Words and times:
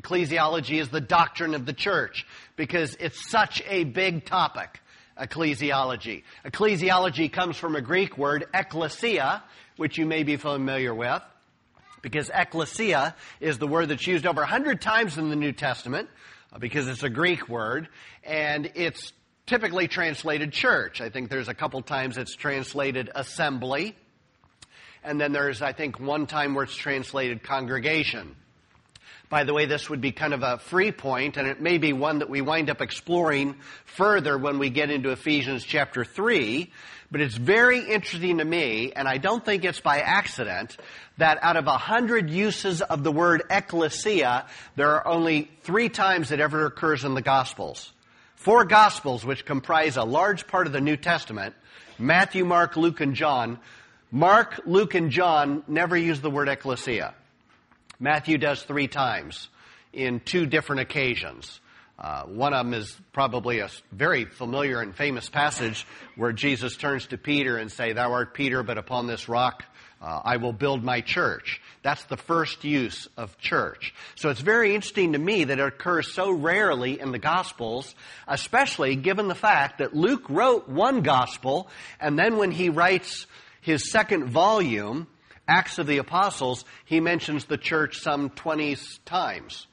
Ecclesiology 0.00 0.80
is 0.80 0.88
the 0.88 1.00
doctrine 1.00 1.54
of 1.54 1.66
the 1.66 1.72
church 1.72 2.26
because 2.56 2.96
it's 3.00 3.28
such 3.28 3.62
a 3.66 3.84
big 3.84 4.24
topic, 4.24 4.80
ecclesiology. 5.18 6.22
Ecclesiology 6.44 7.30
comes 7.30 7.56
from 7.56 7.76
a 7.76 7.80
Greek 7.80 8.16
word, 8.16 8.46
ekklesia, 8.54 9.42
which 9.76 9.98
you 9.98 10.06
may 10.06 10.22
be 10.22 10.36
familiar 10.36 10.94
with 10.94 11.22
because 12.02 12.30
ecclesia 12.30 13.14
is 13.40 13.58
the 13.58 13.66
word 13.66 13.88
that's 13.88 14.06
used 14.06 14.26
over 14.26 14.42
a 14.42 14.46
hundred 14.46 14.80
times 14.80 15.18
in 15.18 15.28
the 15.28 15.36
New 15.36 15.52
Testament 15.52 16.08
uh, 16.52 16.58
because 16.58 16.88
it's 16.88 17.02
a 17.02 17.10
Greek 17.10 17.48
word 17.48 17.88
and 18.24 18.70
it's 18.74 19.12
typically 19.46 19.88
translated 19.88 20.52
church. 20.52 21.00
I 21.00 21.10
think 21.10 21.28
there's 21.28 21.48
a 21.48 21.54
couple 21.54 21.82
times 21.82 22.16
it's 22.16 22.36
translated 22.36 23.10
assembly. 23.14 23.96
And 25.02 25.20
then 25.20 25.32
there's, 25.32 25.62
I 25.62 25.72
think, 25.72 25.98
one 25.98 26.26
time 26.26 26.54
where 26.54 26.64
it's 26.64 26.76
translated 26.76 27.42
congregation. 27.42 28.36
By 29.30 29.44
the 29.44 29.54
way, 29.54 29.66
this 29.66 29.88
would 29.88 30.00
be 30.00 30.10
kind 30.10 30.34
of 30.34 30.42
a 30.42 30.58
free 30.58 30.90
point, 30.90 31.36
and 31.36 31.46
it 31.46 31.60
may 31.60 31.78
be 31.78 31.92
one 31.92 32.18
that 32.18 32.28
we 32.28 32.40
wind 32.40 32.68
up 32.68 32.80
exploring 32.80 33.54
further 33.84 34.36
when 34.36 34.58
we 34.58 34.70
get 34.70 34.90
into 34.90 35.10
Ephesians 35.10 35.62
chapter 35.62 36.04
3. 36.04 36.68
But 37.12 37.20
it's 37.20 37.36
very 37.36 37.78
interesting 37.78 38.38
to 38.38 38.44
me, 38.44 38.92
and 38.92 39.06
I 39.06 39.18
don't 39.18 39.44
think 39.44 39.64
it's 39.64 39.80
by 39.80 40.00
accident, 40.00 40.76
that 41.18 41.38
out 41.42 41.56
of 41.56 41.68
a 41.68 41.78
hundred 41.78 42.28
uses 42.28 42.82
of 42.82 43.04
the 43.04 43.12
word 43.12 43.44
ecclesia, 43.48 44.46
there 44.74 44.90
are 44.96 45.06
only 45.06 45.48
three 45.62 45.88
times 45.88 46.32
it 46.32 46.40
ever 46.40 46.66
occurs 46.66 47.04
in 47.04 47.14
the 47.14 47.22
Gospels. 47.22 47.92
Four 48.34 48.64
Gospels, 48.64 49.24
which 49.24 49.44
comprise 49.44 49.96
a 49.96 50.02
large 50.02 50.48
part 50.48 50.66
of 50.66 50.72
the 50.72 50.80
New 50.80 50.96
Testament, 50.96 51.54
Matthew, 52.00 52.44
Mark, 52.44 52.76
Luke, 52.76 53.00
and 53.00 53.14
John, 53.14 53.60
Mark, 54.10 54.62
Luke, 54.66 54.96
and 54.96 55.12
John 55.12 55.62
never 55.68 55.96
use 55.96 56.20
the 56.20 56.30
word 56.30 56.48
ecclesia. 56.48 57.14
Matthew 58.00 58.38
does 58.38 58.62
three 58.62 58.88
times 58.88 59.48
in 59.92 60.20
two 60.20 60.46
different 60.46 60.80
occasions. 60.80 61.60
Uh, 61.98 62.22
one 62.22 62.54
of 62.54 62.64
them 62.64 62.72
is 62.72 62.98
probably 63.12 63.58
a 63.58 63.68
very 63.92 64.24
familiar 64.24 64.80
and 64.80 64.96
famous 64.96 65.28
passage 65.28 65.86
where 66.16 66.32
Jesus 66.32 66.78
turns 66.78 67.06
to 67.08 67.18
Peter 67.18 67.58
and 67.58 67.70
say, 67.70 67.92
"Thou 67.92 68.12
art 68.12 68.32
Peter, 68.32 68.62
but 68.62 68.78
upon 68.78 69.06
this 69.06 69.28
rock 69.28 69.64
uh, 70.00 70.22
I 70.24 70.38
will 70.38 70.54
build 70.54 70.82
my 70.82 71.02
church." 71.02 71.60
That's 71.82 72.02
the 72.04 72.16
first 72.16 72.64
use 72.64 73.06
of 73.18 73.36
church. 73.36 73.92
So 74.14 74.30
it's 74.30 74.40
very 74.40 74.74
interesting 74.74 75.12
to 75.12 75.18
me 75.18 75.44
that 75.44 75.58
it 75.58 75.62
occurs 75.62 76.14
so 76.14 76.30
rarely 76.30 76.98
in 76.98 77.12
the 77.12 77.18
Gospels, 77.18 77.94
especially 78.26 78.96
given 78.96 79.28
the 79.28 79.34
fact 79.34 79.78
that 79.78 79.94
Luke 79.94 80.24
wrote 80.30 80.70
one 80.70 81.02
Gospel, 81.02 81.68
and 82.00 82.18
then 82.18 82.38
when 82.38 82.50
he 82.50 82.70
writes 82.70 83.26
his 83.60 83.90
second 83.90 84.30
volume, 84.30 85.06
Acts 85.50 85.78
of 85.78 85.86
the 85.86 85.98
Apostles, 85.98 86.64
he 86.84 87.00
mentions 87.00 87.44
the 87.44 87.58
church 87.58 87.98
some 87.98 88.30
20 88.30 88.76
times 89.04 89.66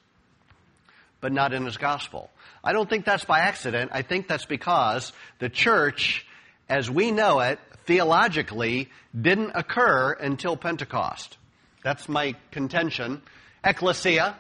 but 1.21 1.31
not 1.31 1.53
in 1.53 1.65
his 1.65 1.77
gospel. 1.77 2.29
I 2.63 2.73
don't 2.73 2.89
think 2.89 3.05
that's 3.05 3.25
by 3.25 3.39
accident. 3.39 3.91
I 3.93 4.01
think 4.01 4.27
that's 4.27 4.45
because 4.45 5.13
the 5.39 5.49
church, 5.49 6.25
as 6.69 6.89
we 6.89 7.11
know 7.11 7.39
it, 7.39 7.59
theologically, 7.85 8.89
didn't 9.19 9.51
occur 9.55 10.13
until 10.13 10.57
Pentecost. 10.57 11.37
That's 11.83 12.09
my 12.09 12.35
contention. 12.51 13.21
Ecclesia, 13.63 14.35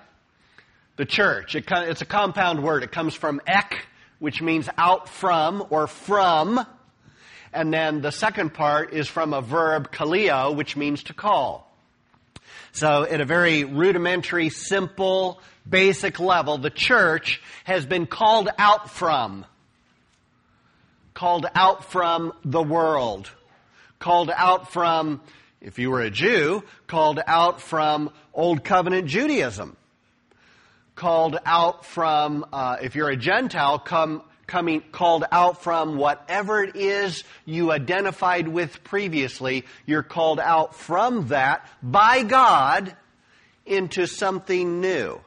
the 0.97 1.05
church. 1.05 1.55
It, 1.55 1.65
it's 1.69 2.01
a 2.01 2.05
compound 2.05 2.63
word. 2.63 2.83
It 2.83 2.91
comes 2.91 3.15
from 3.15 3.41
ek, 3.47 3.85
which 4.19 4.41
means 4.41 4.69
out 4.77 5.09
from 5.09 5.65
or 5.69 5.87
from. 5.87 6.65
And 7.53 7.73
then 7.73 8.01
the 8.01 8.11
second 8.11 8.53
part 8.53 8.93
is 8.93 9.07
from 9.07 9.33
a 9.33 9.41
verb 9.41 9.91
kaleo, 9.91 10.55
which 10.55 10.75
means 10.75 11.03
to 11.03 11.13
call. 11.13 11.67
So 12.71 13.03
at 13.03 13.21
a 13.21 13.25
very 13.25 13.63
rudimentary, 13.63 14.49
simple, 14.49 15.41
basic 15.67 16.19
level, 16.19 16.57
the 16.57 16.69
church 16.69 17.41
has 17.63 17.85
been 17.85 18.05
called 18.05 18.49
out 18.57 18.89
from. 18.91 19.45
Called 21.13 21.47
out 21.55 21.85
from 21.85 22.33
the 22.45 22.61
world. 22.61 23.31
Called 23.99 24.29
out 24.29 24.71
from, 24.71 25.21
if 25.59 25.79
you 25.79 25.89
were 25.89 26.01
a 26.01 26.11
Jew, 26.11 26.63
called 26.85 27.19
out 27.25 27.61
from 27.61 28.11
Old 28.33 28.63
Covenant 28.63 29.07
Judaism. 29.07 29.75
Called 30.93 31.37
out 31.45 31.85
from, 31.85 32.45
uh, 32.53 32.77
if 32.81 32.95
you're 32.95 33.09
a 33.09 33.17
Gentile, 33.17 33.79
come, 33.79 34.21
coming, 34.47 34.81
called 34.91 35.25
out 35.31 35.61
from 35.61 35.97
whatever 35.97 36.63
it 36.63 36.75
is 36.75 37.23
you 37.45 37.71
identified 37.71 38.47
with 38.47 38.83
previously. 38.83 39.65
You're 39.85 40.03
called 40.03 40.39
out 40.39 40.75
from 40.75 41.27
that 41.27 41.69
by 41.83 42.23
God 42.23 42.95
into 43.65 44.07
something 44.07 44.81
new 44.81 45.19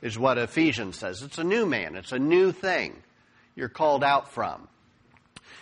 is 0.00 0.18
what 0.18 0.38
Ephesians 0.38 0.98
says. 0.98 1.22
It's 1.22 1.38
a 1.38 1.44
new 1.44 1.66
man. 1.66 1.94
It's 1.94 2.12
a 2.12 2.18
new 2.18 2.50
thing 2.50 2.96
you're 3.54 3.68
called 3.68 4.02
out 4.02 4.32
from. 4.32 4.66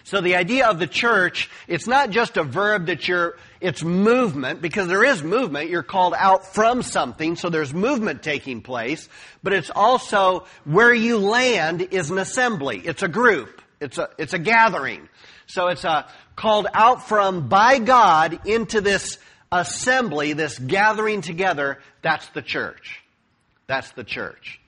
So 0.05 0.21
the 0.21 0.37
idea 0.37 0.67
of 0.69 0.79
the 0.79 0.87
church, 0.87 1.51
it's 1.69 1.87
not 1.87 2.11
just 2.11 2.37
a 2.37 2.43
verb 2.43 2.87
that 2.87 3.07
you're, 3.07 3.37
it's 3.61 3.83
movement, 3.83 4.63
because 4.63 4.89
there 4.89 5.05
is 5.05 5.23
movement. 5.23 5.71
You're 5.71 5.83
called 5.83 6.15
out 6.17 6.55
from 6.55 6.83
something, 6.83 7.37
so 7.37 7.51
there's 7.51 7.73
movement 7.73 8.23
taking 8.23 8.63
place. 8.63 9.09
But 9.43 9.53
it's 9.53 9.71
also 9.71 10.47
where 10.65 10.95
you 10.95 11.19
land 11.19 11.83
is 11.91 12.11
an 12.11 12.19
assembly. 12.19 12.83
It's 12.85 13.03
a 13.03 13.09
group. 13.09 13.61
It's 13.81 13.99
a, 13.99 14.09
it's 14.19 14.33
a 14.33 14.39
gathering. 14.39 15.09
So 15.47 15.69
it's 15.69 15.85
a 15.85 16.07
called 16.37 16.69
out 16.73 17.07
from 17.09 17.49
by 17.49 17.79
God 17.79 18.47
into 18.47 18.81
this 18.81 19.19
assembly, 19.53 20.33
this 20.33 20.59
gathering 20.59 21.21
together. 21.21 21.79
That's 22.03 22.27
the 22.29 22.43
church. 22.43 23.03
That's 23.67 23.91
the 23.93 24.05
church. 24.05 24.60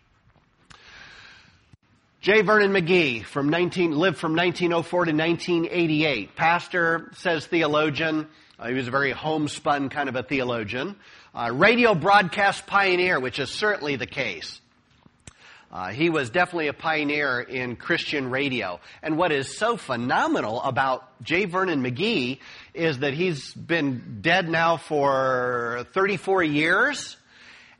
J. 2.23 2.43
Vernon 2.43 2.71
McGee 2.71 3.25
from 3.25 3.49
19, 3.49 3.99
lived 3.99 4.17
from 4.17 4.37
1904 4.37 5.07
to 5.07 5.11
1988. 5.11 6.37
Pastor, 6.37 7.11
says 7.17 7.47
theologian. 7.47 8.29
Uh, 8.61 8.69
he 8.69 8.75
was 8.75 8.87
a 8.87 8.93
very 8.93 9.11
homespun 9.11 9.89
kind 9.89 10.09
of 10.09 10.15
a 10.15 10.23
theologian. 10.23 10.95
Uh, 11.35 11.51
radio 11.53 11.97
broadcast 11.97 12.65
pioneer, 12.65 13.19
which 13.19 13.41
is 13.41 13.51
certainly 13.51 13.97
the 13.97 14.07
case. 14.07 14.61
Uh, 15.73 15.89
he 15.89 16.11
was 16.11 16.31
definitely 16.31 16.69
a 16.69 16.73
pioneer 16.73 17.41
in 17.41 17.75
Christian 17.75 18.31
radio. 18.31 18.79
And 19.03 19.19
what 19.19 19.33
is 19.33 19.59
so 19.59 19.77
phenomenal 19.77 20.63
about 20.63 21.21
J. 21.25 21.47
Vernon 21.47 21.83
McGee 21.83 22.39
is 22.73 23.01
that 23.01 23.15
he's 23.15 23.53
been 23.53 24.19
dead 24.21 24.49
now 24.49 24.77
for 24.77 25.89
34 25.93 26.45
years. 26.45 27.17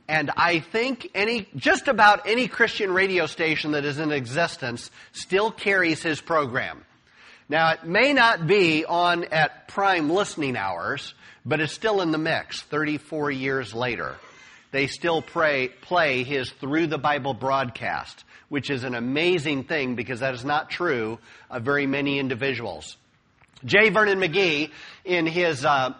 And 0.07 0.31
I 0.35 0.59
think 0.59 1.09
any, 1.15 1.47
just 1.55 1.87
about 1.87 2.27
any 2.27 2.47
Christian 2.47 2.93
radio 2.93 3.25
station 3.25 3.71
that 3.71 3.85
is 3.85 3.99
in 3.99 4.11
existence 4.11 4.91
still 5.13 5.49
carries 5.49 6.03
his 6.03 6.19
program. 6.19 6.83
Now, 7.47 7.71
it 7.71 7.85
may 7.85 8.13
not 8.13 8.47
be 8.47 8.85
on 8.85 9.25
at 9.25 9.67
prime 9.67 10.09
listening 10.09 10.57
hours, 10.57 11.13
but 11.45 11.59
it's 11.59 11.73
still 11.73 12.01
in 12.01 12.11
the 12.11 12.17
mix 12.17 12.61
34 12.63 13.31
years 13.31 13.73
later. 13.73 14.15
They 14.71 14.87
still 14.87 15.21
pray, 15.21 15.69
play 15.69 16.23
his 16.23 16.49
Through 16.49 16.87
the 16.87 16.97
Bible 16.97 17.33
broadcast, 17.33 18.23
which 18.49 18.69
is 18.69 18.83
an 18.83 18.95
amazing 18.95 19.65
thing 19.65 19.95
because 19.95 20.21
that 20.21 20.33
is 20.33 20.43
not 20.43 20.69
true 20.69 21.19
of 21.49 21.63
very 21.63 21.85
many 21.85 22.17
individuals. 22.17 22.97
J. 23.63 23.89
Vernon 23.89 24.19
McGee, 24.19 24.71
in 25.05 25.27
his, 25.27 25.63
uh, 25.63 25.93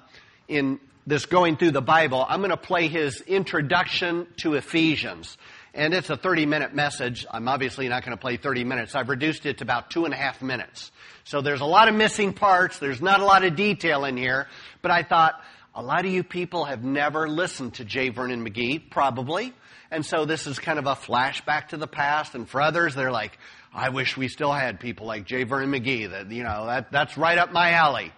in 0.48 0.80
this 1.06 1.26
going 1.26 1.58
through 1.58 1.72
the 1.72 1.82
Bible, 1.82 2.26
I'm 2.28 2.40
going 2.40 2.52
to 2.52 2.58
play 2.58 2.88
his 2.88 3.22
introduction 3.22 4.28
to 4.38 4.56
Ephesians. 4.56 5.38
And 5.74 5.94
it's 5.94 6.10
a 6.10 6.18
30 6.18 6.46
minute 6.46 6.74
message. 6.74 7.26
I'm 7.32 7.48
obviously 7.48 7.88
not 7.90 8.06
going 8.06 8.16
to 8.16 8.22
play 8.22 8.38
30 8.38 8.64
minutes. 8.64 8.96
I've 8.96 9.10
reduced 9.10 9.46
it 9.46 9.58
to 9.58 9.64
about 9.64 9.90
two 9.90 10.06
and 10.06 10.14
a 10.14 10.18
half 10.18 10.42
minutes. 10.42 10.92
So 11.24 11.42
there's 11.42 11.62
a 11.62 11.66
lot 11.66 11.90
of 11.90 11.96
missing 11.96 12.34
parts. 12.34 12.80
There's 12.80 13.02
not 13.02 13.22
a 13.22 13.26
lot 13.26 13.44
of 13.44 13.56
detail 13.56 14.06
in 14.06 14.18
here. 14.18 14.48
But 14.82 14.92
I 14.92 15.04
thought, 15.04 15.42
a 15.76 15.82
lot 15.82 16.06
of 16.06 16.12
you 16.12 16.24
people 16.24 16.66
have 16.66 16.84
never 16.84 17.28
listened 17.28 17.76
to 17.76 17.86
J. 17.86 18.10
Vernon 18.10 18.48
McGee, 18.48 18.92
probably. 18.92 19.54
And 19.90 20.06
so 20.06 20.26
this 20.26 20.46
is 20.46 20.60
kind 20.60 20.78
of 20.78 20.86
a 20.86 20.94
flashback 20.94 21.70
to 21.70 21.78
the 21.78 21.88
past. 21.88 22.36
And 22.36 22.48
for 22.48 22.62
others, 22.62 22.94
they're 22.94 23.12
like, 23.12 23.40
I 23.74 23.90
wish 23.90 24.16
we 24.16 24.28
still 24.28 24.52
had 24.52 24.80
people 24.80 25.08
like 25.08 25.26
J. 25.26 25.44
Vernon 25.44 25.72
McGee. 25.72 26.12
That, 26.12 26.32
you 26.32 26.44
know, 26.44 26.68
that, 26.68 26.92
that's 26.92 27.18
right 27.18 27.38
up 27.38 27.52
my 27.52 27.72
alley. 27.72 28.12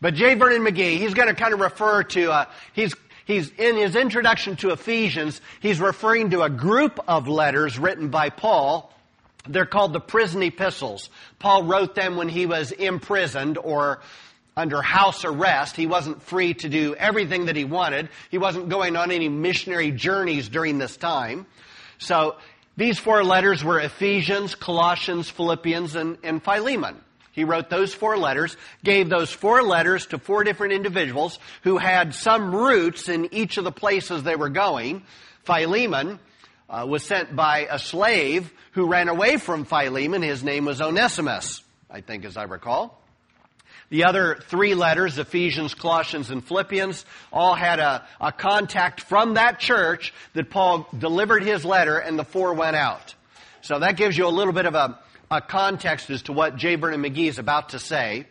But 0.00 0.14
J. 0.14 0.34
Vernon 0.34 0.62
McGee, 0.62 0.96
he's 0.96 1.14
going 1.14 1.28
to 1.28 1.34
kind 1.34 1.52
of 1.52 1.60
refer 1.60 2.02
to, 2.04 2.32
uh, 2.32 2.44
he's, 2.72 2.94
he's 3.26 3.50
in 3.50 3.76
his 3.76 3.96
introduction 3.96 4.56
to 4.56 4.70
Ephesians, 4.70 5.40
he's 5.60 5.80
referring 5.80 6.30
to 6.30 6.42
a 6.42 6.50
group 6.50 6.98
of 7.06 7.28
letters 7.28 7.78
written 7.78 8.08
by 8.08 8.30
Paul. 8.30 8.92
They're 9.48 9.66
called 9.66 9.92
the 9.92 10.00
prison 10.00 10.42
epistles. 10.42 11.10
Paul 11.38 11.64
wrote 11.64 11.94
them 11.94 12.16
when 12.16 12.28
he 12.28 12.46
was 12.46 12.72
imprisoned 12.72 13.58
or 13.58 14.00
under 14.56 14.82
house 14.82 15.24
arrest. 15.24 15.76
He 15.76 15.86
wasn't 15.86 16.22
free 16.22 16.54
to 16.54 16.68
do 16.68 16.94
everything 16.94 17.46
that 17.46 17.56
he 17.56 17.64
wanted. 17.64 18.08
He 18.30 18.38
wasn't 18.38 18.68
going 18.68 18.96
on 18.96 19.10
any 19.10 19.28
missionary 19.28 19.90
journeys 19.90 20.48
during 20.48 20.78
this 20.78 20.96
time. 20.96 21.46
So 21.98 22.36
these 22.76 22.98
four 22.98 23.24
letters 23.24 23.62
were 23.62 23.80
Ephesians, 23.80 24.54
Colossians, 24.54 25.28
Philippians, 25.28 25.94
and, 25.94 26.18
and 26.22 26.42
Philemon. 26.42 26.96
He 27.32 27.44
wrote 27.44 27.70
those 27.70 27.94
four 27.94 28.16
letters, 28.16 28.56
gave 28.82 29.08
those 29.08 29.30
four 29.30 29.62
letters 29.62 30.06
to 30.06 30.18
four 30.18 30.42
different 30.44 30.72
individuals 30.72 31.38
who 31.62 31.78
had 31.78 32.14
some 32.14 32.54
roots 32.54 33.08
in 33.08 33.32
each 33.32 33.56
of 33.56 33.64
the 33.64 33.72
places 33.72 34.22
they 34.22 34.36
were 34.36 34.48
going. 34.48 35.04
Philemon 35.44 36.18
uh, 36.68 36.86
was 36.88 37.04
sent 37.04 37.34
by 37.34 37.68
a 37.70 37.78
slave 37.78 38.52
who 38.72 38.86
ran 38.86 39.08
away 39.08 39.36
from 39.36 39.64
Philemon. 39.64 40.22
His 40.22 40.42
name 40.42 40.64
was 40.64 40.80
Onesimus, 40.80 41.62
I 41.90 42.00
think, 42.00 42.24
as 42.24 42.36
I 42.36 42.44
recall. 42.44 43.00
The 43.90 44.04
other 44.04 44.38
three 44.46 44.74
letters, 44.74 45.18
Ephesians, 45.18 45.74
Colossians, 45.74 46.30
and 46.30 46.44
Philippians, 46.44 47.04
all 47.32 47.56
had 47.56 47.80
a, 47.80 48.06
a 48.20 48.30
contact 48.30 49.00
from 49.00 49.34
that 49.34 49.58
church 49.58 50.14
that 50.34 50.48
Paul 50.48 50.88
delivered 50.96 51.42
his 51.42 51.64
letter 51.64 51.98
and 51.98 52.16
the 52.16 52.24
four 52.24 52.54
went 52.54 52.76
out. 52.76 53.14
So 53.62 53.80
that 53.80 53.96
gives 53.96 54.16
you 54.16 54.26
a 54.26 54.30
little 54.30 54.52
bit 54.52 54.66
of 54.66 54.76
a, 54.76 55.00
a 55.32 55.40
context 55.40 56.10
as 56.10 56.22
to 56.22 56.32
what 56.32 56.56
J. 56.56 56.74
Vernon 56.74 57.02
McGee 57.02 57.28
is 57.28 57.38
about 57.38 57.68
to 57.68 57.78
say. 57.78 58.26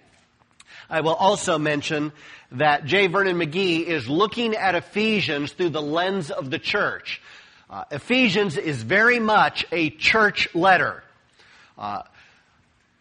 I 0.90 1.00
will 1.00 1.14
also 1.14 1.58
mention 1.58 2.12
that 2.52 2.84
J. 2.84 3.08
Vernon 3.08 3.38
McGee 3.38 3.86
is 3.86 4.10
looking 4.10 4.54
at 4.54 4.76
Ephesians 4.76 5.54
through 5.54 5.70
the 5.70 5.82
lens 5.82 6.30
of 6.30 6.50
the 6.50 6.60
church. 6.60 7.22
Uh, 7.70 7.86
Ephesians 7.90 8.58
is 8.58 8.84
very 8.84 9.20
much 9.20 9.66
a 9.72 9.92
church 9.92 10.54
letter. 10.54 11.02
Uh, 11.78 12.02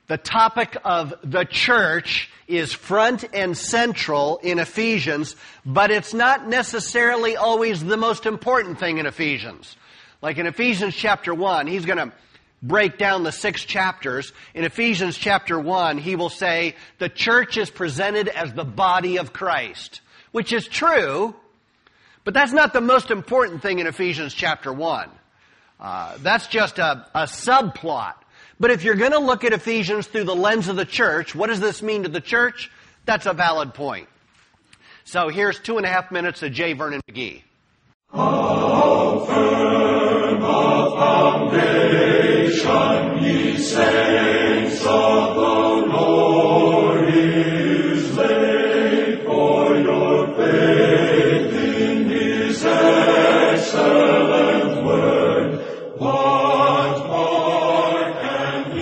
the 0.06 0.16
topic 0.16 0.76
of 0.84 1.12
the 1.24 1.44
church 1.44 2.30
is 2.46 2.72
front 2.72 3.24
and 3.34 3.58
central 3.58 4.38
in 4.44 4.60
Ephesians, 4.60 5.34
but 5.66 5.90
it's 5.90 6.14
not 6.14 6.46
necessarily 6.46 7.36
always 7.36 7.82
the 7.82 7.96
most 7.96 8.26
important 8.26 8.78
thing 8.78 8.98
in 8.98 9.06
Ephesians. 9.06 9.76
Like 10.22 10.38
in 10.38 10.46
Ephesians 10.46 10.94
chapter 10.94 11.34
1, 11.34 11.66
he's 11.66 11.84
going 11.84 11.98
to 11.98 12.12
break 12.62 12.99
down 12.99 13.22
the 13.22 13.32
six 13.32 13.64
chapters. 13.64 14.32
In 14.55 14.64
Ephesians 14.64 15.16
chapter 15.16 15.58
1, 15.58 15.99
he 15.99 16.16
will 16.16 16.31
say 16.31 16.75
the 16.99 17.08
church 17.08 17.56
is 17.56 17.70
presented 17.70 18.28
as 18.28 18.52
the 18.52 18.64
body 18.64 19.19
of 19.19 19.32
Christ, 19.32 20.00
which 20.32 20.52
is 20.52 20.66
true, 20.66 21.34
but 22.25 22.34
that's 22.34 22.52
not 22.52 22.72
the 22.72 22.81
most 22.81 23.10
important 23.10 23.62
thing 23.62 23.78
in 23.78 23.87
Ephesians 23.87 24.34
chapter 24.34 24.72
1. 24.72 25.08
Uh, 25.81 26.16
that's 26.19 26.49
just 26.49 26.78
a, 26.78 27.06
a 27.14 27.22
subplot 27.22 28.14
but 28.60 28.70
if 28.70 28.82
you're 28.82 28.96
going 28.96 29.12
to 29.12 29.20
look 29.20 29.44
at 29.44 29.52
Ephesians 29.52 30.06
through 30.06 30.25
the 30.25 30.34
lens 30.34 30.69
of 30.69 30.76
the 30.76 30.84
church, 30.84 31.34
what 31.34 31.49
does 31.49 31.60
this 31.60 31.82
mean 31.82 32.02
to 32.02 32.08
the 32.08 32.20
church? 32.20 32.70
That's 33.05 33.26
a 33.26 33.32
valid 33.32 33.75
point. 33.75 34.08
So 35.05 35.28
here's 35.28 35.58
two 35.60 35.76
and 35.76 35.87
a 35.87 35.88
half 35.88 36.10
minutes 36.10 36.43
of 36.43 36.52
J. 36.52 36.72
Vernon 36.72 37.00
McGee. 37.08 37.43
Foundation, 42.62 43.25
ye 43.25 43.58
saints 43.58 44.81
of 44.82 45.34
the 45.34 45.87
Lord, 45.93 47.08
is 47.14 48.16
laid 48.16 49.25
for 49.25 49.76
your 49.76 50.26
faith 50.34 51.55
in 51.55 52.08
His 52.08 52.64
excellent 52.64 54.06
word. 54.84 55.64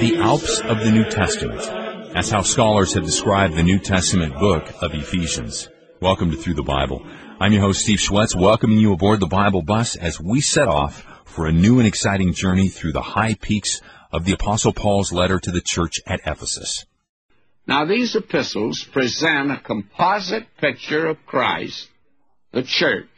the 0.00 0.19
Alps 0.19 0.61
of 0.61 0.78
the 0.81 0.90
New 0.90 1.05
Testament. 1.05 1.62
That's 2.12 2.31
how 2.31 2.43
scholars 2.43 2.94
have 2.94 3.05
described 3.05 3.55
the 3.55 3.62
New 3.62 3.78
Testament 3.78 4.38
book 4.38 4.70
of 4.81 4.94
Ephesians. 4.94 5.69
Welcome 6.00 6.31
to 6.31 6.37
Through 6.37 6.55
the 6.55 6.62
Bible. 6.62 7.06
I'm 7.40 7.52
your 7.52 7.62
host, 7.62 7.82
Steve 7.82 7.99
Schwetz, 7.99 8.34
welcoming 8.34 8.78
you 8.78 8.93
aboard 8.93 9.20
the 9.20 9.26
Bible 9.26 9.62
bus 9.62 9.96
as 9.96 10.20
we 10.20 10.40
set 10.40 10.69
off 10.69 11.06
for 11.37 11.47
a 11.47 11.53
new 11.53 11.79
and 11.79 11.87
exciting 11.87 12.33
journey 12.33 12.69
through 12.69 12.93
the 12.93 13.03
high 13.03 13.35
peaks 13.35 13.83
of 14.11 14.25
the 14.25 14.33
Apostle 14.33 14.73
Paul's 14.73 15.12
letter 15.12 15.38
to 15.38 15.50
the 15.50 15.61
church 15.61 16.00
at 16.06 16.21
Ephesus. 16.25 16.87
Now, 17.67 17.85
these 17.85 18.17
epistles 18.17 18.83
present 18.83 19.50
a 19.50 19.61
composite 19.62 20.47
picture 20.59 21.06
of 21.06 21.19
Christ, 21.27 21.88
the 22.53 22.62
church, 22.62 23.11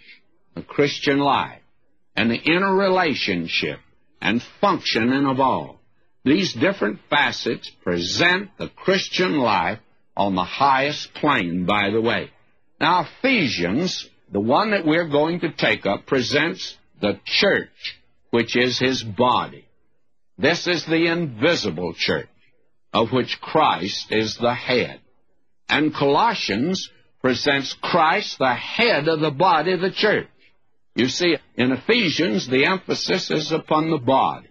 the 0.56 0.62
Christian 0.62 1.18
life, 1.20 1.60
and 2.16 2.28
the 2.28 2.42
interrelationship 2.42 3.78
and 4.20 4.42
functioning 4.60 5.24
of 5.24 5.38
all. 5.38 5.80
These 6.24 6.54
different 6.54 6.98
facets 7.08 7.70
present 7.84 8.50
the 8.58 8.68
Christian 8.68 9.38
life 9.38 9.78
on 10.16 10.34
the 10.34 10.42
highest 10.42 11.14
plane, 11.14 11.66
by 11.66 11.90
the 11.90 12.00
way. 12.00 12.32
Now, 12.80 13.06
Ephesians, 13.20 14.10
the 14.32 14.40
one 14.40 14.72
that 14.72 14.84
we're 14.84 15.08
going 15.08 15.38
to 15.40 15.52
take 15.52 15.86
up, 15.86 16.06
presents 16.06 16.76
the 17.00 17.20
church, 17.24 17.97
which 18.30 18.56
is 18.56 18.78
his 18.78 19.02
body. 19.02 19.64
This 20.36 20.66
is 20.66 20.84
the 20.84 21.06
invisible 21.06 21.94
church, 21.94 22.28
of 22.92 23.12
which 23.12 23.40
Christ 23.40 24.12
is 24.12 24.36
the 24.36 24.54
head. 24.54 25.00
And 25.68 25.94
Colossians 25.94 26.90
presents 27.20 27.74
Christ, 27.74 28.38
the 28.38 28.54
head 28.54 29.08
of 29.08 29.20
the 29.20 29.30
body 29.30 29.72
of 29.72 29.80
the 29.80 29.90
church. 29.90 30.28
You 30.94 31.08
see, 31.08 31.36
in 31.56 31.72
Ephesians, 31.72 32.48
the 32.48 32.66
emphasis 32.66 33.30
is 33.30 33.52
upon 33.52 33.90
the 33.90 33.98
body. 33.98 34.48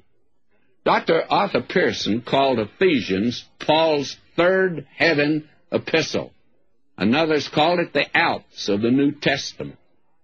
Dr. 0.85 1.23
Arthur 1.29 1.61
Pierson 1.61 2.21
called 2.21 2.59
Ephesians 2.59 3.43
Paul's 3.59 4.15
third 4.37 4.87
heaven 4.95 5.49
epistle. 5.71 6.31
Another's 6.97 7.49
called 7.49 7.79
it 7.79 7.93
the 7.93 8.05
Alps 8.17 8.69
of 8.69 8.81
the 8.81 8.91
New 8.91 9.11
Testament. 9.11 9.77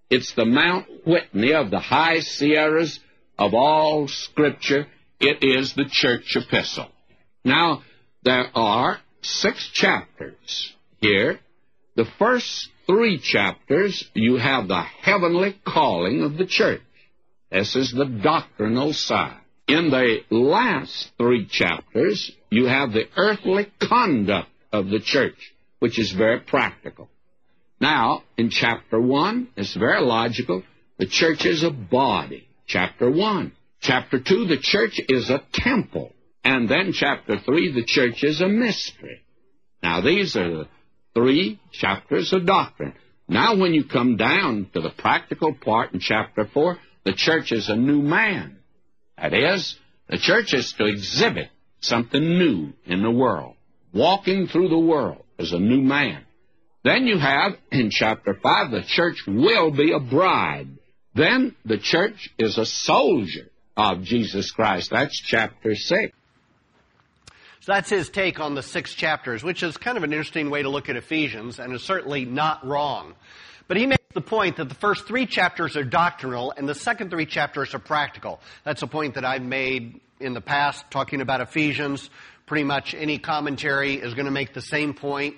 It's 0.09 0.33
the 0.33 0.45
Mount 0.45 0.87
Whitney 1.05 1.53
of 1.53 1.69
the 1.69 1.79
high 1.79 2.19
Sierras 2.19 2.99
of 3.37 3.53
all 3.53 4.07
Scripture. 4.07 4.87
It 5.19 5.43
is 5.43 5.73
the 5.73 5.85
church 5.89 6.35
epistle. 6.35 6.89
Now, 7.45 7.83
there 8.23 8.47
are 8.55 8.99
six 9.21 9.69
chapters 9.73 10.73
here. 10.99 11.39
The 11.95 12.05
first 12.17 12.69
three 12.87 13.19
chapters, 13.19 14.03
you 14.13 14.35
have 14.37 14.67
the 14.67 14.81
heavenly 14.81 15.55
calling 15.65 16.23
of 16.23 16.37
the 16.37 16.45
church. 16.45 16.81
This 17.51 17.75
is 17.75 17.91
the 17.91 18.05
doctrinal 18.05 18.93
side. 18.93 19.39
In 19.67 19.89
the 19.89 20.19
last 20.29 21.11
three 21.17 21.45
chapters, 21.45 22.31
you 22.49 22.65
have 22.65 22.91
the 22.91 23.05
earthly 23.15 23.71
conduct 23.79 24.49
of 24.71 24.89
the 24.89 24.99
church, 24.99 25.53
which 25.79 25.99
is 25.99 26.11
very 26.11 26.39
practical. 26.39 27.09
Now, 27.79 28.23
in 28.37 28.49
chapter 28.49 28.99
1, 28.99 29.49
it's 29.55 29.75
very 29.75 30.01
logical. 30.01 30.63
The 30.97 31.05
church 31.05 31.45
is 31.45 31.63
a 31.63 31.71
body. 31.71 32.47
Chapter 32.67 33.09
1. 33.11 33.51
Chapter 33.81 34.19
2, 34.19 34.47
the 34.47 34.59
church 34.61 34.99
is 35.09 35.29
a 35.29 35.43
temple. 35.53 36.13
And 36.43 36.69
then 36.69 36.91
chapter 36.93 37.37
3, 37.39 37.73
the 37.73 37.85
church 37.85 38.23
is 38.23 38.41
a 38.41 38.47
mystery. 38.47 39.21
Now, 39.81 40.01
these 40.01 40.35
are 40.35 40.49
the 40.49 40.67
three 41.13 41.59
chapters 41.71 42.33
of 42.33 42.45
doctrine. 42.45 42.93
Now, 43.27 43.55
when 43.55 43.73
you 43.73 43.85
come 43.85 44.17
down 44.17 44.69
to 44.73 44.81
the 44.81 44.91
practical 44.97 45.53
part 45.53 45.93
in 45.93 45.99
chapter 45.99 46.45
4, 46.53 46.77
the 47.05 47.13
church 47.13 47.51
is 47.51 47.69
a 47.69 47.75
new 47.75 48.01
man. 48.01 48.57
That 49.17 49.33
is, 49.33 49.77
the 50.09 50.17
church 50.17 50.53
is 50.53 50.73
to 50.77 50.85
exhibit 50.85 51.49
something 51.79 52.21
new 52.21 52.73
in 52.85 53.01
the 53.01 53.11
world, 53.11 53.55
walking 53.93 54.47
through 54.47 54.69
the 54.69 54.79
world 54.79 55.23
as 55.39 55.51
a 55.51 55.59
new 55.59 55.81
man. 55.81 56.23
Then 56.83 57.07
you 57.07 57.17
have, 57.17 57.53
in 57.71 57.89
chapter 57.89 58.37
5, 58.41 58.71
the 58.71 58.83
church 58.85 59.23
will 59.27 59.71
be 59.71 59.93
a 59.93 59.99
bride. 59.99 60.67
Then 61.13 61.55
the 61.65 61.77
church 61.77 62.33
is 62.37 62.57
a 62.57 62.65
soldier 62.65 63.49
of 63.77 64.03
Jesus 64.03 64.51
Christ. 64.51 64.89
That's 64.91 65.19
chapter 65.19 65.75
6. 65.75 66.15
So 67.61 67.71
that's 67.71 67.89
his 67.89 68.09
take 68.09 68.41
on 68.41 68.55
the 68.55 68.63
six 68.63 68.93
chapters, 68.93 69.41
which 69.41 69.63
is 69.63 69.77
kind 69.77 69.97
of 69.97 70.03
an 70.03 70.11
interesting 70.11 70.49
way 70.49 70.63
to 70.63 70.69
look 70.69 70.89
at 70.89 70.97
Ephesians 70.97 71.59
and 71.59 71.73
is 71.73 71.81
certainly 71.81 72.25
not 72.25 72.65
wrong. 72.65 73.13
But 73.69 73.77
he 73.77 73.85
makes 73.85 74.03
the 74.13 74.21
point 74.21 74.57
that 74.57 74.67
the 74.67 74.75
first 74.75 75.07
three 75.07 75.25
chapters 75.25 75.77
are 75.77 75.83
doctrinal 75.83 76.53
and 76.57 76.67
the 76.67 76.75
second 76.75 77.09
three 77.09 77.25
chapters 77.25 77.73
are 77.73 77.79
practical. 77.79 78.41
That's 78.65 78.81
a 78.81 78.87
point 78.87 79.15
that 79.15 79.23
I've 79.23 79.43
made 79.43 80.01
in 80.19 80.33
the 80.33 80.41
past 80.41 80.83
talking 80.91 81.21
about 81.21 81.39
Ephesians. 81.39 82.09
Pretty 82.47 82.65
much 82.65 82.93
any 82.93 83.17
commentary 83.17 83.93
is 83.93 84.13
going 84.13 84.25
to 84.25 84.31
make 84.31 84.53
the 84.53 84.61
same 84.61 84.93
point 84.93 85.37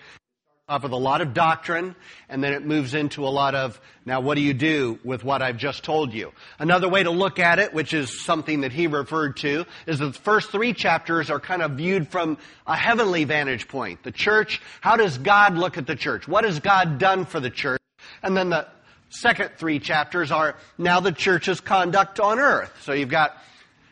off 0.68 0.82
with 0.82 0.94
a 0.94 0.98
lot 0.98 1.22
of 1.22 1.36
doctrine, 1.36 1.96
and 2.28 2.44
then 2.44 2.52
it 2.52 2.66
moves 2.66 2.96
into 2.96 3.28
a 3.28 3.30
lot 3.30 3.54
of, 3.54 3.80
now 4.04 4.20
what 4.20 4.34
do 4.34 4.42
you 4.42 4.56
do 4.56 4.98
with 5.04 5.24
what 5.24 5.44
I've 5.44 5.58
just 5.58 5.84
told 5.84 6.12
you? 6.12 6.32
Another 6.58 6.90
way 6.90 7.04
to 7.04 7.12
look 7.12 7.38
at 7.38 7.60
it, 7.60 7.72
which 7.72 7.94
is 7.94 8.24
something 8.26 8.62
that 8.62 8.72
he 8.72 8.88
referred 8.88 9.38
to, 9.38 9.66
is 9.86 10.00
that 10.00 10.14
the 10.14 10.20
first 10.22 10.50
three 10.50 10.74
chapters 10.74 11.30
are 11.30 11.40
kind 11.40 11.62
of 11.62 11.74
viewed 11.74 12.08
from 12.08 12.40
a 12.66 12.76
heavenly 12.76 13.26
vantage 13.26 13.68
point. 13.68 14.02
The 14.02 14.12
church, 14.12 14.60
how 14.82 14.96
does 14.96 15.20
God 15.20 15.56
look 15.56 15.78
at 15.78 15.86
the 15.86 15.96
church? 15.96 16.28
What 16.28 16.46
has 16.46 16.60
God 16.60 16.98
done 16.98 17.26
for 17.26 17.40
the 17.40 17.52
church? 17.52 17.80
And 18.24 18.36
then 18.36 18.50
the 18.50 18.68
second 19.10 19.52
three 19.60 19.78
chapters 19.78 20.32
are 20.32 20.56
now 20.80 21.00
the 21.00 21.12
church's 21.12 21.62
conduct 21.62 22.20
on 22.20 22.40
earth. 22.40 22.74
So 22.82 22.94
you've 22.94 23.10
got 23.10 23.38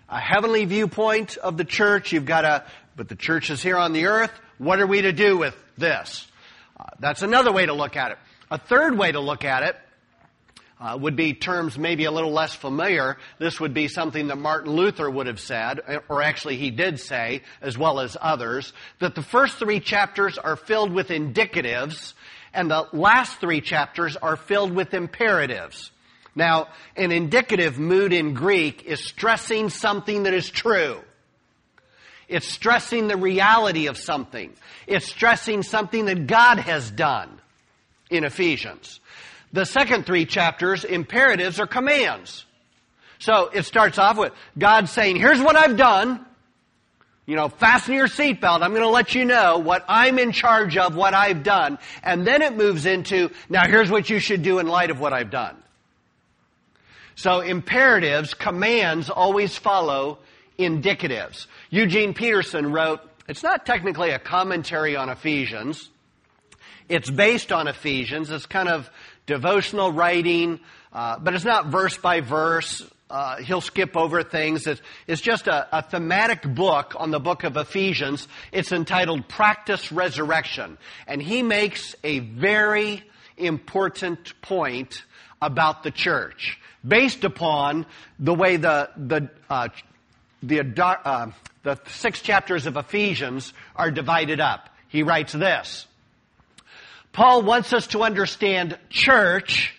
a 0.10 0.20
heavenly 0.20 0.66
viewpoint 0.66 1.38
of 1.38 1.56
the 1.56 1.66
church. 1.66 2.12
You've 2.12 2.26
got 2.26 2.46
a, 2.46 2.66
but 2.96 3.10
the 3.10 3.16
church 3.16 3.52
is 3.52 3.62
here 3.62 3.78
on 3.78 3.94
the 3.94 4.08
earth. 4.08 4.32
What 4.58 4.80
are 4.80 4.88
we 4.88 5.04
to 5.04 5.12
do 5.12 5.38
with 5.38 5.56
this? 5.78 6.28
Uh, 6.78 6.86
that's 7.00 7.22
another 7.22 7.52
way 7.52 7.66
to 7.66 7.74
look 7.74 7.96
at 7.96 8.12
it. 8.12 8.18
A 8.50 8.58
third 8.58 8.98
way 8.98 9.12
to 9.12 9.20
look 9.20 9.46
at 9.46 9.64
it 9.64 9.76
uh, 10.80 10.98
would 11.00 11.16
be 11.16 11.34
terms 11.34 11.78
maybe 11.78 12.06
a 12.06 12.12
little 12.12 12.32
less 12.32 12.54
familiar. 12.54 13.18
This 13.40 13.60
would 13.60 13.74
be 13.74 13.88
something 13.88 14.28
that 14.28 14.38
Martin 14.38 14.74
Luther 14.74 15.10
would 15.10 15.28
have 15.28 15.40
said, 15.40 15.80
or 16.10 16.22
actually 16.22 16.58
he 16.58 16.72
did 16.72 17.00
say, 17.00 17.42
as 17.62 17.78
well 17.78 18.00
as 18.00 18.18
others, 18.20 18.74
that 19.00 19.16
the 19.16 19.22
first 19.22 19.58
three 19.58 19.80
chapters 19.80 20.38
are 20.38 20.56
filled 20.56 20.92
with 20.92 21.08
indicatives 21.08 22.14
and 22.54 22.70
the 22.70 22.88
last 22.94 23.40
three 23.40 23.62
chapters 23.62 24.16
are 24.18 24.36
filled 24.36 24.74
with 24.74 24.94
imperatives. 24.94 25.92
Now, 26.36 26.68
an 26.96 27.12
indicative 27.12 27.80
mood 27.80 28.14
in 28.14 28.34
Greek 28.34 28.84
is 28.84 29.04
stressing 29.04 29.70
something 29.70 30.24
that 30.24 30.34
is 30.34 30.50
true. 30.50 31.00
It's 32.34 32.48
stressing 32.48 33.08
the 33.08 33.16
reality 33.16 33.86
of 33.88 33.98
something. 33.98 34.52
It's 34.88 35.06
stressing 35.06 35.62
something 35.62 36.06
that 36.06 36.26
God 36.26 36.58
has 36.58 36.90
done 36.90 37.30
in 38.10 38.24
Ephesians. 38.24 39.00
The 39.52 39.66
second 39.66 40.08
three 40.08 40.26
chapters, 40.26 40.84
imperatives 40.84 41.60
are 41.60 41.68
commands. 41.68 42.44
So 43.20 43.50
it 43.54 43.66
starts 43.66 44.00
off 44.00 44.18
with 44.18 44.34
God 44.58 44.90
saying, 44.90 45.18
here's 45.18 45.40
what 45.40 45.56
I've 45.56 45.78
done. 45.78 46.26
You 47.28 47.36
know, 47.36 47.50
fasten 47.50 47.94
your 47.94 48.08
seatbelt. 48.08 48.64
I'm 48.64 48.72
going 48.72 48.82
to 48.82 48.90
let 48.90 49.14
you 49.14 49.26
know 49.26 49.60
what 49.60 49.86
I'm 49.88 50.18
in 50.18 50.32
charge 50.32 50.76
of, 50.76 50.96
what 50.96 51.14
I've 51.14 51.44
done. 51.44 51.78
And 52.02 52.26
then 52.26 52.42
it 52.42 52.58
moves 52.58 52.88
into, 52.88 53.30
now 53.48 53.68
here's 53.68 53.92
what 53.92 54.10
you 54.10 54.18
should 54.20 54.42
do 54.42 54.58
in 54.58 54.66
light 54.66 54.90
of 54.90 55.00
what 55.00 55.14
I've 55.14 55.30
done. 55.30 55.56
So 57.14 57.42
imperatives, 57.42 58.34
commands 58.34 59.12
always 59.12 59.56
follow 59.56 60.18
indicatives. 60.58 61.48
Eugene 61.70 62.14
Peterson 62.14 62.72
wrote, 62.72 63.02
it's 63.28 63.44
not 63.44 63.66
technically 63.66 64.10
a 64.10 64.20
commentary 64.20 64.96
on 64.96 65.10
Ephesians. 65.10 65.90
It's 66.90 67.10
based 67.10 67.52
on 67.52 67.68
Ephesians. 67.68 68.30
It's 68.30 68.46
kind 68.46 68.68
of 68.68 68.90
devotional 69.26 69.92
writing, 69.92 70.60
uh, 70.92 71.20
but 71.20 71.34
it's 71.34 71.46
not 71.46 71.68
verse 71.68 71.98
by 71.98 72.22
verse. 72.22 72.84
Uh, 73.10 73.38
he'll 73.38 73.62
skip 73.62 73.96
over 73.96 74.24
things. 74.24 74.66
It's, 74.68 74.82
it's 75.08 75.22
just 75.22 75.48
a, 75.48 75.78
a, 75.78 75.82
thematic 75.84 76.42
book 76.42 76.96
on 76.98 77.12
the 77.12 77.20
book 77.20 77.44
of 77.44 77.58
Ephesians. 77.58 78.28
It's 78.52 78.72
entitled 78.72 79.30
Practice 79.30 79.92
Resurrection. 79.92 80.78
And 81.06 81.22
he 81.22 81.44
makes 81.44 81.96
a 82.04 82.20
very 82.20 83.04
important 83.38 84.42
point 84.42 85.04
about 85.42 85.84
the 85.84 85.92
church 85.92 86.60
based 86.86 87.24
upon 87.24 87.86
the 88.20 88.34
way 88.34 88.58
the, 88.58 88.90
the, 88.98 89.30
uh, 89.50 89.70
the, 90.44 90.60
uh, 90.84 91.32
the 91.64 91.80
six 91.88 92.22
chapters 92.22 92.66
of 92.66 92.78
Ephesians 92.78 93.54
are 93.76 93.90
divided 93.90 94.40
up. 94.40 94.70
He 94.90 95.04
writes 95.04 95.34
this. 95.34 95.88
Paul 97.14 97.44
wants 97.44 97.74
us 97.74 97.88
to 97.88 98.04
understand 98.04 98.78
church, 98.90 99.76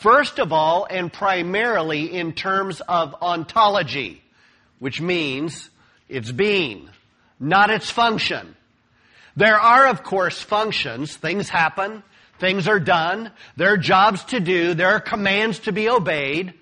first 0.00 0.38
of 0.38 0.52
all 0.52 0.86
and 0.88 1.12
primarily 1.12 2.12
in 2.12 2.32
terms 2.32 2.80
of 2.80 3.14
ontology, 3.20 4.22
which 4.78 5.00
means 5.00 5.70
its 6.08 6.30
being, 6.32 6.88
not 7.38 7.70
its 7.70 7.90
function. 7.90 8.54
There 9.36 9.58
are, 9.58 9.88
of 9.88 10.02
course, 10.02 10.40
functions. 10.40 11.16
Things 11.16 11.48
happen. 11.48 12.02
Things 12.38 12.66
are 12.66 12.80
done. 12.80 13.30
There 13.56 13.72
are 13.72 13.76
jobs 13.76 14.24
to 14.26 14.40
do. 14.40 14.74
There 14.74 14.88
are 14.88 15.00
commands 15.00 15.60
to 15.60 15.72
be 15.72 15.88
obeyed. 15.88 16.54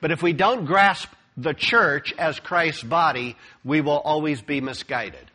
But 0.00 0.10
if 0.10 0.22
we 0.22 0.32
don't 0.32 0.64
grasp 0.64 1.08
the 1.36 1.54
church 1.54 2.14
as 2.18 2.38
Christ's 2.38 2.82
body, 2.82 3.36
we 3.64 3.80
will 3.80 3.98
always 3.98 4.40
be 4.40 4.60
misguided. 4.60 5.30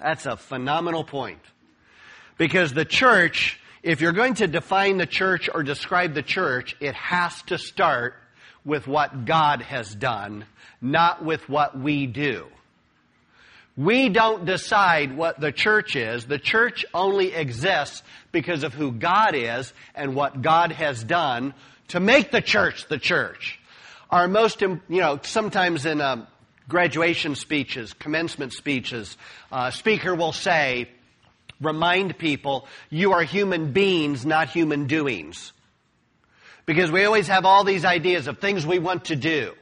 That's 0.00 0.26
a 0.26 0.36
phenomenal 0.36 1.04
point. 1.04 1.40
Because 2.36 2.72
the 2.72 2.84
church, 2.84 3.60
if 3.82 4.00
you're 4.00 4.12
going 4.12 4.34
to 4.34 4.46
define 4.46 4.96
the 4.96 5.06
church 5.06 5.48
or 5.52 5.62
describe 5.62 6.14
the 6.14 6.22
church, 6.22 6.76
it 6.80 6.94
has 6.94 7.40
to 7.44 7.58
start 7.58 8.14
with 8.64 8.86
what 8.86 9.24
God 9.24 9.62
has 9.62 9.94
done, 9.94 10.46
not 10.80 11.24
with 11.24 11.48
what 11.48 11.78
we 11.78 12.06
do. 12.06 12.46
We 13.76 14.08
don't 14.08 14.44
decide 14.44 15.16
what 15.16 15.40
the 15.40 15.52
church 15.52 15.96
is. 15.96 16.26
The 16.26 16.38
church 16.38 16.84
only 16.94 17.34
exists 17.34 18.02
because 18.30 18.62
of 18.62 18.72
who 18.72 18.92
God 18.92 19.34
is 19.34 19.72
and 19.94 20.14
what 20.14 20.42
God 20.42 20.70
has 20.72 21.02
done 21.02 21.54
to 21.88 22.00
make 22.00 22.30
the 22.30 22.40
church 22.40 22.88
the 22.88 22.98
church. 22.98 23.58
Our 24.14 24.28
most, 24.28 24.60
you 24.60 24.80
know, 24.88 25.18
sometimes 25.24 25.84
in 25.86 26.00
uh, 26.00 26.26
graduation 26.68 27.34
speeches, 27.34 27.92
commencement 27.94 28.52
speeches, 28.52 29.16
uh, 29.50 29.72
speaker 29.72 30.14
will 30.14 30.30
say, 30.30 30.88
remind 31.60 32.16
people, 32.16 32.68
you 32.90 33.10
are 33.10 33.24
human 33.24 33.72
beings, 33.72 34.24
not 34.24 34.50
human 34.50 34.86
doings. 34.86 35.52
Because 36.64 36.92
we 36.92 37.04
always 37.04 37.26
have 37.26 37.44
all 37.44 37.64
these 37.64 37.84
ideas 37.84 38.28
of 38.28 38.38
things 38.38 38.64
we 38.64 38.78
want 38.78 39.06
to 39.06 39.16
do, 39.16 39.52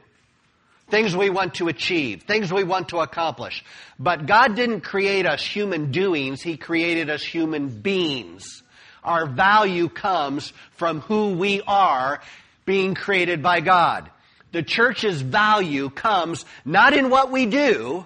things 0.87 1.17
we 1.17 1.31
want 1.31 1.55
to 1.55 1.67
achieve, 1.67 2.21
things 2.21 2.53
we 2.53 2.63
want 2.63 2.89
to 2.89 2.99
accomplish. 2.99 3.65
But 3.97 4.27
God 4.27 4.55
didn't 4.55 4.81
create 4.81 5.25
us 5.25 5.43
human 5.43 5.89
doings, 5.89 6.43
He 6.43 6.57
created 6.57 7.09
us 7.09 7.23
human 7.23 7.69
beings. 7.69 8.61
Our 9.03 9.25
value 9.25 9.89
comes 9.89 10.53
from 10.73 10.99
who 10.99 11.33
we 11.33 11.63
are 11.65 12.21
being 12.65 12.93
created 12.93 13.41
by 13.41 13.59
God. 13.59 14.11
The 14.53 14.63
church's 14.63 15.21
value 15.21 15.89
comes 15.89 16.45
not 16.63 16.93
in 16.93 17.09
what 17.09 17.31
we 17.31 17.47
do, 17.47 18.05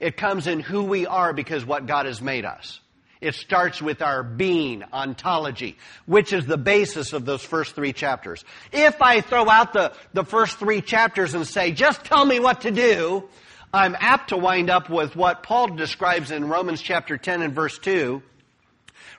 it 0.00 0.16
comes 0.16 0.46
in 0.46 0.60
who 0.60 0.82
we 0.82 1.06
are 1.06 1.32
because 1.32 1.64
what 1.64 1.86
God 1.86 2.06
has 2.06 2.20
made 2.20 2.44
us. 2.44 2.80
It 3.20 3.34
starts 3.34 3.80
with 3.80 4.02
our 4.02 4.22
being, 4.22 4.82
ontology, 4.92 5.76
which 6.06 6.32
is 6.32 6.46
the 6.46 6.56
basis 6.56 7.12
of 7.12 7.24
those 7.24 7.42
first 7.42 7.74
three 7.74 7.92
chapters. 7.92 8.44
If 8.72 9.00
I 9.00 9.20
throw 9.20 9.48
out 9.48 9.72
the, 9.74 9.92
the 10.14 10.24
first 10.24 10.58
three 10.58 10.80
chapters 10.80 11.34
and 11.34 11.46
say, 11.46 11.72
just 11.72 12.04
tell 12.04 12.24
me 12.24 12.40
what 12.40 12.62
to 12.62 12.70
do, 12.70 13.24
I'm 13.72 13.96
apt 13.98 14.30
to 14.30 14.36
wind 14.36 14.70
up 14.70 14.88
with 14.88 15.16
what 15.16 15.42
Paul 15.42 15.68
describes 15.68 16.30
in 16.30 16.48
Romans 16.48 16.80
chapter 16.80 17.18
10 17.18 17.42
and 17.42 17.54
verse 17.54 17.78
2, 17.78 18.22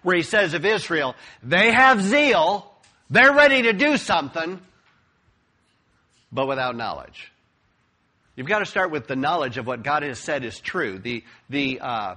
where 0.01 0.15
he 0.15 0.24
says 0.24 0.56
of 0.56 0.65
Israel, 0.65 1.15
they 1.44 1.72
have 1.72 2.01
zeal, 2.01 2.72
they're 3.10 3.34
ready 3.34 3.63
to 3.63 3.74
do 3.74 3.98
something, 3.98 4.60
but 6.32 6.48
without 6.48 6.75
knowledge. 6.75 7.32
You've 8.36 8.48
got 8.48 8.60
to 8.60 8.65
start 8.65 8.91
with 8.91 9.08
the 9.08 9.15
knowledge 9.15 9.58
of 9.58 9.65
what 9.65 9.84
God 9.84 10.03
has 10.03 10.20
said 10.20 10.44
is 10.44 10.60
true. 10.60 11.00
The, 11.00 11.24
the, 11.50 11.79
uh, 11.79 12.15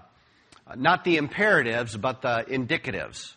not 0.76 1.04
the 1.04 1.16
imperatives, 1.16 1.96
but 1.96 2.22
the 2.22 2.44
indicatives. 2.48 3.34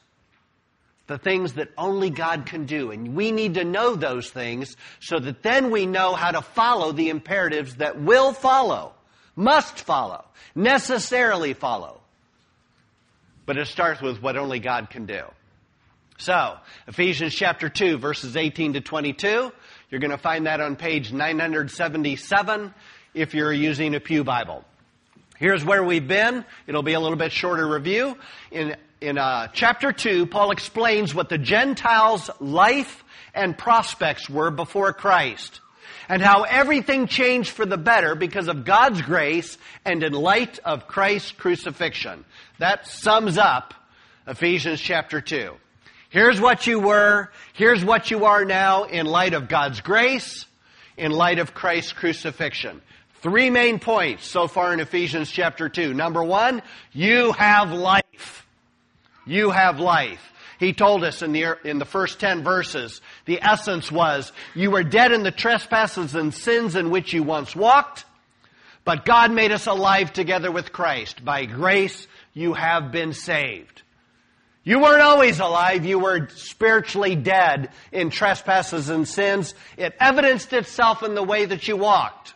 The 1.06 1.18
things 1.18 1.54
that 1.54 1.70
only 1.78 2.10
God 2.10 2.46
can 2.46 2.66
do. 2.66 2.92
And 2.92 3.16
we 3.16 3.32
need 3.32 3.56
to 3.56 3.64
know 3.64 3.96
those 3.96 4.30
things 4.30 4.76
so 5.00 5.20
that 5.20 5.44
then 5.44 5.70
we 5.70 5.86
know 5.86 6.14
how 6.16 6.32
to 6.32 6.42
follow 6.42 6.92
the 6.92 7.10
imperatives 7.10 7.76
that 7.76 8.02
will 8.02 8.34
follow, 8.34 8.94
must 9.36 9.82
follow, 9.82 10.26
necessarily 10.56 11.54
follow. 11.54 12.02
But 13.46 13.58
it 13.58 13.68
starts 13.68 14.02
with 14.02 14.22
what 14.22 14.38
only 14.38 14.60
God 14.60 14.90
can 14.90 15.06
do. 15.06 15.24
So, 16.22 16.56
Ephesians 16.88 17.34
chapter 17.34 17.68
2, 17.68 17.98
verses 17.98 18.38
18 18.38 18.74
to 18.74 18.82
22. 18.82 19.52
You're 19.90 20.00
going 20.00 20.12
to 20.12 20.20
find 20.20 20.46
that 20.46 20.62
on 20.62 20.76
page 20.76 21.12
977 21.12 22.76
if 23.16 23.34
you're 23.34 23.52
using 23.52 23.96
a 23.96 24.00
Pew 24.00 24.24
Bible. 24.24 24.64
Here's 25.40 25.66
where 25.66 25.84
we've 25.84 26.08
been. 26.08 26.46
It'll 26.68 26.84
be 26.84 26.94
a 26.94 27.00
little 27.00 27.18
bit 27.18 27.32
shorter 27.32 27.68
review. 27.68 28.16
In, 28.52 28.76
in 29.02 29.18
uh, 29.18 29.48
chapter 29.48 29.92
2, 29.92 30.28
Paul 30.28 30.52
explains 30.52 31.16
what 31.16 31.28
the 31.28 31.40
Gentiles' 31.40 32.30
life 32.40 33.04
and 33.34 33.58
prospects 33.58 34.30
were 34.30 34.52
before 34.52 34.94
Christ 34.94 35.60
and 36.08 36.22
how 36.22 36.44
everything 36.44 37.08
changed 37.08 37.50
for 37.50 37.66
the 37.66 37.78
better 37.78 38.14
because 38.14 38.48
of 38.48 38.64
God's 38.64 39.02
grace 39.02 39.58
and 39.86 40.04
in 40.04 40.14
light 40.14 40.60
of 40.60 40.88
Christ's 40.88 41.32
crucifixion. 41.32 42.26
That 42.60 42.86
sums 42.86 43.40
up 43.40 43.74
Ephesians 44.28 44.80
chapter 44.80 45.20
2. 45.20 45.56
Here's 46.12 46.42
what 46.42 46.68
you 46.68 46.78
were. 46.82 47.30
Here's 47.54 47.86
what 47.86 48.12
you 48.12 48.26
are 48.26 48.44
now 48.44 48.84
in 48.84 49.06
light 49.06 49.34
of 49.34 49.48
God's 49.48 49.80
grace, 49.80 50.46
in 50.98 51.14
light 51.14 51.40
of 51.40 51.54
Christ's 51.54 51.94
crucifixion. 51.94 52.82
Three 53.22 53.50
main 53.50 53.80
points 53.80 54.28
so 54.28 54.50
far 54.50 54.74
in 54.74 54.82
Ephesians 54.82 55.32
chapter 55.32 55.70
2. 55.70 55.94
Number 55.94 56.22
one, 56.22 56.64
you 56.92 57.32
have 57.32 57.72
life. 57.72 58.46
You 59.26 59.52
have 59.52 59.80
life. 59.80 60.22
He 60.60 60.74
told 60.74 61.06
us 61.06 61.22
in 61.22 61.32
the, 61.32 61.58
in 61.64 61.80
the 61.80 61.86
first 61.86 62.20
10 62.20 62.44
verses, 62.44 63.00
the 63.24 63.42
essence 63.42 63.90
was, 63.90 64.34
you 64.54 64.70
were 64.70 64.84
dead 64.84 65.14
in 65.14 65.24
the 65.24 65.32
trespasses 65.32 66.14
and 66.14 66.34
sins 66.34 66.76
in 66.76 66.90
which 66.90 67.14
you 67.14 67.24
once 67.24 67.56
walked, 67.56 68.04
but 68.84 69.06
God 69.06 69.32
made 69.32 69.54
us 69.54 69.66
alive 69.66 70.12
together 70.12 70.52
with 70.52 70.74
Christ. 70.74 71.24
By 71.24 71.46
grace, 71.46 72.06
you 72.34 72.54
have 72.54 72.92
been 72.92 73.14
saved. 73.14 73.81
You 74.64 74.80
weren't 74.80 75.02
always 75.02 75.40
alive. 75.40 75.86
You 75.86 75.98
were 75.98 76.28
spiritually 76.30 77.16
dead 77.16 77.70
in 77.92 78.12
trespasses 78.12 78.90
and 78.90 79.08
sins. 79.08 79.56
It 79.76 79.96
evidenced 80.00 80.54
itself 80.54 81.02
in 81.02 81.16
the 81.16 81.24
way 81.24 81.46
that 81.46 81.68
you 81.68 81.78
walked. 81.78 82.36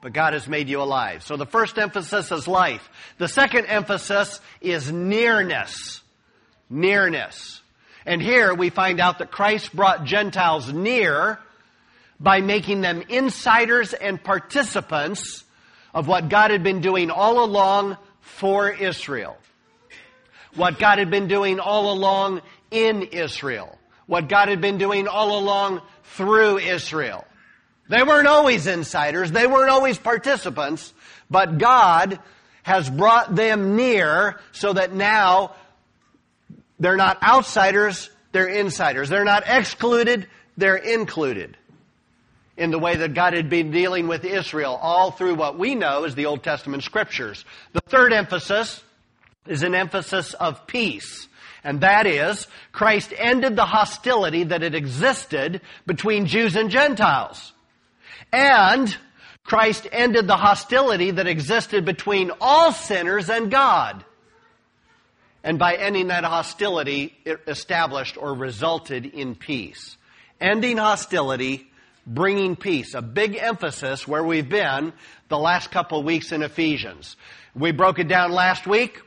But 0.00 0.12
God 0.12 0.32
has 0.32 0.46
made 0.46 0.68
you 0.68 0.80
alive. 0.80 1.24
So 1.24 1.36
the 1.36 1.46
first 1.46 1.76
emphasis 1.76 2.30
is 2.30 2.46
life. 2.46 2.88
The 3.18 3.28
second 3.28 3.66
emphasis 3.66 4.40
is 4.60 4.92
nearness. 4.92 6.02
Nearness. 6.70 7.60
And 8.06 8.22
here 8.22 8.54
we 8.54 8.70
find 8.70 9.00
out 9.00 9.18
that 9.18 9.30
Christ 9.30 9.74
brought 9.74 10.04
Gentiles 10.04 10.72
near 10.72 11.38
by 12.18 12.40
making 12.40 12.80
them 12.80 13.02
insiders 13.08 13.92
and 13.92 14.22
participants 14.22 15.44
of 15.94 16.06
what 16.06 16.28
God 16.28 16.52
had 16.52 16.62
been 16.62 16.80
doing 16.80 17.10
all 17.10 17.44
along 17.44 17.96
for 18.20 18.70
Israel 18.70 19.36
what 20.54 20.78
God 20.78 20.98
had 20.98 21.10
been 21.10 21.28
doing 21.28 21.60
all 21.60 21.92
along 21.92 22.42
in 22.70 23.02
Israel. 23.02 23.78
what 24.06 24.28
God 24.28 24.48
had 24.48 24.60
been 24.60 24.78
doing 24.78 25.08
all 25.08 25.38
along 25.38 25.80
through 26.16 26.58
Israel. 26.58 27.24
They 27.88 28.02
weren't 28.02 28.26
always 28.26 28.66
insiders, 28.66 29.30
they 29.30 29.46
weren't 29.46 29.70
always 29.70 29.96
participants, 29.96 30.92
but 31.30 31.58
God 31.58 32.18
has 32.62 32.90
brought 32.90 33.34
them 33.34 33.76
near 33.76 34.38
so 34.52 34.72
that 34.72 34.92
now 34.92 35.54
they're 36.78 36.96
not 36.96 37.22
outsiders, 37.22 38.10
they're 38.32 38.48
insiders. 38.48 39.08
They're 39.08 39.24
not 39.24 39.44
excluded, 39.46 40.26
they're 40.56 40.76
included 40.76 41.56
in 42.56 42.70
the 42.70 42.78
way 42.78 42.96
that 42.96 43.14
God 43.14 43.32
had 43.32 43.48
been 43.48 43.70
dealing 43.70 44.08
with 44.08 44.24
Israel 44.24 44.78
all 44.80 45.10
through 45.10 45.34
what 45.34 45.58
we 45.58 45.74
know 45.74 46.04
as 46.04 46.14
the 46.14 46.26
Old 46.26 46.42
Testament 46.42 46.82
scriptures. 46.82 47.44
The 47.72 47.80
third 47.80 48.12
emphasis 48.12 48.82
is 49.46 49.62
an 49.62 49.74
emphasis 49.74 50.34
of 50.34 50.66
peace. 50.66 51.28
And 51.64 51.80
that 51.82 52.06
is, 52.06 52.46
Christ 52.72 53.12
ended 53.16 53.56
the 53.56 53.64
hostility 53.64 54.44
that 54.44 54.62
had 54.62 54.74
existed 54.74 55.60
between 55.86 56.26
Jews 56.26 56.56
and 56.56 56.70
Gentiles. 56.70 57.52
And 58.32 58.96
Christ 59.44 59.86
ended 59.92 60.26
the 60.26 60.36
hostility 60.36 61.12
that 61.12 61.26
existed 61.26 61.84
between 61.84 62.30
all 62.40 62.72
sinners 62.72 63.28
and 63.28 63.50
God. 63.50 64.04
And 65.44 65.58
by 65.58 65.74
ending 65.74 66.08
that 66.08 66.24
hostility, 66.24 67.16
it 67.24 67.40
established 67.46 68.16
or 68.16 68.34
resulted 68.34 69.06
in 69.06 69.34
peace. 69.34 69.96
Ending 70.40 70.76
hostility, 70.76 71.68
bringing 72.06 72.54
peace. 72.56 72.94
A 72.94 73.02
big 73.02 73.36
emphasis 73.36 74.06
where 74.06 74.24
we've 74.24 74.48
been 74.48 74.92
the 75.28 75.38
last 75.38 75.70
couple 75.70 75.98
of 75.98 76.04
weeks 76.04 76.30
in 76.32 76.42
Ephesians. 76.42 77.16
We 77.54 77.72
broke 77.72 77.98
it 77.98 78.08
down 78.08 78.32
last 78.32 78.66
week. 78.66 79.00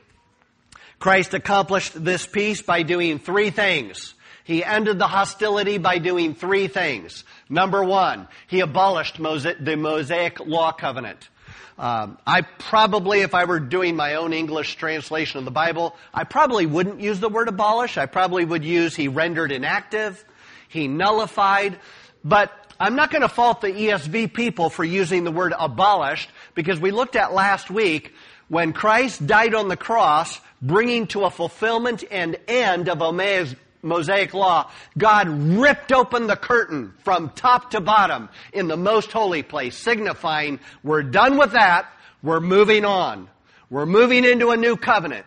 Christ 0.98 1.34
accomplished 1.34 2.02
this 2.02 2.26
peace 2.26 2.62
by 2.62 2.82
doing 2.82 3.18
three 3.18 3.50
things. 3.50 4.14
He 4.44 4.64
ended 4.64 4.98
the 4.98 5.08
hostility 5.08 5.78
by 5.78 5.98
doing 5.98 6.34
three 6.34 6.68
things. 6.68 7.24
Number 7.48 7.82
one, 7.82 8.28
he 8.46 8.60
abolished 8.60 9.16
the 9.18 9.76
Mosaic 9.76 10.40
law 10.40 10.72
covenant. 10.72 11.28
Um, 11.78 12.16
I 12.26 12.40
probably, 12.42 13.20
if 13.20 13.34
I 13.34 13.44
were 13.44 13.60
doing 13.60 13.96
my 13.96 14.14
own 14.14 14.32
English 14.32 14.76
translation 14.76 15.38
of 15.38 15.44
the 15.44 15.50
Bible, 15.50 15.94
I 16.14 16.24
probably 16.24 16.64
wouldn't 16.64 17.00
use 17.00 17.20
the 17.20 17.28
word 17.28 17.48
abolish. 17.48 17.98
I 17.98 18.06
probably 18.06 18.44
would 18.44 18.64
use 18.64 18.96
he 18.96 19.08
rendered 19.08 19.52
inactive, 19.52 20.24
he 20.68 20.88
nullified. 20.88 21.78
But 22.24 22.50
I'm 22.80 22.96
not 22.96 23.10
going 23.10 23.22
to 23.22 23.28
fault 23.28 23.60
the 23.60 23.72
ESV 23.72 24.32
people 24.32 24.70
for 24.70 24.84
using 24.84 25.24
the 25.24 25.30
word 25.30 25.52
abolished 25.58 26.30
because 26.54 26.80
we 26.80 26.92
looked 26.92 27.16
at 27.16 27.34
last 27.34 27.70
week 27.70 28.14
when 28.48 28.72
Christ 28.72 29.26
died 29.26 29.54
on 29.54 29.68
the 29.68 29.76
cross, 29.76 30.40
bringing 30.62 31.06
to 31.08 31.24
a 31.24 31.30
fulfillment 31.30 32.04
and 32.10 32.36
end 32.48 32.88
of 32.88 32.98
Mosaic 33.82 34.34
law, 34.34 34.70
God 34.96 35.28
ripped 35.28 35.92
open 35.92 36.26
the 36.26 36.36
curtain 36.36 36.94
from 37.04 37.30
top 37.30 37.70
to 37.70 37.80
bottom 37.80 38.28
in 38.52 38.68
the 38.68 38.76
most 38.76 39.12
holy 39.12 39.42
place, 39.42 39.76
signifying 39.76 40.60
we're 40.82 41.02
done 41.02 41.38
with 41.38 41.52
that, 41.52 41.88
we're 42.22 42.40
moving 42.40 42.84
on. 42.84 43.28
We're 43.70 43.86
moving 43.86 44.24
into 44.24 44.50
a 44.50 44.56
new 44.56 44.76
covenant. 44.76 45.26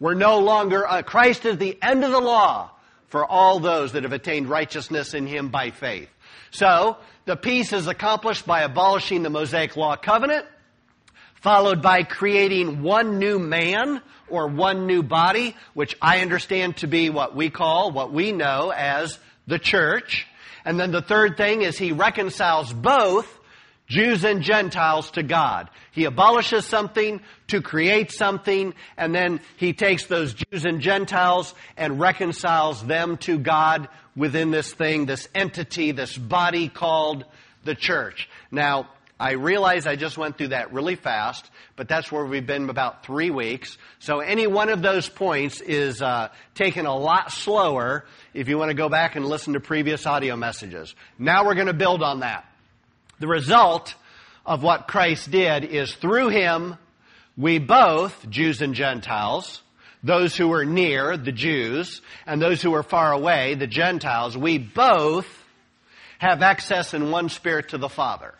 We're 0.00 0.14
no 0.14 0.38
longer, 0.38 0.86
uh, 0.86 1.02
Christ 1.02 1.44
is 1.44 1.58
the 1.58 1.78
end 1.82 2.04
of 2.04 2.12
the 2.12 2.20
law 2.20 2.70
for 3.08 3.24
all 3.24 3.58
those 3.58 3.92
that 3.92 4.02
have 4.04 4.12
attained 4.12 4.48
righteousness 4.48 5.14
in 5.14 5.26
Him 5.26 5.48
by 5.48 5.70
faith. 5.70 6.08
So, 6.50 6.96
the 7.24 7.36
peace 7.36 7.72
is 7.72 7.86
accomplished 7.86 8.46
by 8.46 8.62
abolishing 8.62 9.22
the 9.22 9.30
Mosaic 9.30 9.76
law 9.76 9.96
covenant, 9.96 10.46
followed 11.40 11.82
by 11.82 12.02
creating 12.02 12.82
one 12.82 13.18
new 13.18 13.38
man 13.38 14.00
or 14.28 14.46
one 14.48 14.86
new 14.86 15.02
body, 15.02 15.56
which 15.74 15.96
I 16.02 16.20
understand 16.20 16.78
to 16.78 16.86
be 16.86 17.10
what 17.10 17.34
we 17.34 17.50
call, 17.50 17.90
what 17.90 18.12
we 18.12 18.32
know 18.32 18.70
as 18.70 19.18
the 19.46 19.58
church. 19.58 20.26
And 20.64 20.78
then 20.78 20.90
the 20.90 21.02
third 21.02 21.36
thing 21.36 21.62
is 21.62 21.78
he 21.78 21.92
reconciles 21.92 22.72
both 22.72 23.34
Jews 23.86 24.22
and 24.24 24.42
Gentiles 24.42 25.10
to 25.12 25.22
God. 25.22 25.70
He 25.92 26.04
abolishes 26.04 26.66
something 26.66 27.20
to 27.48 27.62
create 27.62 28.12
something, 28.12 28.74
and 28.98 29.14
then 29.14 29.40
he 29.56 29.72
takes 29.72 30.04
those 30.04 30.34
Jews 30.34 30.66
and 30.66 30.80
Gentiles 30.80 31.54
and 31.76 31.98
reconciles 31.98 32.84
them 32.84 33.16
to 33.18 33.38
God 33.38 33.88
within 34.14 34.50
this 34.50 34.72
thing, 34.72 35.06
this 35.06 35.26
entity, 35.34 35.92
this 35.92 36.16
body 36.16 36.68
called 36.68 37.24
the 37.64 37.74
church. 37.74 38.28
Now, 38.50 38.90
I 39.20 39.32
realize 39.32 39.86
I 39.86 39.96
just 39.96 40.16
went 40.16 40.38
through 40.38 40.48
that 40.48 40.72
really 40.72 40.94
fast, 40.94 41.50
but 41.74 41.88
that's 41.88 42.12
where 42.12 42.24
we've 42.24 42.46
been 42.46 42.70
about 42.70 43.04
three 43.04 43.30
weeks. 43.30 43.76
So 43.98 44.20
any 44.20 44.46
one 44.46 44.68
of 44.68 44.80
those 44.80 45.08
points 45.08 45.60
is 45.60 46.00
uh, 46.00 46.28
taken 46.54 46.86
a 46.86 46.96
lot 46.96 47.32
slower 47.32 48.04
if 48.32 48.48
you 48.48 48.58
want 48.58 48.70
to 48.70 48.76
go 48.76 48.88
back 48.88 49.16
and 49.16 49.26
listen 49.26 49.54
to 49.54 49.60
previous 49.60 50.06
audio 50.06 50.36
messages. 50.36 50.94
Now 51.18 51.44
we're 51.44 51.56
going 51.56 51.66
to 51.66 51.72
build 51.72 52.02
on 52.02 52.20
that. 52.20 52.44
The 53.18 53.26
result 53.26 53.96
of 54.46 54.62
what 54.62 54.86
Christ 54.86 55.30
did 55.30 55.64
is 55.64 55.92
through 55.94 56.28
him, 56.28 56.76
we 57.36 57.58
both, 57.58 58.28
Jews 58.30 58.62
and 58.62 58.74
Gentiles, 58.74 59.62
those 60.04 60.36
who 60.36 60.46
were 60.46 60.64
near, 60.64 61.16
the 61.16 61.32
Jews, 61.32 62.02
and 62.24 62.40
those 62.40 62.62
who 62.62 62.70
were 62.70 62.84
far 62.84 63.12
away, 63.12 63.54
the 63.54 63.66
Gentiles, 63.66 64.38
we 64.38 64.58
both 64.58 65.26
have 66.18 66.42
access 66.42 66.94
in 66.94 67.10
one 67.10 67.28
spirit 67.28 67.70
to 67.70 67.78
the 67.78 67.88
Father. 67.88 68.34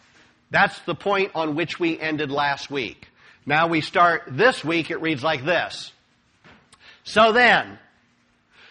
That's 0.50 0.78
the 0.80 0.94
point 0.94 1.32
on 1.34 1.54
which 1.54 1.78
we 1.78 1.98
ended 1.98 2.30
last 2.30 2.70
week. 2.70 3.08
Now 3.44 3.68
we 3.68 3.80
start 3.80 4.24
this 4.28 4.64
week, 4.64 4.90
it 4.90 5.00
reads 5.00 5.22
like 5.22 5.44
this. 5.44 5.92
So 7.04 7.32
then, 7.32 7.78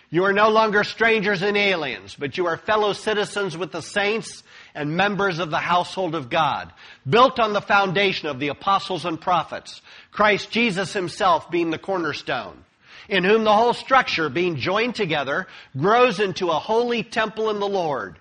you 0.10 0.24
are 0.24 0.34
no 0.34 0.50
longer 0.50 0.84
strangers 0.84 1.42
and 1.42 1.58
aliens, 1.58 2.16
but 2.18 2.38
you 2.38 2.46
are 2.46 2.56
fellow 2.56 2.94
citizens 2.94 3.58
with 3.58 3.72
the 3.72 3.82
saints 3.82 4.44
and 4.74 4.96
members 4.96 5.40
of 5.40 5.50
the 5.50 5.58
household 5.58 6.16
of 6.16 6.30
God, 6.30 6.72
built 7.08 7.40
on 7.40 7.52
the 7.52 7.62
foundation 7.62 8.30
of 8.30 8.40
the 8.40 8.48
apostles 8.48 9.04
and 9.04 9.20
prophets, 9.20 9.82
Christ 10.12 10.50
Jesus 10.50 10.94
himself 10.94 11.52
being 11.52 11.72
the 11.72 11.78
cornerstone, 11.78 12.64
in 13.10 13.24
whom 13.24 13.44
the 13.44 13.54
whole 13.54 13.74
structure, 13.74 14.30
being 14.30 14.56
joined 14.56 14.96
together, 14.96 15.48
grows 15.76 16.20
into 16.20 16.50
a 16.50 16.60
holy 16.60 17.04
temple 17.04 17.50
in 17.50 17.60
the 17.60 17.68
Lord. 17.68 18.18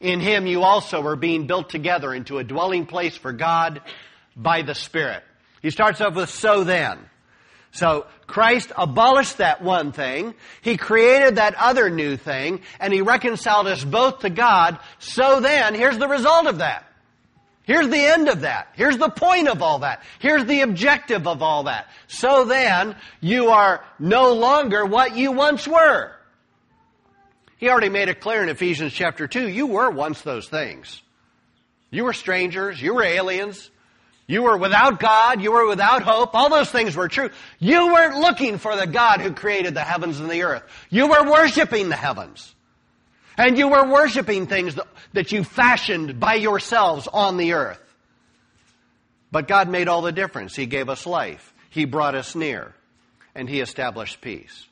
In 0.00 0.20
him 0.20 0.46
you 0.46 0.62
also 0.62 1.04
are 1.06 1.16
being 1.16 1.46
built 1.46 1.70
together 1.70 2.12
into 2.12 2.38
a 2.38 2.44
dwelling 2.44 2.86
place 2.86 3.16
for 3.16 3.32
God 3.32 3.80
by 4.36 4.62
the 4.62 4.74
Spirit. 4.74 5.22
He 5.62 5.70
starts 5.70 6.00
off 6.00 6.14
with 6.14 6.30
so 6.30 6.64
then. 6.64 6.98
So 7.72 8.06
Christ 8.26 8.70
abolished 8.76 9.38
that 9.38 9.62
one 9.62 9.92
thing. 9.92 10.34
He 10.62 10.76
created 10.76 11.36
that 11.36 11.54
other 11.56 11.90
new 11.90 12.16
thing 12.16 12.60
and 12.78 12.92
he 12.92 13.02
reconciled 13.02 13.66
us 13.66 13.82
both 13.82 14.20
to 14.20 14.30
God. 14.30 14.78
So 14.98 15.40
then, 15.40 15.74
here's 15.74 15.98
the 15.98 16.08
result 16.08 16.46
of 16.46 16.58
that. 16.58 16.86
Here's 17.64 17.88
the 17.88 17.98
end 17.98 18.28
of 18.28 18.42
that. 18.42 18.68
Here's 18.74 18.98
the 18.98 19.08
point 19.08 19.48
of 19.48 19.62
all 19.62 19.80
that. 19.80 20.02
Here's 20.18 20.44
the 20.44 20.60
objective 20.60 21.26
of 21.26 21.42
all 21.42 21.64
that. 21.64 21.88
So 22.08 22.44
then, 22.44 22.94
you 23.20 23.48
are 23.48 23.82
no 23.98 24.34
longer 24.34 24.84
what 24.84 25.16
you 25.16 25.32
once 25.32 25.66
were. 25.66 26.13
He 27.64 27.70
already 27.70 27.88
made 27.88 28.10
it 28.10 28.20
clear 28.20 28.42
in 28.42 28.50
Ephesians 28.50 28.92
chapter 28.92 29.26
2, 29.26 29.48
you 29.48 29.66
were 29.66 29.88
once 29.88 30.20
those 30.20 30.46
things. 30.46 31.00
You 31.90 32.04
were 32.04 32.12
strangers, 32.12 32.78
you 32.78 32.92
were 32.92 33.02
aliens, 33.02 33.70
you 34.26 34.42
were 34.42 34.58
without 34.58 35.00
God. 35.00 35.40
You 35.40 35.52
were 35.52 35.66
without 35.66 36.02
hope. 36.02 36.34
All 36.34 36.50
those 36.50 36.70
things 36.70 36.94
were 36.94 37.08
true. 37.08 37.30
You 37.58 37.86
weren't 37.86 38.18
looking 38.18 38.58
for 38.58 38.76
the 38.76 38.86
God 38.86 39.22
who 39.22 39.32
created 39.32 39.72
the 39.72 39.80
heavens 39.80 40.20
and 40.20 40.28
the 40.28 40.42
earth. 40.42 40.62
You 40.90 41.08
were 41.08 41.30
worshiping 41.30 41.88
the 41.88 41.96
heavens. 41.96 42.54
And 43.38 43.56
you 43.56 43.68
were 43.68 43.90
worshiping 43.90 44.46
things 44.46 44.78
that 45.14 45.32
you 45.32 45.42
fashioned 45.42 46.20
by 46.20 46.34
yourselves 46.34 47.08
on 47.10 47.38
the 47.38 47.54
earth. 47.54 47.80
But 49.32 49.48
God 49.48 49.70
made 49.70 49.88
all 49.88 50.02
the 50.02 50.12
difference. 50.12 50.54
He 50.54 50.66
gave 50.66 50.90
us 50.90 51.06
life. 51.06 51.54
He 51.70 51.86
brought 51.86 52.14
us 52.14 52.34
near. 52.34 52.74
And 53.34 53.48
He 53.48 53.62
established 53.62 54.20
peace. 54.20 54.66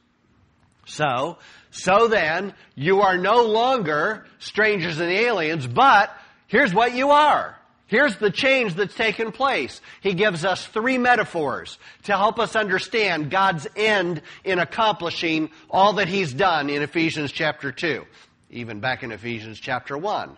So, 0.85 1.38
so 1.72 2.06
then, 2.06 2.52
you 2.74 3.00
are 3.00 3.16
no 3.16 3.44
longer 3.44 4.26
strangers 4.38 4.98
and 5.00 5.11
aliens, 5.11 5.66
but 5.66 6.14
here's 6.46 6.72
what 6.72 6.94
you 6.94 7.11
are. 7.11 7.56
Here's 7.87 8.16
the 8.16 8.30
change 8.30 8.74
that's 8.74 8.94
taken 8.94 9.32
place. 9.32 9.80
He 10.02 10.12
gives 10.12 10.44
us 10.44 10.66
three 10.66 10.98
metaphors 10.98 11.78
to 12.04 12.12
help 12.16 12.38
us 12.38 12.56
understand 12.56 13.30
God's 13.30 13.66
end 13.74 14.20
in 14.44 14.58
accomplishing 14.58 15.50
all 15.70 15.94
that 15.94 16.08
He's 16.08 16.32
done 16.32 16.68
in 16.68 16.82
Ephesians 16.82 17.32
chapter 17.32 17.72
2, 17.72 18.04
even 18.50 18.80
back 18.80 19.02
in 19.02 19.11
Ephesians 19.11 19.58
chapter 19.58 19.96
1. 19.96 20.37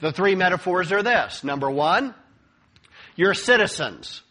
The 0.00 0.12
three 0.12 0.34
metaphors 0.34 0.92
are 0.92 1.02
this. 1.02 1.42
Number 1.42 1.70
one, 1.70 2.14
you're 3.14 3.34
citizens. 3.34 4.22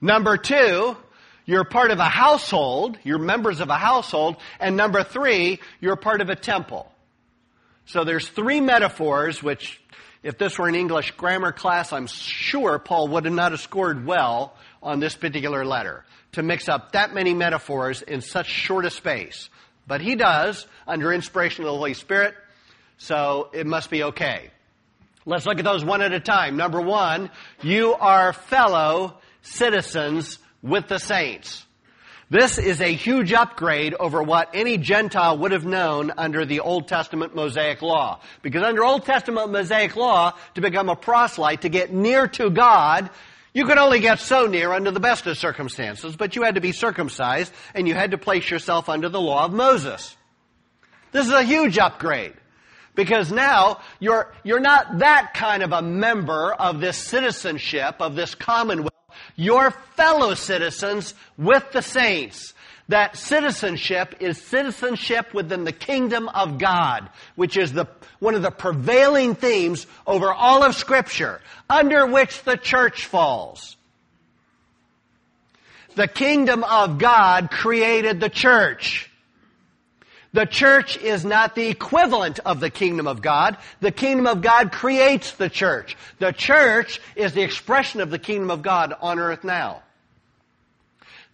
Number 0.00 0.36
two, 0.36 0.96
you're 1.44 1.64
part 1.64 1.90
of 1.90 1.98
a 1.98 2.08
household, 2.08 2.98
you're 3.04 3.18
members 3.18 3.60
of 3.60 3.68
a 3.68 3.76
household. 3.76 4.36
And 4.58 4.76
number 4.76 5.02
three, 5.02 5.60
you're 5.80 5.96
part 5.96 6.20
of 6.20 6.30
a 6.30 6.36
temple. 6.36 6.90
So 7.86 8.04
there's 8.04 8.26
three 8.28 8.60
metaphors 8.60 9.42
which 9.42 9.80
if 10.22 10.38
this 10.38 10.58
were 10.58 10.68
an 10.68 10.74
English 10.74 11.10
grammar 11.12 11.52
class, 11.52 11.92
I'm 11.92 12.06
sure 12.06 12.78
Paul 12.78 13.08
would 13.08 13.26
have 13.26 13.34
not 13.34 13.52
have 13.52 13.60
scored 13.60 14.06
well 14.06 14.54
on 14.82 14.98
this 14.98 15.14
particular 15.14 15.66
letter 15.66 16.04
to 16.32 16.42
mix 16.42 16.68
up 16.68 16.92
that 16.92 17.12
many 17.12 17.34
metaphors 17.34 18.00
in 18.00 18.22
such 18.22 18.46
short 18.46 18.86
a 18.86 18.90
space. 18.90 19.50
But 19.86 20.00
he 20.00 20.16
does, 20.16 20.66
under 20.86 21.12
inspiration 21.12 21.64
of 21.64 21.66
the 21.66 21.76
Holy 21.76 21.92
Spirit, 21.94 22.34
So 22.96 23.50
it 23.52 23.66
must 23.66 23.90
be 23.90 24.02
okay. 24.04 24.50
Let's 25.26 25.46
look 25.46 25.58
at 25.58 25.64
those 25.64 25.84
one 25.84 26.00
at 26.00 26.12
a 26.12 26.20
time. 26.20 26.56
Number 26.56 26.80
one, 26.80 27.30
you 27.62 27.92
are 27.94 28.32
fellow 28.32 29.18
citizens 29.42 30.38
with 30.64 30.88
the 30.88 30.98
saints. 30.98 31.64
This 32.30 32.58
is 32.58 32.80
a 32.80 32.92
huge 32.92 33.32
upgrade 33.32 33.94
over 33.94 34.22
what 34.22 34.50
any 34.54 34.78
Gentile 34.78 35.38
would 35.38 35.52
have 35.52 35.66
known 35.66 36.10
under 36.16 36.46
the 36.46 36.60
Old 36.60 36.88
Testament 36.88 37.34
Mosaic 37.34 37.82
Law. 37.82 38.20
Because 38.42 38.62
under 38.62 38.82
Old 38.82 39.04
Testament 39.04 39.52
Mosaic 39.52 39.94
Law, 39.94 40.32
to 40.54 40.60
become 40.62 40.88
a 40.88 40.96
proselyte, 40.96 41.60
to 41.60 41.68
get 41.68 41.92
near 41.92 42.26
to 42.28 42.48
God, 42.48 43.10
you 43.52 43.66
could 43.66 43.78
only 43.78 44.00
get 44.00 44.20
so 44.20 44.46
near 44.46 44.72
under 44.72 44.90
the 44.90 45.00
best 45.00 45.26
of 45.26 45.36
circumstances, 45.36 46.16
but 46.16 46.34
you 46.34 46.42
had 46.42 46.54
to 46.54 46.62
be 46.62 46.72
circumcised 46.72 47.52
and 47.74 47.86
you 47.86 47.94
had 47.94 48.12
to 48.12 48.18
place 48.18 48.50
yourself 48.50 48.88
under 48.88 49.10
the 49.10 49.20
law 49.20 49.44
of 49.44 49.52
Moses. 49.52 50.16
This 51.12 51.26
is 51.26 51.32
a 51.32 51.44
huge 51.44 51.78
upgrade. 51.78 52.32
Because 52.94 53.30
now 53.30 53.80
you're, 54.00 54.32
you're 54.44 54.60
not 54.60 55.00
that 55.00 55.34
kind 55.34 55.62
of 55.62 55.72
a 55.72 55.82
member 55.82 56.52
of 56.52 56.80
this 56.80 56.96
citizenship, 56.96 57.96
of 58.00 58.16
this 58.16 58.34
commonwealth. 58.34 58.93
You're 59.36 59.70
fellow 59.96 60.34
citizens 60.34 61.14
with 61.36 61.72
the 61.72 61.82
saints. 61.82 62.54
That 62.88 63.16
citizenship 63.16 64.16
is 64.20 64.40
citizenship 64.40 65.32
within 65.32 65.64
the 65.64 65.72
kingdom 65.72 66.28
of 66.28 66.58
God, 66.58 67.08
which 67.34 67.56
is 67.56 67.72
the, 67.72 67.86
one 68.18 68.34
of 68.34 68.42
the 68.42 68.50
prevailing 68.50 69.34
themes 69.34 69.86
over 70.06 70.32
all 70.32 70.62
of 70.62 70.74
scripture, 70.74 71.40
under 71.68 72.06
which 72.06 72.42
the 72.42 72.56
church 72.56 73.06
falls. 73.06 73.76
The 75.96 76.08
kingdom 76.08 76.62
of 76.64 76.98
God 76.98 77.50
created 77.50 78.20
the 78.20 78.28
church. 78.28 79.10
The 80.34 80.46
church 80.46 80.96
is 80.96 81.24
not 81.24 81.54
the 81.54 81.68
equivalent 81.68 82.40
of 82.40 82.58
the 82.58 82.68
kingdom 82.68 83.06
of 83.06 83.22
God. 83.22 83.56
The 83.78 83.92
kingdom 83.92 84.26
of 84.26 84.42
God 84.42 84.72
creates 84.72 85.30
the 85.30 85.48
church. 85.48 85.96
The 86.18 86.32
church 86.32 87.00
is 87.14 87.34
the 87.34 87.42
expression 87.42 88.00
of 88.00 88.10
the 88.10 88.18
kingdom 88.18 88.50
of 88.50 88.60
God 88.60 88.92
on 89.00 89.20
earth 89.20 89.44
now. 89.44 89.84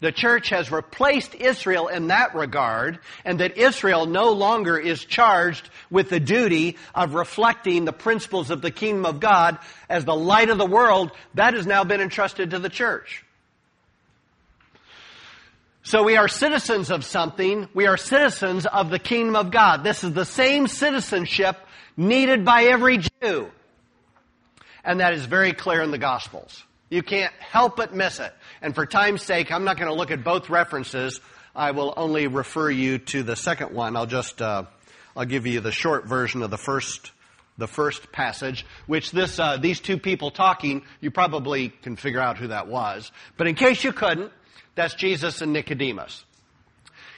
The 0.00 0.12
church 0.12 0.50
has 0.50 0.70
replaced 0.70 1.34
Israel 1.34 1.88
in 1.88 2.08
that 2.08 2.34
regard, 2.34 2.98
and 3.24 3.40
that 3.40 3.56
Israel 3.56 4.04
no 4.04 4.32
longer 4.32 4.76
is 4.78 5.02
charged 5.02 5.70
with 5.90 6.10
the 6.10 6.20
duty 6.20 6.76
of 6.94 7.14
reflecting 7.14 7.86
the 7.86 7.94
principles 7.94 8.50
of 8.50 8.60
the 8.60 8.70
kingdom 8.70 9.06
of 9.06 9.18
God 9.18 9.58
as 9.88 10.04
the 10.04 10.14
light 10.14 10.50
of 10.50 10.58
the 10.58 10.66
world. 10.66 11.10
That 11.34 11.54
has 11.54 11.66
now 11.66 11.84
been 11.84 12.02
entrusted 12.02 12.50
to 12.50 12.58
the 12.58 12.68
church. 12.68 13.24
So 15.82 16.02
we 16.02 16.16
are 16.16 16.28
citizens 16.28 16.90
of 16.90 17.04
something. 17.04 17.68
We 17.72 17.86
are 17.86 17.96
citizens 17.96 18.66
of 18.66 18.90
the 18.90 18.98
kingdom 18.98 19.34
of 19.34 19.50
God. 19.50 19.82
This 19.82 20.04
is 20.04 20.12
the 20.12 20.26
same 20.26 20.68
citizenship 20.68 21.56
needed 21.96 22.44
by 22.44 22.64
every 22.64 22.98
Jew. 22.98 23.50
And 24.84 25.00
that 25.00 25.14
is 25.14 25.24
very 25.24 25.52
clear 25.52 25.82
in 25.82 25.90
the 25.90 25.98
Gospels. 25.98 26.64
You 26.90 27.02
can't 27.02 27.32
help 27.38 27.76
but 27.76 27.94
miss 27.94 28.20
it. 28.20 28.32
And 28.60 28.74
for 28.74 28.84
time's 28.84 29.22
sake, 29.22 29.50
I'm 29.50 29.64
not 29.64 29.78
going 29.78 29.88
to 29.88 29.94
look 29.94 30.10
at 30.10 30.22
both 30.22 30.50
references. 30.50 31.20
I 31.54 31.70
will 31.70 31.94
only 31.96 32.26
refer 32.26 32.70
you 32.70 32.98
to 32.98 33.22
the 33.22 33.36
second 33.36 33.72
one. 33.72 33.96
I'll 33.96 34.06
just, 34.06 34.42
uh, 34.42 34.64
I'll 35.16 35.24
give 35.24 35.46
you 35.46 35.60
the 35.60 35.72
short 35.72 36.06
version 36.06 36.42
of 36.42 36.50
the 36.50 36.58
first, 36.58 37.10
the 37.56 37.66
first 37.66 38.12
passage, 38.12 38.66
which 38.86 39.12
this, 39.12 39.38
uh, 39.38 39.56
these 39.56 39.80
two 39.80 39.98
people 39.98 40.30
talking, 40.30 40.82
you 41.00 41.10
probably 41.10 41.70
can 41.70 41.96
figure 41.96 42.20
out 42.20 42.36
who 42.36 42.48
that 42.48 42.66
was. 42.66 43.10
But 43.36 43.46
in 43.46 43.54
case 43.54 43.82
you 43.82 43.92
couldn't, 43.92 44.32
that's 44.74 44.94
Jesus 44.94 45.42
and 45.42 45.52
Nicodemus 45.52 46.24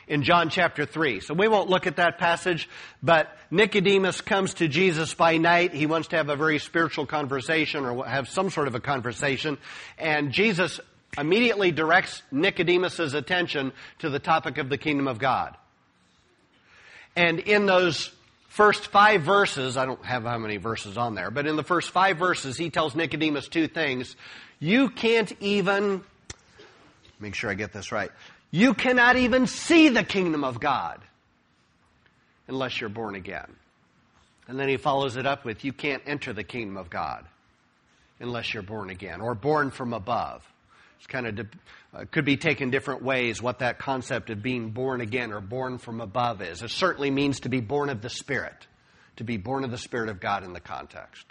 in 0.08 0.22
John 0.22 0.50
chapter 0.50 0.84
3. 0.84 1.20
So 1.20 1.34
we 1.34 1.48
won't 1.48 1.70
look 1.70 1.86
at 1.86 1.96
that 1.96 2.18
passage, 2.18 2.68
but 3.02 3.34
Nicodemus 3.50 4.20
comes 4.20 4.54
to 4.54 4.68
Jesus 4.68 5.14
by 5.14 5.36
night. 5.36 5.72
He 5.72 5.86
wants 5.86 6.08
to 6.08 6.16
have 6.16 6.28
a 6.28 6.36
very 6.36 6.58
spiritual 6.58 7.06
conversation 7.06 7.84
or 7.84 8.04
have 8.04 8.28
some 8.28 8.50
sort 8.50 8.68
of 8.68 8.74
a 8.74 8.80
conversation. 8.80 9.58
And 9.98 10.32
Jesus 10.32 10.80
immediately 11.16 11.70
directs 11.70 12.22
Nicodemus's 12.30 13.14
attention 13.14 13.72
to 14.00 14.10
the 14.10 14.18
topic 14.18 14.58
of 14.58 14.68
the 14.68 14.78
kingdom 14.78 15.08
of 15.08 15.18
God. 15.18 15.56
And 17.14 17.38
in 17.40 17.66
those 17.66 18.10
first 18.48 18.88
five 18.88 19.22
verses, 19.22 19.76
I 19.76 19.86
don't 19.86 20.04
have 20.04 20.24
how 20.24 20.38
many 20.38 20.56
verses 20.56 20.96
on 20.96 21.14
there, 21.14 21.30
but 21.30 21.46
in 21.46 21.56
the 21.56 21.62
first 21.62 21.90
five 21.90 22.18
verses, 22.18 22.56
he 22.56 22.70
tells 22.70 22.94
Nicodemus 22.94 23.48
two 23.48 23.68
things. 23.68 24.16
You 24.58 24.88
can't 24.88 25.32
even 25.40 26.02
Make 27.22 27.36
sure 27.36 27.50
I 27.50 27.54
get 27.54 27.72
this 27.72 27.92
right. 27.92 28.10
You 28.50 28.74
cannot 28.74 29.16
even 29.16 29.46
see 29.46 29.88
the 29.88 30.02
kingdom 30.02 30.42
of 30.42 30.58
God 30.58 31.00
unless 32.48 32.80
you're 32.80 32.90
born 32.90 33.14
again. 33.14 33.56
And 34.48 34.58
then 34.58 34.68
he 34.68 34.76
follows 34.76 35.16
it 35.16 35.24
up 35.24 35.44
with, 35.44 35.64
You 35.64 35.72
can't 35.72 36.02
enter 36.04 36.32
the 36.32 36.42
kingdom 36.42 36.76
of 36.76 36.90
God 36.90 37.24
unless 38.18 38.52
you're 38.52 38.64
born 38.64 38.90
again 38.90 39.20
or 39.20 39.36
born 39.36 39.70
from 39.70 39.92
above. 39.92 40.44
It's 40.98 41.06
kind 41.06 41.26
of 41.26 41.46
uh, 41.94 42.04
could 42.10 42.24
be 42.24 42.36
taken 42.36 42.70
different 42.70 43.02
ways 43.02 43.40
what 43.40 43.60
that 43.60 43.78
concept 43.78 44.30
of 44.30 44.42
being 44.42 44.70
born 44.70 45.00
again 45.00 45.32
or 45.32 45.40
born 45.40 45.78
from 45.78 46.00
above 46.00 46.42
is. 46.42 46.62
It 46.62 46.70
certainly 46.70 47.10
means 47.10 47.40
to 47.40 47.48
be 47.48 47.60
born 47.60 47.88
of 47.88 48.02
the 48.02 48.10
Spirit, 48.10 48.66
to 49.16 49.24
be 49.24 49.36
born 49.36 49.62
of 49.62 49.70
the 49.70 49.78
Spirit 49.78 50.08
of 50.08 50.18
God 50.18 50.42
in 50.42 50.52
the 50.52 50.60
context. 50.60 51.24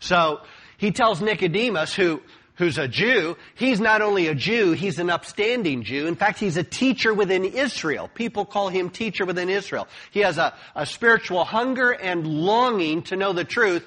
So 0.00 0.40
he 0.78 0.92
tells 0.92 1.20
Nicodemus, 1.20 1.94
who 1.94 2.22
who's 2.56 2.78
a 2.78 2.88
Jew, 2.88 3.36
he's 3.54 3.80
not 3.80 4.02
only 4.02 4.28
a 4.28 4.34
Jew, 4.34 4.72
he's 4.72 4.98
an 4.98 5.10
upstanding 5.10 5.84
Jew. 5.84 6.06
In 6.06 6.16
fact, 6.16 6.38
he's 6.38 6.56
a 6.56 6.62
teacher 6.62 7.14
within 7.14 7.44
Israel. 7.44 8.10
People 8.14 8.44
call 8.44 8.68
him 8.68 8.90
teacher 8.90 9.24
within 9.24 9.48
Israel. 9.48 9.88
He 10.10 10.20
has 10.20 10.38
a, 10.38 10.54
a 10.74 10.86
spiritual 10.86 11.44
hunger 11.44 11.90
and 11.90 12.26
longing 12.26 13.02
to 13.04 13.16
know 13.16 13.32
the 13.32 13.44
truth. 13.44 13.86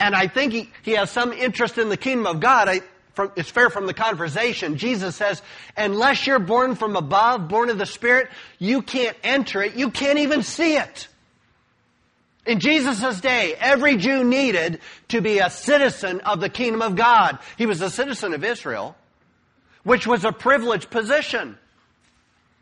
And 0.00 0.14
I 0.14 0.28
think 0.28 0.52
he, 0.52 0.70
he 0.82 0.92
has 0.92 1.10
some 1.10 1.32
interest 1.32 1.78
in 1.78 1.88
the 1.88 1.96
kingdom 1.96 2.26
of 2.26 2.40
God. 2.40 2.68
I, 2.68 2.80
from, 3.14 3.32
it's 3.36 3.50
fair 3.50 3.70
from 3.70 3.86
the 3.86 3.94
conversation. 3.94 4.76
Jesus 4.76 5.16
says, 5.16 5.40
unless 5.76 6.26
you're 6.26 6.40
born 6.40 6.74
from 6.74 6.96
above, 6.96 7.48
born 7.48 7.70
of 7.70 7.78
the 7.78 7.86
Spirit, 7.86 8.28
you 8.58 8.82
can't 8.82 9.16
enter 9.22 9.62
it. 9.62 9.74
You 9.74 9.90
can't 9.90 10.18
even 10.18 10.42
see 10.42 10.76
it. 10.76 11.08
In 12.46 12.60
Jesus' 12.60 13.20
day, 13.20 13.54
every 13.58 13.96
Jew 13.96 14.22
needed 14.22 14.80
to 15.08 15.20
be 15.20 15.38
a 15.38 15.48
citizen 15.48 16.20
of 16.20 16.40
the 16.40 16.50
kingdom 16.50 16.82
of 16.82 16.94
God. 16.94 17.38
He 17.56 17.66
was 17.66 17.80
a 17.80 17.90
citizen 17.90 18.34
of 18.34 18.44
Israel, 18.44 18.96
which 19.82 20.06
was 20.06 20.24
a 20.24 20.32
privileged 20.32 20.90
position. 20.90 21.58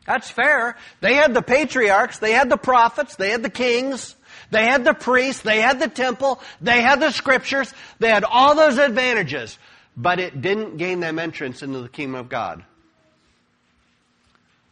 That's 0.06 0.30
fair. 0.30 0.76
They 1.00 1.14
had 1.14 1.34
the 1.34 1.42
patriarchs, 1.42 2.18
they 2.18 2.32
had 2.32 2.48
the 2.48 2.56
prophets, 2.56 3.16
they 3.16 3.30
had 3.30 3.42
the 3.42 3.50
kings, 3.50 4.16
they 4.50 4.66
had 4.66 4.84
the 4.84 4.94
priests, 4.94 5.42
they 5.42 5.60
had 5.60 5.80
the 5.80 5.88
temple, 5.88 6.40
they 6.60 6.82
had 6.82 7.00
the 7.00 7.10
scriptures, 7.10 7.72
they 7.98 8.08
had 8.08 8.24
all 8.24 8.54
those 8.54 8.78
advantages, 8.78 9.58
but 9.96 10.20
it 10.20 10.40
didn't 10.40 10.76
gain 10.76 11.00
them 11.00 11.18
entrance 11.18 11.62
into 11.62 11.80
the 11.80 11.88
kingdom 11.88 12.16
of 12.16 12.28
God 12.28 12.64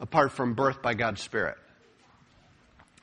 apart 0.00 0.32
from 0.32 0.54
birth 0.54 0.82
by 0.82 0.94
God's 0.94 1.20
Spirit. 1.20 1.58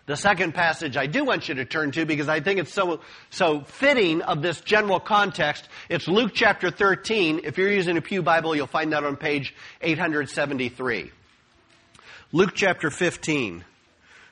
The 0.08 0.16
second 0.16 0.54
passage 0.54 0.96
I 0.96 1.06
do 1.06 1.26
want 1.26 1.50
you 1.50 1.56
to 1.56 1.66
turn 1.66 1.92
to 1.92 2.06
because 2.06 2.30
I 2.30 2.40
think 2.40 2.62
it's 2.62 2.74
so, 2.74 3.02
so 3.30 3.60
fitting 3.60 4.22
of 4.22 4.42
this 4.42 4.62
general 4.62 5.02
context. 5.02 5.68
It's 5.90 6.08
Luke 6.08 6.32
chapter 6.34 6.72
13. 6.72 7.42
If 7.44 7.58
you're 7.58 7.72
using 7.72 7.98
a 7.98 8.02
Pew 8.02 8.22
Bible, 8.24 8.56
you'll 8.56 8.68
find 8.68 8.94
that 8.94 9.04
on 9.04 9.18
page 9.18 9.54
873. 9.82 11.12
Luke 12.32 12.52
chapter 12.56 12.90
15. 12.90 13.66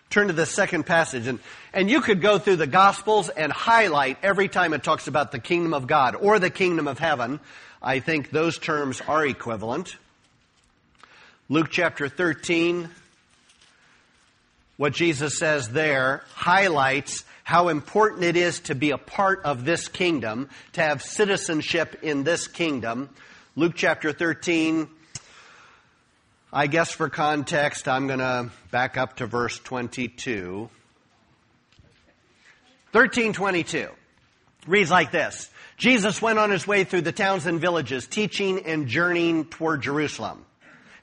Turn 0.10 0.28
to 0.28 0.34
the 0.34 0.46
second 0.46 0.86
passage 0.86 1.28
and, 1.28 1.40
and 1.74 1.90
you 1.90 2.00
could 2.00 2.22
go 2.22 2.40
through 2.40 2.56
the 2.56 2.68
Gospels 2.68 3.28
and 3.28 3.52
highlight 3.52 4.18
every 4.24 4.48
time 4.48 4.74
it 4.74 4.82
talks 4.82 5.08
about 5.08 5.34
the 5.34 5.40
kingdom 5.40 5.74
of 5.74 5.88
God 5.88 6.16
or 6.16 6.40
the 6.40 6.50
kingdom 6.50 6.88
of 6.88 7.00
heaven. 7.00 7.42
I 7.82 8.00
think 8.00 8.32
those 8.32 8.58
terms 8.58 9.02
are 9.02 9.26
equivalent. 9.26 9.98
Luke 11.50 11.68
chapter 11.70 12.08
13, 12.08 12.90
what 14.78 14.94
Jesus 14.94 15.38
says 15.38 15.70
there 15.70 16.24
highlights 16.34 17.24
how 17.44 17.70
important 17.70 18.24
it 18.24 18.36
is 18.36 18.60
to 18.62 18.76
be 18.76 18.92
a 18.92 18.98
part 18.98 19.44
of 19.46 19.66
this 19.66 19.88
kingdom, 19.88 20.50
to 20.74 20.82
have 20.82 21.02
citizenship 21.02 22.00
in 22.02 22.24
this 22.24 22.48
kingdom. 22.48 23.10
Luke 23.56 23.74
chapter 23.76 24.12
13, 24.12 24.90
I 26.52 26.68
guess 26.68 26.92
for 26.92 27.10
context, 27.10 27.88
I'm 27.88 28.08
going 28.08 28.20
to 28.20 28.50
back 28.72 28.98
up 28.98 29.18
to 29.18 29.28
verse 29.28 29.60
22. 29.60 30.70
1322 32.92 33.90
reads 34.68 34.90
like 34.90 35.12
this. 35.12 35.50
Jesus 35.78 36.22
went 36.22 36.40
on 36.40 36.50
his 36.50 36.66
way 36.66 36.84
through 36.84 37.02
the 37.02 37.12
towns 37.12 37.46
and 37.46 37.60
villages, 37.60 38.08
teaching 38.08 38.66
and 38.66 38.88
journeying 38.88 39.46
toward 39.46 39.82
Jerusalem. 39.82 40.46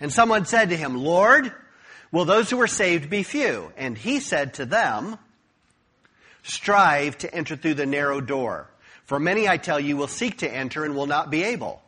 And 0.00 0.12
someone 0.12 0.46
said 0.46 0.70
to 0.70 0.76
him, 0.76 0.96
Lord, 0.96 1.52
Will 2.12 2.26
those 2.26 2.50
who 2.50 2.60
are 2.60 2.68
saved 2.68 3.10
be 3.10 3.22
few? 3.22 3.72
And 3.76 3.96
he 3.96 4.20
said 4.20 4.54
to 4.54 4.66
them, 4.66 5.18
Strive 6.42 7.16
to 7.18 7.34
enter 7.34 7.56
through 7.56 7.74
the 7.74 7.86
narrow 7.86 8.20
door. 8.20 8.68
For 9.04 9.18
many, 9.18 9.48
I 9.48 9.56
tell 9.56 9.80
you, 9.80 9.96
will 9.96 10.08
seek 10.08 10.38
to 10.38 10.52
enter 10.52 10.84
and 10.84 10.94
will 10.94 11.06
not 11.06 11.30
be 11.30 11.42
able. 11.42 11.82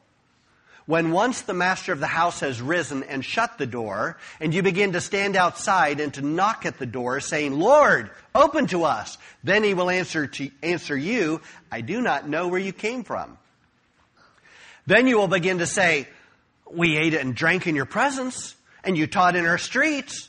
When 0.87 1.13
once 1.13 1.43
the 1.43 1.55
master 1.55 1.93
of 1.93 2.01
the 2.01 2.07
house 2.07 2.41
has 2.41 2.61
risen 2.61 3.03
and 3.05 3.25
shut 3.25 3.57
the 3.57 3.67
door, 3.67 4.19
and 4.39 4.53
you 4.53 4.63
begin 4.63 4.93
to 4.93 5.01
stand 5.01 5.35
outside 5.35 5.99
and 5.99 6.13
to 6.15 6.23
knock 6.23 6.67
at 6.67 6.79
the 6.79 6.87
door, 6.87 7.21
saying, 7.21 7.59
Lord, 7.59 8.11
open 8.35 8.67
to 8.67 8.85
us, 8.85 9.17
then 9.43 9.65
he 9.65 9.73
will 9.73 9.89
answer, 9.89 10.27
to, 10.27 10.51
answer 10.63 10.97
you, 10.97 11.41
I 11.73 11.81
do 11.81 12.03
not 12.03 12.29
know 12.29 12.49
where 12.49 12.61
you 12.61 12.73
came 12.73 13.03
from. 13.03 13.39
Then 14.87 15.07
you 15.07 15.17
will 15.17 15.29
begin 15.29 15.59
to 15.59 15.67
say, 15.67 16.07
We 16.71 16.99
ate 16.99 17.15
and 17.15 17.35
drank 17.35 17.67
in 17.67 17.75
your 17.75 17.87
presence, 17.87 18.55
and 18.85 18.97
you 18.97 19.07
taught 19.07 19.37
in 19.37 19.47
our 19.47 19.59
streets. 19.59 20.29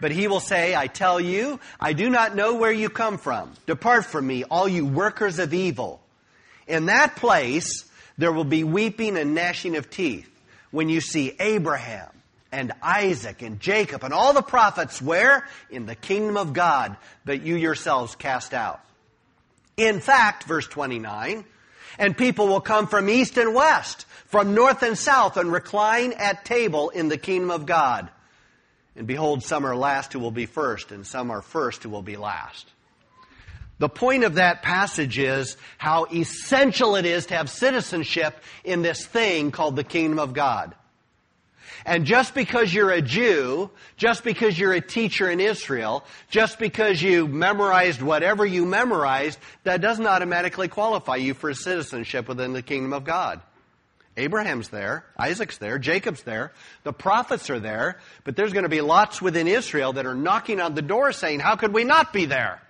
But 0.00 0.12
he 0.12 0.28
will 0.28 0.40
say, 0.40 0.74
I 0.74 0.86
tell 0.86 1.20
you, 1.20 1.60
I 1.78 1.92
do 1.92 2.08
not 2.08 2.34
know 2.34 2.54
where 2.54 2.72
you 2.72 2.88
come 2.88 3.18
from. 3.18 3.52
Depart 3.66 4.06
from 4.06 4.26
me, 4.26 4.44
all 4.44 4.66
you 4.66 4.86
workers 4.86 5.38
of 5.38 5.52
evil. 5.52 6.00
In 6.66 6.86
that 6.86 7.16
place, 7.16 7.84
there 8.16 8.32
will 8.32 8.44
be 8.44 8.64
weeping 8.64 9.16
and 9.16 9.34
gnashing 9.34 9.76
of 9.76 9.90
teeth 9.90 10.28
when 10.70 10.88
you 10.88 11.00
see 11.00 11.34
Abraham 11.38 12.08
and 12.52 12.72
Isaac 12.82 13.42
and 13.42 13.60
Jacob 13.60 14.04
and 14.04 14.14
all 14.14 14.32
the 14.32 14.42
prophets 14.42 15.00
where? 15.02 15.46
In 15.70 15.86
the 15.86 15.94
kingdom 15.94 16.36
of 16.36 16.52
God, 16.52 16.96
but 17.24 17.42
you 17.42 17.56
yourselves 17.56 18.14
cast 18.14 18.54
out. 18.54 18.80
In 19.76 20.00
fact, 20.00 20.44
verse 20.44 20.66
29, 20.66 21.44
and 21.98 22.16
people 22.16 22.48
will 22.48 22.60
come 22.60 22.86
from 22.86 23.08
east 23.08 23.36
and 23.36 23.54
west, 23.54 24.06
from 24.26 24.54
north 24.54 24.82
and 24.82 24.96
south, 24.96 25.36
and 25.36 25.52
recline 25.52 26.12
at 26.12 26.44
table 26.44 26.90
in 26.90 27.08
the 27.08 27.18
kingdom 27.18 27.50
of 27.50 27.66
God. 27.66 28.10
And 28.96 29.06
behold, 29.06 29.42
some 29.42 29.64
are 29.64 29.76
last 29.76 30.12
who 30.12 30.18
will 30.18 30.30
be 30.30 30.46
first, 30.46 30.90
and 30.90 31.06
some 31.06 31.30
are 31.30 31.42
first 31.42 31.82
who 31.82 31.90
will 31.90 32.02
be 32.02 32.16
last. 32.16 32.66
The 33.78 33.88
point 33.88 34.24
of 34.24 34.34
that 34.34 34.62
passage 34.62 35.18
is 35.18 35.56
how 35.78 36.04
essential 36.12 36.96
it 36.96 37.06
is 37.06 37.26
to 37.26 37.34
have 37.34 37.48
citizenship 37.48 38.42
in 38.62 38.82
this 38.82 39.06
thing 39.06 39.50
called 39.50 39.74
the 39.74 39.84
kingdom 39.84 40.18
of 40.18 40.34
God. 40.34 40.74
And 41.84 42.04
just 42.04 42.34
because 42.34 42.72
you're 42.72 42.90
a 42.90 43.02
Jew, 43.02 43.70
just 43.96 44.22
because 44.24 44.58
you're 44.58 44.72
a 44.72 44.80
teacher 44.80 45.30
in 45.30 45.40
Israel, 45.40 46.04
just 46.28 46.58
because 46.58 47.00
you 47.00 47.26
memorized 47.26 48.02
whatever 48.02 48.44
you 48.44 48.66
memorized, 48.66 49.38
that 49.64 49.80
doesn't 49.80 50.06
automatically 50.06 50.68
qualify 50.68 51.16
you 51.16 51.34
for 51.34 51.52
citizenship 51.54 52.28
within 52.28 52.52
the 52.52 52.62
kingdom 52.62 52.92
of 52.92 53.04
God. 53.04 53.40
Abraham's 54.16 54.68
there, 54.68 55.04
Isaac's 55.16 55.58
there, 55.58 55.78
Jacob's 55.78 56.22
there, 56.24 56.52
the 56.82 56.92
prophets 56.92 57.48
are 57.48 57.60
there, 57.60 58.00
but 58.24 58.36
there's 58.36 58.52
going 58.52 58.64
to 58.64 58.68
be 58.68 58.80
lots 58.80 59.22
within 59.22 59.48
Israel 59.48 59.94
that 59.94 60.04
are 60.04 60.14
knocking 60.14 60.60
on 60.60 60.74
the 60.74 60.82
door 60.82 61.12
saying, 61.12 61.40
how 61.40 61.56
could 61.56 61.72
we 61.72 61.84
not 61.84 62.12
be 62.12 62.26
there? 62.26 62.60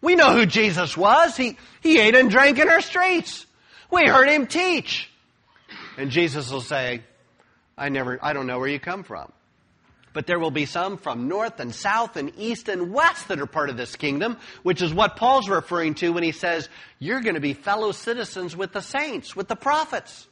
We 0.00 0.14
know 0.14 0.32
who 0.32 0.46
Jesus 0.46 0.96
was. 0.96 1.36
He, 1.36 1.56
he 1.80 1.98
ate 1.98 2.14
and 2.14 2.30
drank 2.30 2.58
in 2.58 2.68
our 2.68 2.80
streets. 2.80 3.46
We 3.90 4.06
heard 4.06 4.28
him 4.28 4.46
teach. 4.46 5.10
And 5.96 6.10
Jesus 6.10 6.50
will 6.50 6.60
say, 6.60 7.02
I 7.78 7.88
never, 7.88 8.18
I 8.20 8.32
don't 8.32 8.46
know 8.46 8.58
where 8.58 8.68
you 8.68 8.80
come 8.80 9.04
from. 9.04 9.32
But 10.12 10.26
there 10.26 10.38
will 10.38 10.50
be 10.50 10.66
some 10.66 10.96
from 10.96 11.28
north 11.28 11.60
and 11.60 11.74
south 11.74 12.16
and 12.16 12.32
east 12.36 12.68
and 12.68 12.92
west 12.92 13.28
that 13.28 13.40
are 13.40 13.46
part 13.46 13.70
of 13.70 13.76
this 13.76 13.94
kingdom, 13.94 14.36
which 14.62 14.82
is 14.82 14.92
what 14.92 15.16
Paul's 15.16 15.48
referring 15.48 15.94
to 15.96 16.12
when 16.12 16.22
he 16.22 16.32
says, 16.32 16.68
you're 16.98 17.20
going 17.20 17.34
to 17.34 17.40
be 17.40 17.54
fellow 17.54 17.92
citizens 17.92 18.56
with 18.56 18.72
the 18.72 18.80
saints, 18.80 19.36
with 19.36 19.48
the 19.48 19.56
prophets, 19.56 20.26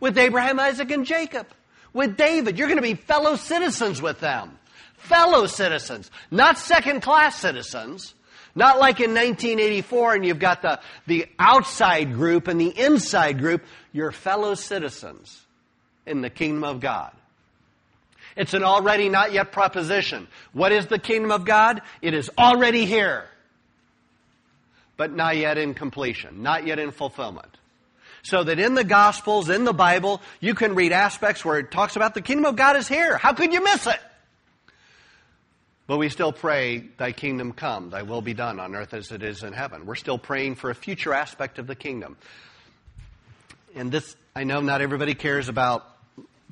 with 0.00 0.16
Abraham, 0.16 0.58
Isaac, 0.58 0.90
and 0.90 1.04
Jacob, 1.04 1.46
with 1.92 2.16
David. 2.16 2.58
You're 2.58 2.68
going 2.68 2.78
to 2.78 2.82
be 2.82 2.94
fellow 2.94 3.36
citizens 3.36 4.00
with 4.00 4.20
them. 4.20 4.58
Fellow 4.96 5.46
citizens, 5.46 6.10
not 6.30 6.58
second 6.58 7.02
class 7.02 7.36
citizens. 7.36 8.14
Not 8.58 8.78
like 8.78 9.00
in 9.00 9.10
1984 9.10 10.14
and 10.14 10.24
you've 10.24 10.38
got 10.38 10.62
the, 10.62 10.80
the 11.06 11.26
outside 11.38 12.14
group 12.14 12.48
and 12.48 12.58
the 12.58 12.68
inside 12.68 13.38
group. 13.38 13.62
You're 13.92 14.12
fellow 14.12 14.54
citizens 14.54 15.45
in 16.06 16.20
the 16.20 16.30
kingdom 16.30 16.64
of 16.64 16.80
God. 16.80 17.12
It's 18.36 18.54
an 18.54 18.62
already 18.62 19.08
not 19.08 19.32
yet 19.32 19.50
proposition. 19.50 20.28
What 20.52 20.70
is 20.70 20.86
the 20.86 20.98
kingdom 20.98 21.30
of 21.30 21.44
God? 21.44 21.80
It 22.02 22.14
is 22.14 22.30
already 22.36 22.84
here, 22.84 23.24
but 24.96 25.10
not 25.12 25.36
yet 25.36 25.56
in 25.56 25.74
completion, 25.74 26.42
not 26.42 26.66
yet 26.66 26.78
in 26.78 26.90
fulfillment. 26.90 27.56
So 28.22 28.42
that 28.42 28.58
in 28.58 28.74
the 28.74 28.84
Gospels, 28.84 29.48
in 29.48 29.64
the 29.64 29.72
Bible, 29.72 30.20
you 30.40 30.54
can 30.54 30.74
read 30.74 30.92
aspects 30.92 31.44
where 31.44 31.58
it 31.58 31.70
talks 31.70 31.96
about 31.96 32.14
the 32.14 32.20
kingdom 32.20 32.44
of 32.44 32.56
God 32.56 32.76
is 32.76 32.88
here. 32.88 33.16
How 33.16 33.32
could 33.32 33.52
you 33.52 33.62
miss 33.62 33.86
it? 33.86 34.00
But 35.86 35.98
we 35.98 36.08
still 36.08 36.32
pray, 36.32 36.88
Thy 36.96 37.12
kingdom 37.12 37.52
come, 37.52 37.90
Thy 37.90 38.02
will 38.02 38.22
be 38.22 38.34
done 38.34 38.58
on 38.58 38.74
earth 38.74 38.92
as 38.92 39.12
it 39.12 39.22
is 39.22 39.44
in 39.44 39.52
heaven. 39.52 39.86
We're 39.86 39.94
still 39.94 40.18
praying 40.18 40.56
for 40.56 40.70
a 40.70 40.74
future 40.74 41.14
aspect 41.14 41.58
of 41.58 41.68
the 41.68 41.76
kingdom. 41.76 42.16
And 43.76 43.92
this, 43.92 44.16
I 44.34 44.42
know 44.44 44.60
not 44.60 44.80
everybody 44.80 45.14
cares 45.14 45.48
about 45.48 45.86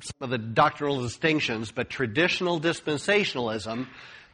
some 0.01 0.15
of 0.21 0.29
the 0.29 0.37
doctrinal 0.37 1.01
distinctions, 1.01 1.71
but 1.71 1.89
traditional 1.89 2.59
dispensationalism, 2.59 3.87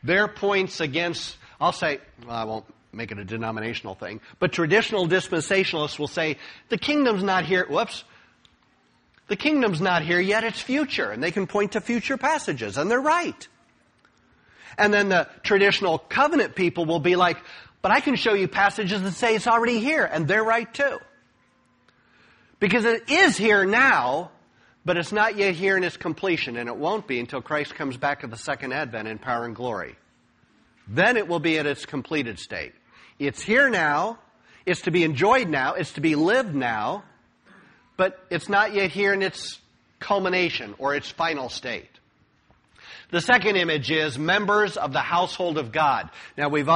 their 0.03 0.27
points 0.27 0.79
against, 0.79 1.37
I'll 1.59 1.71
say, 1.71 1.99
well, 2.25 2.35
I 2.35 2.43
won't 2.45 2.65
make 2.91 3.11
it 3.11 3.19
a 3.19 3.25
denominational 3.25 3.95
thing, 3.95 4.21
but 4.39 4.51
traditional 4.51 5.07
dispensationalists 5.07 5.99
will 5.99 6.07
say, 6.07 6.37
the 6.69 6.77
kingdom's 6.77 7.23
not 7.23 7.45
here, 7.45 7.65
whoops, 7.69 8.03
the 9.27 9.35
kingdom's 9.37 9.79
not 9.79 10.03
here 10.03 10.19
yet, 10.19 10.43
it's 10.43 10.59
future. 10.59 11.09
And 11.09 11.23
they 11.23 11.31
can 11.31 11.47
point 11.47 11.73
to 11.73 11.81
future 11.81 12.17
passages, 12.17 12.77
and 12.77 12.91
they're 12.91 12.99
right. 12.99 13.47
And 14.77 14.93
then 14.93 15.09
the 15.09 15.27
traditional 15.43 15.99
covenant 15.99 16.55
people 16.55 16.85
will 16.85 16.99
be 16.99 17.15
like, 17.15 17.37
but 17.81 17.91
I 17.91 17.99
can 17.99 18.15
show 18.15 18.33
you 18.33 18.47
passages 18.47 19.01
that 19.01 19.13
say 19.13 19.35
it's 19.35 19.47
already 19.47 19.79
here, 19.79 20.03
and 20.03 20.27
they're 20.27 20.43
right 20.43 20.71
too. 20.73 20.99
Because 22.59 22.85
it 22.85 23.09
is 23.09 23.37
here 23.37 23.65
now, 23.65 24.31
but 24.83 24.97
it's 24.97 25.11
not 25.11 25.35
yet 25.35 25.53
here 25.53 25.77
in 25.77 25.83
its 25.83 25.97
completion, 25.97 26.57
and 26.57 26.67
it 26.67 26.75
won't 26.75 27.07
be 27.07 27.19
until 27.19 27.41
Christ 27.41 27.75
comes 27.75 27.97
back 27.97 28.23
at 28.23 28.31
the 28.31 28.37
second 28.37 28.73
advent 28.73 29.07
in 29.07 29.19
power 29.19 29.45
and 29.45 29.55
glory. 29.55 29.95
Then 30.87 31.17
it 31.17 31.27
will 31.27 31.39
be 31.39 31.59
at 31.59 31.65
its 31.65 31.85
completed 31.85 32.39
state. 32.39 32.73
It's 33.19 33.41
here 33.41 33.69
now, 33.69 34.17
it's 34.65 34.81
to 34.81 34.91
be 34.91 35.03
enjoyed 35.03 35.47
now, 35.47 35.73
it's 35.75 35.93
to 35.93 36.01
be 36.01 36.15
lived 36.15 36.55
now, 36.55 37.03
but 37.97 38.19
it's 38.29 38.49
not 38.49 38.73
yet 38.73 38.89
here 38.91 39.13
in 39.13 39.21
its 39.21 39.59
culmination 39.99 40.73
or 40.79 40.95
its 40.95 41.09
final 41.09 41.49
state. 41.49 41.87
The 43.11 43.21
second 43.21 43.57
image 43.57 43.91
is 43.91 44.17
members 44.17 44.77
of 44.77 44.93
the 44.93 45.01
household 45.01 45.57
of 45.57 45.71
God. 45.71 46.09
Now 46.37 46.47
we've, 46.47 46.69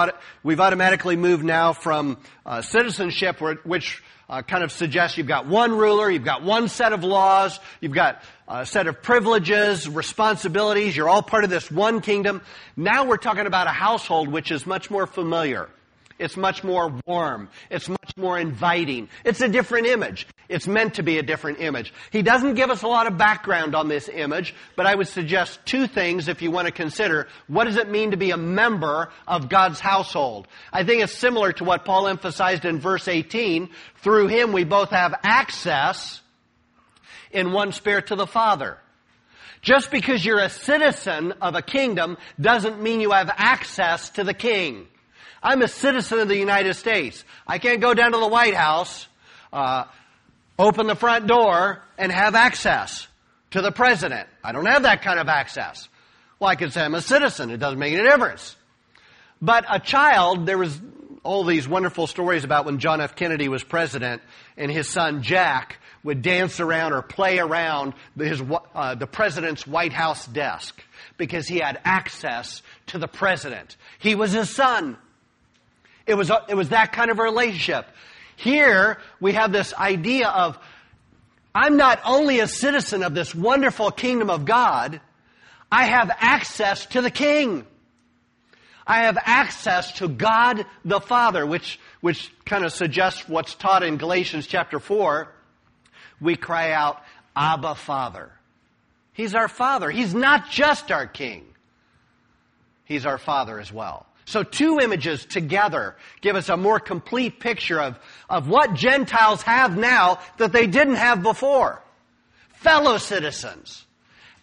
we've 0.43 0.59
automatically 0.59 1.15
moved 1.15 1.45
now 1.45 1.71
from 1.71 2.17
uh, 2.45 2.61
citizenship, 2.61 3.39
which 3.63 4.03
uh, 4.29 4.41
kind 4.41 4.63
of 4.63 4.71
suggests 4.71 5.17
you've 5.17 5.27
got 5.27 5.47
one 5.47 5.75
ruler, 5.75 6.09
you've 6.09 6.23
got 6.23 6.43
one 6.43 6.67
set 6.67 6.93
of 6.93 7.03
laws, 7.03 7.59
you've 7.81 7.93
got 7.93 8.21
a 8.47 8.65
set 8.65 8.87
of 8.87 9.01
privileges, 9.01 9.87
responsibilities, 9.87 10.95
you're 10.95 11.09
all 11.09 11.21
part 11.21 11.43
of 11.43 11.49
this 11.49 11.69
one 11.69 12.01
kingdom. 12.01 12.41
Now 12.75 13.05
we're 13.05 13.17
talking 13.17 13.45
about 13.45 13.67
a 13.67 13.71
household 13.71 14.27
which 14.27 14.51
is 14.51 14.65
much 14.65 14.89
more 14.89 15.07
familiar. 15.07 15.69
It's 16.17 16.37
much 16.37 16.63
more 16.63 16.93
warm. 17.05 17.49
It's 17.69 17.89
much 17.89 18.15
more 18.15 18.39
inviting. 18.39 19.09
It's 19.25 19.41
a 19.41 19.49
different 19.49 19.87
image. 19.87 20.27
It's 20.47 20.65
meant 20.65 20.95
to 20.95 21.03
be 21.03 21.17
a 21.17 21.23
different 21.23 21.59
image. 21.59 21.93
He 22.11 22.21
doesn't 22.21 22.53
give 22.53 22.69
us 22.69 22.83
a 22.83 22.87
lot 22.87 23.07
of 23.07 23.17
background 23.17 23.75
on 23.75 23.89
this 23.89 24.07
image, 24.07 24.55
but 24.77 24.85
I 24.85 24.95
would 24.95 25.09
suggest 25.09 25.59
two 25.65 25.87
things 25.87 26.29
if 26.29 26.41
you 26.41 26.51
want 26.51 26.67
to 26.67 26.71
consider 26.71 27.27
what 27.47 27.65
does 27.65 27.75
it 27.75 27.89
mean 27.89 28.11
to 28.11 28.17
be 28.17 28.31
a 28.31 28.37
member 28.37 29.11
of 29.27 29.49
God's 29.49 29.81
household. 29.81 30.47
I 30.71 30.85
think 30.85 31.03
it's 31.03 31.17
similar 31.17 31.51
to 31.53 31.65
what 31.65 31.83
Paul 31.83 32.07
emphasized 32.07 32.63
in 32.63 32.79
verse 32.79 33.09
18. 33.09 33.69
Through 33.97 34.27
him 34.27 34.53
we 34.53 34.63
both 34.63 34.91
have 34.91 35.19
access 35.23 36.21
in 37.31 37.51
one 37.51 37.73
spirit 37.73 38.07
to 38.07 38.15
the 38.15 38.27
Father. 38.27 38.77
Just 39.61 39.91
because 39.91 40.23
you're 40.23 40.39
a 40.39 40.49
citizen 40.49 41.33
of 41.41 41.55
a 41.55 41.61
kingdom 41.61 42.17
doesn't 42.39 42.81
mean 42.81 43.01
you 43.01 43.11
have 43.11 43.33
access 43.35 44.11
to 44.11 44.23
the 44.23 44.33
king. 44.33 44.87
I'm 45.45 45.61
a 45.61 45.67
citizen 45.67 46.17
of 46.17 46.27
the 46.27 46.35
United 46.35 46.73
States. 46.73 47.23
I 47.45 47.59
can't 47.59 47.79
go 47.79 47.93
down 47.93 48.13
to 48.13 48.17
the 48.17 48.27
White 48.27 48.55
House, 48.55 49.07
uh, 49.53 49.83
open 50.57 50.87
the 50.87 50.95
front 50.95 51.27
door, 51.27 51.83
and 51.99 52.11
have 52.11 52.33
access 52.33 53.07
to 53.51 53.61
the 53.61 53.71
president. 53.71 54.27
I 54.43 54.53
don't 54.53 54.65
have 54.65 54.83
that 54.83 55.03
kind 55.03 55.19
of 55.19 55.27
access. 55.27 55.87
Well, 56.39 56.49
I 56.49 56.55
could 56.55 56.73
say 56.73 56.81
I'm 56.81 56.95
a 56.95 57.01
citizen. 57.01 57.51
It 57.51 57.57
doesn't 57.57 57.77
make 57.77 57.93
any 57.93 58.01
difference. 58.01 58.55
But 59.39 59.65
a 59.69 59.79
child, 59.79 60.47
there 60.47 60.57
was 60.57 60.81
all 61.21 61.43
these 61.43 61.67
wonderful 61.67 62.07
stories 62.07 62.43
about 62.43 62.65
when 62.65 62.79
John 62.79 62.99
F. 62.99 63.15
Kennedy 63.15 63.47
was 63.47 63.63
president 63.63 64.23
and 64.57 64.71
his 64.71 64.89
son 64.89 65.21
Jack 65.21 65.77
would 66.03 66.23
dance 66.23 66.59
around 66.59 66.93
or 66.93 67.03
play 67.03 67.37
around 67.37 67.93
his, 68.17 68.41
uh, 68.73 68.95
the 68.95 69.07
president's 69.07 69.67
White 69.67 69.93
House 69.93 70.25
desk 70.25 70.83
because 71.17 71.47
he 71.47 71.59
had 71.59 71.79
access 71.85 72.63
to 72.87 72.97
the 72.97 73.07
president. 73.07 73.77
He 73.99 74.15
was 74.15 74.31
his 74.31 74.49
son. 74.49 74.97
It 76.05 76.15
was, 76.15 76.31
it 76.47 76.55
was 76.55 76.69
that 76.69 76.93
kind 76.93 77.09
of 77.09 77.19
a 77.19 77.23
relationship. 77.23 77.87
Here, 78.35 78.99
we 79.19 79.33
have 79.33 79.51
this 79.51 79.73
idea 79.73 80.27
of, 80.27 80.57
I'm 81.53 81.77
not 81.77 81.99
only 82.05 82.39
a 82.39 82.47
citizen 82.47 83.01
of 83.03 83.15
this 83.15 83.33
wonderful 83.33 83.91
kingdom 83.91 84.29
of 84.29 84.45
God, 84.45 84.99
I 85.71 85.85
have 85.85 86.11
access 86.19 86.85
to 86.87 87.01
the 87.01 87.09
King. 87.09 87.65
I 88.85 89.05
have 89.05 89.17
access 89.19 89.93
to 89.93 90.07
God 90.07 90.65
the 90.83 90.99
Father, 90.99 91.45
which, 91.45 91.79
which 92.01 92.31
kind 92.45 92.65
of 92.65 92.71
suggests 92.71 93.27
what's 93.27 93.55
taught 93.55 93.83
in 93.83 93.97
Galatians 93.97 94.47
chapter 94.47 94.79
4. 94.79 95.27
We 96.21 96.35
cry 96.35 96.71
out, 96.71 97.01
Abba 97.35 97.75
Father. 97.75 98.31
He's 99.13 99.33
our 99.33 99.47
Father. 99.47 99.89
He's 99.89 100.13
not 100.13 100.49
just 100.49 100.91
our 100.91 101.07
King. 101.07 101.45
He's 102.83 103.05
our 103.05 103.17
Father 103.17 103.59
as 103.59 103.71
well. 103.73 104.05
So 104.25 104.41
two 104.41 104.79
images 104.79 105.25
together 105.25 105.95
give 106.21 106.35
us 106.35 106.49
a 106.49 106.57
more 106.57 106.79
complete 106.79 107.39
picture 107.39 107.79
of, 107.79 107.99
of 108.29 108.49
what 108.49 108.73
Gentiles 108.73 109.43
have 109.43 109.77
now 109.77 110.19
that 110.37 110.51
they 110.51 110.65
didn't 110.65 110.95
have 110.95 111.21
before. 111.21 111.81
Fellow 112.55 112.97
citizens. 112.97 113.85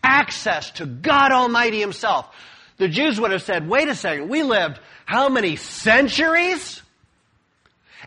Access 0.04 0.70
to 0.72 0.86
God 0.86 1.32
Almighty 1.32 1.80
Himself. 1.80 2.32
The 2.76 2.88
Jews 2.88 3.20
would 3.20 3.32
have 3.32 3.42
said, 3.42 3.68
wait 3.68 3.88
a 3.88 3.94
second, 3.94 4.28
we 4.28 4.42
lived 4.42 4.78
how 5.04 5.28
many 5.28 5.56
centuries? 5.56 6.80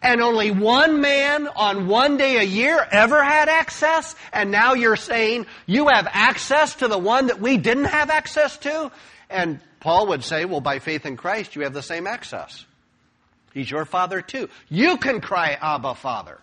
And 0.02 0.22
only 0.22 0.52
one 0.52 1.02
man 1.02 1.48
on 1.48 1.88
one 1.88 2.18
day 2.18 2.38
a 2.38 2.44
year 2.44 2.86
ever 2.92 3.24
had 3.24 3.50
access? 3.50 4.16
And 4.34 4.52
now 4.52 4.74
you're 4.74 4.96
saying 4.96 5.46
you 5.66 5.88
have 5.88 6.08
access 6.10 6.76
to 6.76 6.88
the 6.88 6.98
one 6.98 7.28
that 7.28 7.40
we 7.40 7.58
didn't 7.58 7.86
have 7.86 8.10
access 8.10 8.58
to? 8.60 8.92
And 9.30 9.60
Paul 9.86 10.08
would 10.08 10.24
say, 10.24 10.46
well, 10.46 10.62
by 10.62 10.80
faith 10.80 11.06
in 11.06 11.16
Christ, 11.16 11.56
you 11.56 11.62
have 11.62 11.76
the 11.76 11.84
same 11.84 12.08
access. 12.08 12.66
He's 13.54 13.70
your 13.70 13.86
father 13.86 14.20
too. 14.20 14.50
You 14.68 14.98
can 14.98 15.22
cry, 15.22 15.56
Abba, 15.62 15.94
Father. 15.94 16.40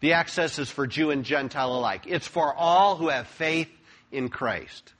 The 0.00 0.14
access 0.14 0.58
is 0.58 0.68
for 0.68 0.88
Jew 0.88 1.12
and 1.12 1.24
Gentile 1.24 1.70
alike. 1.70 2.06
It's 2.08 2.26
for 2.26 2.52
all 2.52 2.96
who 2.96 3.06
have 3.06 3.28
faith 3.28 3.70
in 4.10 4.30
Christ. 4.30 4.92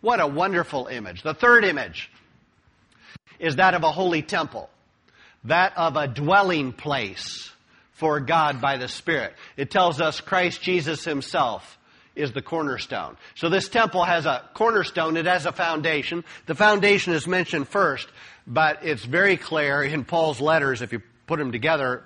What 0.00 0.18
a 0.18 0.26
wonderful 0.26 0.88
image. 0.88 1.22
The 1.22 1.32
third 1.32 1.64
image 1.64 2.10
is 3.38 3.54
that 3.54 3.74
of 3.74 3.84
a 3.84 3.92
holy 3.92 4.22
temple, 4.22 4.68
that 5.44 5.74
of 5.76 5.94
a 5.94 6.08
dwelling 6.08 6.72
place 6.72 7.52
for 7.92 8.18
God 8.18 8.60
by 8.60 8.78
the 8.78 8.88
Spirit. 8.88 9.32
It 9.56 9.70
tells 9.70 10.00
us 10.00 10.20
Christ 10.20 10.60
Jesus 10.60 11.04
himself 11.04 11.78
is 12.16 12.32
the 12.32 12.42
cornerstone. 12.42 13.16
So 13.34 13.48
this 13.48 13.68
temple 13.68 14.02
has 14.02 14.26
a 14.26 14.42
cornerstone, 14.54 15.16
it 15.16 15.26
has 15.26 15.46
a 15.46 15.52
foundation. 15.52 16.24
The 16.46 16.54
foundation 16.54 17.12
is 17.12 17.26
mentioned 17.26 17.68
first, 17.68 18.08
but 18.46 18.80
it's 18.82 19.04
very 19.04 19.36
clear 19.36 19.82
in 19.82 20.04
Paul's 20.04 20.40
letters, 20.40 20.82
if 20.82 20.92
you 20.92 21.02
put 21.26 21.38
them 21.38 21.52
together, 21.52 22.02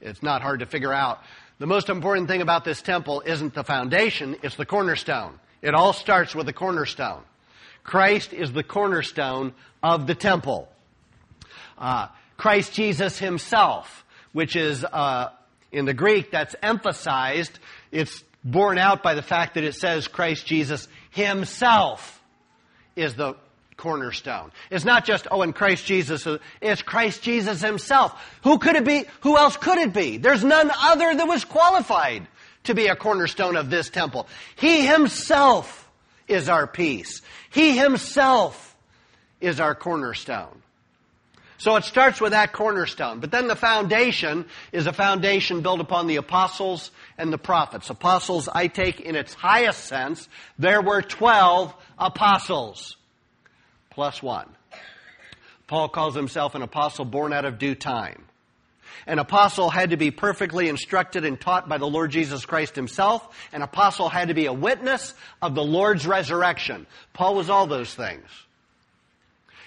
it's 0.00 0.22
not 0.22 0.42
hard 0.42 0.60
to 0.60 0.66
figure 0.66 0.92
out. 0.92 1.22
The 1.58 1.66
most 1.66 1.88
important 1.88 2.28
thing 2.28 2.42
about 2.42 2.64
this 2.64 2.82
temple 2.82 3.22
isn't 3.24 3.54
the 3.54 3.64
foundation, 3.64 4.36
it's 4.42 4.56
the 4.56 4.66
cornerstone. 4.66 5.38
It 5.62 5.74
all 5.74 5.94
starts 5.94 6.34
with 6.34 6.46
the 6.46 6.52
cornerstone. 6.52 7.22
Christ 7.84 8.32
is 8.32 8.52
the 8.52 8.62
cornerstone 8.62 9.54
of 9.82 10.06
the 10.06 10.14
temple. 10.14 10.68
Uh, 11.78 12.08
Christ 12.36 12.72
Jesus 12.72 13.18
himself, 13.18 14.04
which 14.32 14.56
is 14.56 14.84
uh, 14.84 15.30
in 15.72 15.84
the 15.84 15.94
Greek 15.94 16.30
that's 16.30 16.54
emphasized. 16.62 17.58
It's 17.92 18.24
borne 18.44 18.78
out 18.78 19.02
by 19.02 19.14
the 19.14 19.22
fact 19.22 19.54
that 19.54 19.64
it 19.64 19.74
says 19.74 20.06
Christ 20.06 20.46
Jesus 20.46 20.86
himself 21.10 22.22
is 22.94 23.14
the 23.14 23.36
cornerstone. 23.76 24.52
It's 24.70 24.84
not 24.84 25.04
just, 25.04 25.26
oh, 25.30 25.42
and 25.42 25.54
Christ 25.54 25.86
Jesus, 25.86 26.26
it's 26.60 26.82
Christ 26.82 27.22
Jesus 27.22 27.60
himself. 27.60 28.12
Who 28.44 28.58
could 28.58 28.76
it 28.76 28.84
be? 28.84 29.04
Who 29.22 29.36
else 29.36 29.56
could 29.56 29.78
it 29.78 29.92
be? 29.92 30.18
There's 30.18 30.44
none 30.44 30.70
other 30.72 31.14
that 31.14 31.26
was 31.26 31.44
qualified 31.44 32.26
to 32.64 32.74
be 32.74 32.86
a 32.86 32.96
cornerstone 32.96 33.56
of 33.56 33.70
this 33.70 33.90
temple. 33.90 34.28
He 34.56 34.86
himself 34.86 35.88
is 36.28 36.48
our 36.48 36.66
peace. 36.66 37.22
He 37.50 37.76
himself 37.76 38.76
is 39.40 39.60
our 39.60 39.74
cornerstone. 39.74 40.62
So 41.58 41.76
it 41.76 41.84
starts 41.84 42.20
with 42.20 42.32
that 42.32 42.52
cornerstone. 42.52 43.20
But 43.20 43.30
then 43.30 43.48
the 43.48 43.56
foundation 43.56 44.46
is 44.72 44.86
a 44.86 44.92
foundation 44.92 45.62
built 45.62 45.80
upon 45.80 46.06
the 46.06 46.16
apostles 46.16 46.90
and 47.18 47.32
the 47.32 47.38
prophets. 47.38 47.90
Apostles, 47.90 48.48
I 48.48 48.66
take 48.68 49.00
in 49.00 49.16
its 49.16 49.34
highest 49.34 49.84
sense, 49.84 50.28
there 50.58 50.82
were 50.82 51.02
12 51.02 51.74
apostles. 51.98 52.96
Plus 53.90 54.22
one. 54.22 54.48
Paul 55.66 55.88
calls 55.88 56.14
himself 56.14 56.54
an 56.54 56.62
apostle 56.62 57.04
born 57.04 57.32
out 57.32 57.44
of 57.44 57.58
due 57.58 57.74
time. 57.74 58.24
An 59.06 59.18
apostle 59.18 59.70
had 59.70 59.90
to 59.90 59.96
be 59.96 60.10
perfectly 60.10 60.68
instructed 60.68 61.24
and 61.24 61.40
taught 61.40 61.68
by 61.68 61.78
the 61.78 61.86
Lord 61.86 62.10
Jesus 62.10 62.44
Christ 62.44 62.74
himself. 62.74 63.26
An 63.52 63.62
apostle 63.62 64.08
had 64.08 64.28
to 64.28 64.34
be 64.34 64.46
a 64.46 64.52
witness 64.52 65.14
of 65.42 65.54
the 65.54 65.64
Lord's 65.64 66.06
resurrection. 66.06 66.86
Paul 67.12 67.34
was 67.34 67.50
all 67.50 67.66
those 67.66 67.92
things. 67.94 68.26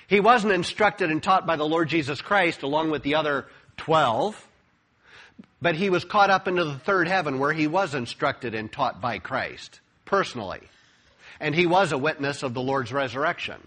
He 0.07 0.19
wasn't 0.19 0.53
instructed 0.53 1.11
and 1.11 1.21
taught 1.21 1.45
by 1.45 1.57
the 1.57 1.67
Lord 1.67 1.89
Jesus 1.89 2.21
Christ 2.21 2.63
along 2.63 2.91
with 2.91 3.03
the 3.03 3.15
other 3.15 3.47
12, 3.77 4.47
but 5.61 5.75
he 5.75 5.89
was 5.89 6.05
caught 6.05 6.29
up 6.29 6.47
into 6.47 6.63
the 6.63 6.79
third 6.79 7.07
heaven 7.07 7.39
where 7.39 7.53
he 7.53 7.67
was 7.67 7.95
instructed 7.95 8.53
and 8.53 8.71
taught 8.71 9.01
by 9.01 9.19
Christ 9.19 9.79
personally. 10.05 10.61
And 11.39 11.53
he 11.53 11.67
was 11.67 11.91
a 11.91 11.97
witness 11.97 12.43
of 12.43 12.53
the 12.53 12.61
Lord's 12.61 12.91
resurrection. 12.91 13.65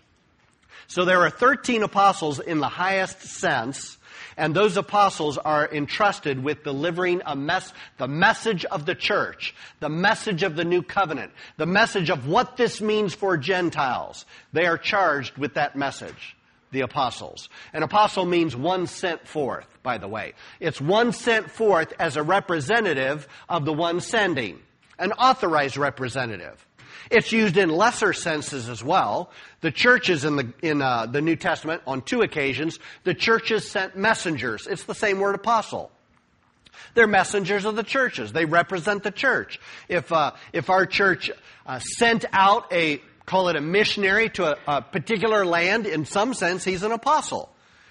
So 0.89 1.05
there 1.05 1.21
are 1.21 1.31
13 1.31 1.85
apostles 1.85 2.41
in 2.41 2.59
the 2.59 2.69
highest 2.69 3.21
sense, 3.21 3.97
and 4.37 4.57
those 4.57 4.77
apostles 4.77 5.39
are 5.39 5.69
entrusted 5.71 6.43
with 6.43 6.65
delivering 6.65 7.23
a 7.25 7.37
mess, 7.37 7.73
the 7.99 8.09
message 8.09 8.65
of 8.65 8.87
the 8.87 8.97
church, 8.97 9.55
the 9.79 9.89
message 9.89 10.43
of 10.43 10.57
the 10.57 10.65
new 10.65 10.83
covenant, 10.83 11.31
the 11.59 11.67
message 11.67 12.11
of 12.11 12.27
what 12.27 12.57
this 12.57 12.81
means 12.81 13.15
for 13.15 13.37
Gentiles. 13.37 14.25
They 14.53 14.67
are 14.67 14.79
charged 14.79 15.39
with 15.39 15.55
that 15.55 15.77
message 15.77 16.37
the 16.71 16.83
apostles. 16.83 17.49
An 17.73 17.83
apostle 17.83 18.25
means 18.25 18.55
one 18.57 18.87
sent 18.87 19.27
forth, 19.27 19.67
by 19.83 19.99
the 19.99 20.09
way. 20.09 20.35
It's 20.61 20.81
one 20.81 21.13
sent 21.13 21.51
forth 21.51 21.93
as 21.99 22.17
a 22.17 22.23
representative 22.23 23.27
of 23.49 23.65
the 23.65 23.73
one 23.73 24.01
sending, 24.01 24.61
an 24.99 25.13
authorized 25.13 25.77
representative. 25.77 26.65
It's 27.11 27.33
used 27.33 27.57
in 27.57 27.71
lesser 27.71 28.13
senses 28.13 28.69
as 28.69 28.85
well. 28.85 29.31
The 29.63 29.73
churches 29.73 30.25
in 30.25 30.37
the 30.37 30.53
in 30.63 30.81
uh, 30.81 31.07
the 31.07 31.21
New 31.21 31.37
Testament, 31.37 31.83
on 31.87 32.03
two 32.03 32.23
occasions, 32.23 32.79
the 33.05 33.15
churches 33.15 33.69
sent 33.69 33.97
messengers. 33.97 34.67
It's 34.69 34.85
the 34.85 34.95
same 34.95 35.19
word, 35.19 35.35
apostle. 35.35 35.91
They're 36.95 37.07
messengers 37.07 37.65
of 37.65 37.77
the 37.77 37.83
churches. 37.83 38.33
They 38.33 38.45
represent 38.45 39.03
the 39.03 39.11
church. 39.11 39.61
If 39.89 40.13
uh, 40.13 40.33
if 40.53 40.71
our 40.71 40.87
church 40.87 41.31
uh, 41.67 41.79
sent 41.81 42.25
out 42.33 42.73
a 42.73 43.01
call 43.31 43.49
it 43.49 43.55
a 43.55 43.61
missionary 43.61 44.29
to 44.29 44.45
a, 44.45 44.59
a 44.67 44.83
particular 44.83 45.47
land, 45.47 45.87
in 45.87 46.05
some 46.05 46.35
sense, 46.35 46.65
he's 46.65 46.83
an 46.83 46.91
apostle. 46.91 47.49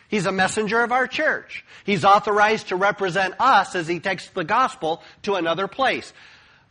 He's 0.09 0.25
a 0.25 0.33
messenger 0.33 0.81
of 0.81 0.91
our 0.91 1.07
church. 1.07 1.63
He's 1.85 2.03
authorized 2.03 2.67
to 2.67 2.75
represent 2.75 3.35
us 3.39 3.73
as 3.73 3.87
he 3.87 4.01
takes 4.01 4.27
the 4.31 4.43
gospel 4.43 5.01
to 5.23 5.35
another 5.35 5.69
place. 5.69 6.11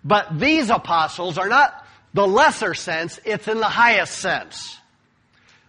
But 0.05 0.39
these 0.39 0.69
apostles 0.69 1.39
are 1.39 1.49
not 1.49 1.87
the 2.13 2.27
lesser 2.27 2.75
sense, 2.75 3.19
it's 3.25 3.49
in 3.49 3.59
the 3.59 3.65
highest 3.65 4.19
sense. 4.19 4.77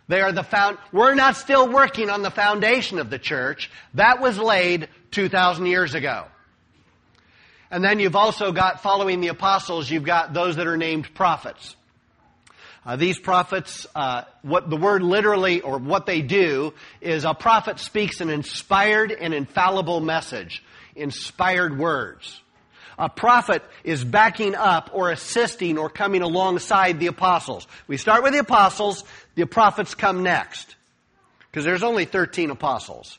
They 0.10 0.20
are 0.20 0.34
the 0.34 0.44
found, 0.44 0.78
we're 0.92 1.16
not 1.16 1.38
still 1.38 1.72
working 1.72 2.10
on 2.10 2.22
the 2.22 2.32
foundation 2.32 3.00
of 3.00 3.10
the 3.10 3.20
church. 3.20 3.72
That 3.94 4.20
was 4.20 4.38
laid 4.38 4.90
2,000 5.12 5.68
years 5.68 5.96
ago. 5.96 6.26
And 7.72 7.82
then 7.82 8.00
you've 8.00 8.18
also 8.18 8.52
got, 8.52 8.84
following 8.84 9.22
the 9.22 9.30
apostles, 9.30 9.90
you've 9.90 10.04
got 10.04 10.34
those 10.34 10.58
that 10.58 10.68
are 10.68 10.78
named 10.78 11.14
prophets. 11.14 11.78
Uh, 12.86 12.96
these 12.96 13.20
prophets, 13.20 13.86
uh, 13.96 14.24
what 14.42 14.70
the 14.70 14.78
word 14.78 15.04
literally, 15.04 15.62
or 15.62 15.78
what 15.78 16.06
they 16.06 16.22
do, 16.22 16.74
is 17.02 17.26
a 17.26 17.34
prophet 17.34 17.80
speaks 17.80 18.22
an 18.22 18.30
inspired 18.30 19.12
and 19.12 19.34
infallible 19.34 20.00
message. 20.00 20.64
Inspired 20.96 21.78
words. 21.78 22.42
A 22.98 23.08
prophet 23.08 23.64
is 23.86 24.04
backing 24.04 24.56
up 24.56 24.90
or 24.94 25.10
assisting 25.10 25.78
or 25.78 25.90
coming 25.90 26.22
alongside 26.22 27.00
the 27.00 27.08
apostles. 27.08 27.66
We 27.88 27.96
start 27.96 28.24
with 28.24 28.34
the 28.34 28.40
apostles, 28.40 29.06
the 29.36 29.46
prophets 29.46 29.96
come 29.96 30.24
next. 30.24 30.76
Because 31.50 31.64
there's 31.64 31.84
only 31.84 32.06
13 32.06 32.50
apostles. 32.50 33.18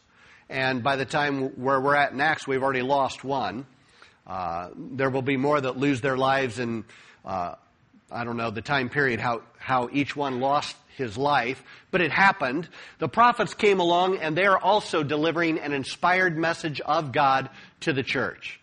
And 0.50 0.82
by 0.82 0.96
the 0.96 1.06
time 1.06 1.62
where 1.62 1.80
we're 1.80 1.94
at 1.94 2.12
in 2.12 2.20
Acts, 2.20 2.46
we've 2.46 2.62
already 2.62 2.82
lost 2.82 3.24
one. 3.24 3.66
Uh, 4.26 4.68
there 4.76 5.08
will 5.08 5.22
be 5.22 5.36
more 5.36 5.60
that 5.60 5.78
lose 5.78 6.00
their 6.00 6.16
lives 6.16 6.58
in, 6.58 6.84
uh, 7.24 7.54
I 8.10 8.24
don't 8.24 8.36
know, 8.36 8.50
the 8.50 8.60
time 8.60 8.90
period, 8.90 9.18
how, 9.18 9.42
how 9.70 9.88
each 9.92 10.16
one 10.16 10.40
lost 10.40 10.76
his 10.96 11.16
life, 11.16 11.62
but 11.92 12.00
it 12.00 12.10
happened. 12.10 12.68
The 12.98 13.08
prophets 13.08 13.54
came 13.54 13.78
along 13.78 14.18
and 14.18 14.36
they 14.36 14.44
are 14.44 14.58
also 14.58 15.04
delivering 15.04 15.60
an 15.60 15.72
inspired 15.72 16.36
message 16.36 16.80
of 16.80 17.12
God 17.12 17.48
to 17.80 17.92
the 17.92 18.02
church. 18.02 18.60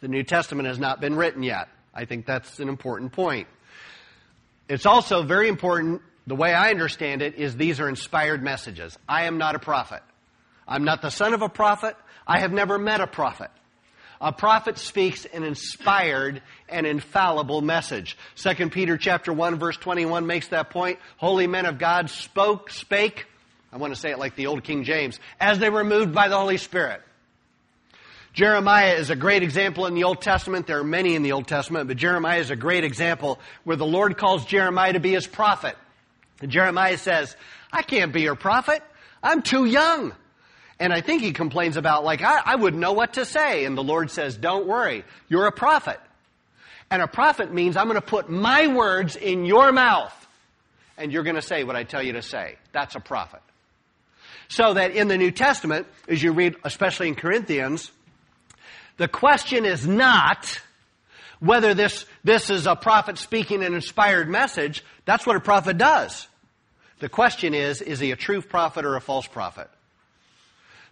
The 0.00 0.06
New 0.08 0.22
Testament 0.22 0.68
has 0.68 0.78
not 0.78 1.00
been 1.00 1.16
written 1.16 1.42
yet. 1.42 1.68
I 1.92 2.04
think 2.04 2.26
that's 2.26 2.60
an 2.60 2.68
important 2.68 3.12
point. 3.12 3.48
It's 4.68 4.86
also 4.86 5.24
very 5.24 5.48
important, 5.48 6.00
the 6.28 6.36
way 6.36 6.54
I 6.54 6.70
understand 6.70 7.20
it, 7.20 7.34
is 7.34 7.56
these 7.56 7.80
are 7.80 7.88
inspired 7.88 8.40
messages. 8.40 8.96
I 9.08 9.24
am 9.24 9.36
not 9.36 9.56
a 9.56 9.58
prophet. 9.58 10.02
I'm 10.68 10.84
not 10.84 11.02
the 11.02 11.10
son 11.10 11.34
of 11.34 11.42
a 11.42 11.48
prophet. 11.48 11.96
I 12.26 12.38
have 12.38 12.52
never 12.52 12.78
met 12.78 13.00
a 13.00 13.06
prophet. 13.06 13.50
A 14.24 14.32
prophet 14.32 14.78
speaks 14.78 15.26
an 15.26 15.42
inspired 15.42 16.40
and 16.70 16.86
infallible 16.86 17.60
message. 17.60 18.16
2 18.36 18.70
Peter 18.70 18.96
chapter 18.96 19.34
1 19.34 19.58
verse 19.58 19.76
21 19.76 20.26
makes 20.26 20.48
that 20.48 20.70
point. 20.70 20.98
Holy 21.18 21.46
men 21.46 21.66
of 21.66 21.76
God 21.76 22.08
spoke, 22.08 22.70
spake, 22.70 23.26
I 23.70 23.76
want 23.76 23.94
to 23.94 24.00
say 24.00 24.12
it 24.12 24.18
like 24.18 24.34
the 24.34 24.46
old 24.46 24.64
King 24.64 24.84
James, 24.84 25.20
as 25.38 25.58
they 25.58 25.68
were 25.68 25.84
moved 25.84 26.14
by 26.14 26.28
the 26.28 26.38
Holy 26.38 26.56
Spirit. 26.56 27.02
Jeremiah 28.32 28.94
is 28.94 29.10
a 29.10 29.16
great 29.16 29.42
example 29.42 29.84
in 29.84 29.94
the 29.94 30.04
Old 30.04 30.22
Testament. 30.22 30.66
There 30.66 30.78
are 30.78 30.84
many 30.84 31.14
in 31.14 31.22
the 31.22 31.32
Old 31.32 31.46
Testament, 31.46 31.86
but 31.86 31.98
Jeremiah 31.98 32.40
is 32.40 32.50
a 32.50 32.56
great 32.56 32.82
example 32.82 33.38
where 33.64 33.76
the 33.76 33.84
Lord 33.84 34.16
calls 34.16 34.46
Jeremiah 34.46 34.94
to 34.94 35.00
be 35.00 35.12
his 35.12 35.26
prophet. 35.26 35.76
And 36.40 36.50
Jeremiah 36.50 36.96
says, 36.96 37.36
I 37.70 37.82
can't 37.82 38.10
be 38.10 38.22
your 38.22 38.36
prophet. 38.36 38.82
I'm 39.22 39.42
too 39.42 39.66
young. 39.66 40.14
And 40.78 40.92
I 40.92 41.00
think 41.00 41.22
he 41.22 41.32
complains 41.32 41.76
about, 41.76 42.04
like, 42.04 42.22
I, 42.22 42.40
I 42.44 42.56
wouldn't 42.56 42.80
know 42.80 42.92
what 42.92 43.14
to 43.14 43.24
say. 43.24 43.64
And 43.64 43.78
the 43.78 43.82
Lord 43.82 44.10
says, 44.10 44.36
Don't 44.36 44.66
worry, 44.66 45.04
you're 45.28 45.46
a 45.46 45.52
prophet. 45.52 46.00
And 46.90 47.00
a 47.00 47.06
prophet 47.06 47.52
means 47.52 47.76
I'm 47.76 47.86
going 47.86 48.00
to 48.00 48.06
put 48.06 48.28
my 48.28 48.66
words 48.68 49.16
in 49.16 49.44
your 49.44 49.72
mouth, 49.72 50.14
and 50.96 51.12
you're 51.12 51.22
going 51.22 51.36
to 51.36 51.42
say 51.42 51.64
what 51.64 51.76
I 51.76 51.84
tell 51.84 52.02
you 52.02 52.12
to 52.12 52.22
say. 52.22 52.56
That's 52.72 52.94
a 52.94 53.00
prophet. 53.00 53.40
So 54.48 54.74
that 54.74 54.92
in 54.92 55.08
the 55.08 55.16
New 55.16 55.30
Testament, 55.30 55.86
as 56.08 56.22
you 56.22 56.32
read, 56.32 56.56
especially 56.64 57.08
in 57.08 57.14
Corinthians, 57.14 57.90
the 58.96 59.08
question 59.08 59.64
is 59.64 59.86
not 59.86 60.60
whether 61.40 61.74
this, 61.74 62.06
this 62.22 62.50
is 62.50 62.66
a 62.66 62.76
prophet 62.76 63.18
speaking 63.18 63.62
an 63.64 63.74
inspired 63.74 64.28
message. 64.28 64.84
That's 65.04 65.26
what 65.26 65.36
a 65.36 65.40
prophet 65.40 65.78
does. 65.78 66.28
The 67.00 67.08
question 67.08 67.54
is, 67.54 67.82
is 67.82 67.98
he 67.98 68.12
a 68.12 68.16
true 68.16 68.40
prophet 68.40 68.84
or 68.84 68.96
a 68.96 69.00
false 69.00 69.26
prophet? 69.26 69.68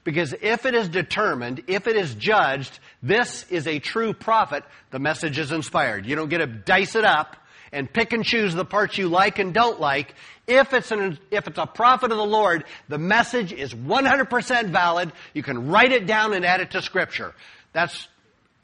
Because 0.05 0.35
if 0.41 0.67
it 0.67 0.75
is 0.75 0.89
determined, 0.89 1.63
if 1.69 1.87
it 1.87 1.97
is 1.97 2.15
judged, 2.15 2.79
this 3.03 3.45
is 3.51 3.67
a 3.67 3.79
true 3.79 4.13
prophet, 4.13 4.65
the 4.91 4.99
message 4.99 5.39
is 5.39 5.53
inspired. 5.53 6.07
You 6.07 6.17
don't 6.17 6.29
get 6.29 6.39
to 6.39 6.47
dice 6.47 6.97
it 6.97 7.05
up 7.05 7.37
and 7.73 7.91
pick 7.91 8.13
and 8.13 8.25
choose 8.25 8.55
the 8.55 8.65
parts 8.65 8.99
you 8.99 9.09
like 9.09 9.39
and 9.39 9.55
don't 9.55 9.81
like. 9.81 10.15
If 10.47 10.73
it's 10.73 10.91
an, 10.91 11.19
if 11.31 11.47
it's 11.47 11.59
a 11.59 11.67
prophet 11.67 12.11
of 12.11 12.19
the 12.19 12.25
Lord, 12.25 12.65
the 12.89 12.99
message 12.99 13.53
is 13.53 13.73
100% 13.73 14.71
valid. 14.71 15.13
You 15.35 15.43
can 15.43 15.69
write 15.69 15.93
it 15.93 16.07
down 16.07 16.35
and 16.35 16.45
add 16.45 16.61
it 16.61 16.73
to 16.73 16.83
scripture. 16.83 17.33
That's 17.73 18.09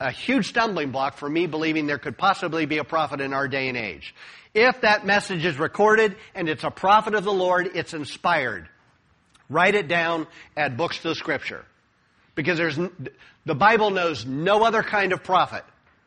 a 0.01 0.11
huge 0.11 0.49
stumbling 0.49 0.91
block 0.91 1.17
for 1.17 1.29
me 1.29 1.47
believing 1.47 1.87
there 1.87 1.99
could 1.99 2.19
possibly 2.19 2.67
be 2.67 2.79
a 2.79 2.85
prophet 2.85 3.21
in 3.21 3.33
our 3.33 3.49
day 3.49 3.69
and 3.69 3.77
age. 3.77 4.15
If 4.55 4.81
that 4.81 5.07
message 5.07 5.45
is 5.45 5.59
recorded 5.59 6.17
and 6.35 6.49
it's 6.49 6.65
a 6.65 6.71
prophet 6.71 7.15
of 7.15 7.25
the 7.25 7.33
Lord, 7.33 7.71
it's 7.75 7.95
inspired. 7.95 8.69
Write 9.49 9.75
it 9.75 9.89
down, 9.89 10.27
add 10.57 10.77
books 10.77 10.99
to 10.99 11.09
the 11.09 11.15
scripture. 11.15 11.65
Because 12.35 12.59
there's, 12.59 12.79
the 13.47 13.55
Bible 13.55 13.91
knows 13.91 14.25
no 14.25 14.65
other 14.65 14.83
kind 14.83 15.13
of 15.13 15.25
prophet 15.25 15.65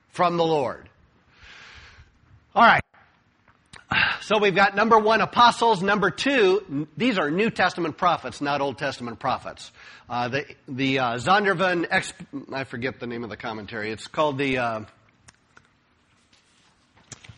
from 0.10 0.38
the 0.38 0.46
Lord. 0.46 0.88
Alright. 2.56 2.82
So 4.22 4.38
we've 4.40 4.56
got 4.56 4.76
number 4.76 4.98
one, 4.98 5.20
apostles. 5.20 5.82
Number 5.82 6.12
two, 6.12 6.88
these 6.96 7.18
are 7.18 7.30
New 7.30 7.50
Testament 7.50 7.98
prophets, 7.98 8.40
not 8.40 8.62
Old 8.62 8.78
Testament 8.78 9.20
prophets. 9.20 9.72
Uh, 10.10 10.30
the 10.30 10.46
the 10.68 11.00
uh, 11.00 11.16
Zondervan, 11.16 11.88
exp- 11.90 12.54
I 12.54 12.64
forget 12.64 13.02
the 13.02 13.08
name 13.08 13.26
of 13.26 13.30
the 13.30 13.36
commentary. 13.36 13.92
It's 13.92 14.08
called 14.08 14.38
the 14.38 14.60
uh, 14.60 14.82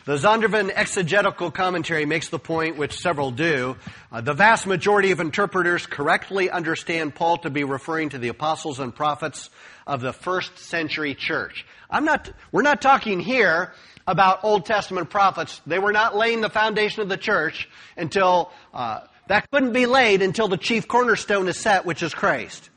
the 0.06 0.18
Zondervan 0.18 0.70
exegetical 0.74 1.50
commentary 1.50 2.06
makes 2.06 2.28
the 2.28 2.40
point, 2.40 2.78
which 2.78 3.00
several 3.00 3.32
do. 3.32 3.78
Uh, 4.12 4.20
the 4.20 4.34
vast 4.34 4.68
majority 4.68 5.12
of 5.12 5.22
interpreters 5.22 5.86
correctly 5.86 6.50
understand 6.50 7.16
Paul 7.16 7.38
to 7.38 7.50
be 7.50 7.64
referring 7.64 8.10
to 8.10 8.18
the 8.18 8.28
apostles 8.28 8.80
and 8.80 8.94
prophets 8.94 9.50
of 9.88 10.02
the 10.02 10.12
first 10.12 10.58
century 10.58 11.16
church. 11.16 11.66
I'm 11.90 12.04
not, 12.04 12.30
we're 12.52 12.64
not 12.64 12.82
talking 12.82 13.22
here 13.22 13.74
about 14.06 14.44
Old 14.44 14.66
Testament 14.66 15.10
prophets. 15.10 15.62
They 15.66 15.80
were 15.80 15.94
not 15.94 16.18
laying 16.18 16.42
the 16.42 16.50
foundation 16.50 17.02
of 17.02 17.08
the 17.08 17.18
church 17.18 17.70
until, 17.96 18.52
uh, 18.74 19.02
that 19.28 19.50
couldn't 19.52 19.72
be 19.72 19.86
laid 19.86 20.22
until 20.22 20.50
the 20.50 20.58
chief 20.58 20.86
cornerstone 20.86 21.48
is 21.48 21.58
set, 21.58 21.86
which 21.86 22.04
is 22.04 22.14
Christ. 22.14 22.70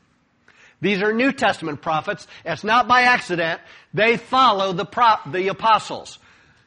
These 0.79 1.01
are 1.01 1.11
New 1.11 1.33
Testament 1.33 1.81
prophets. 1.81 2.25
It's 2.45 2.63
not 2.63 2.87
by 2.87 3.01
accident. 3.01 3.59
They 3.93 4.15
follow 4.15 4.71
the, 4.71 4.85
the 5.25 5.49
apostles. 5.49 6.19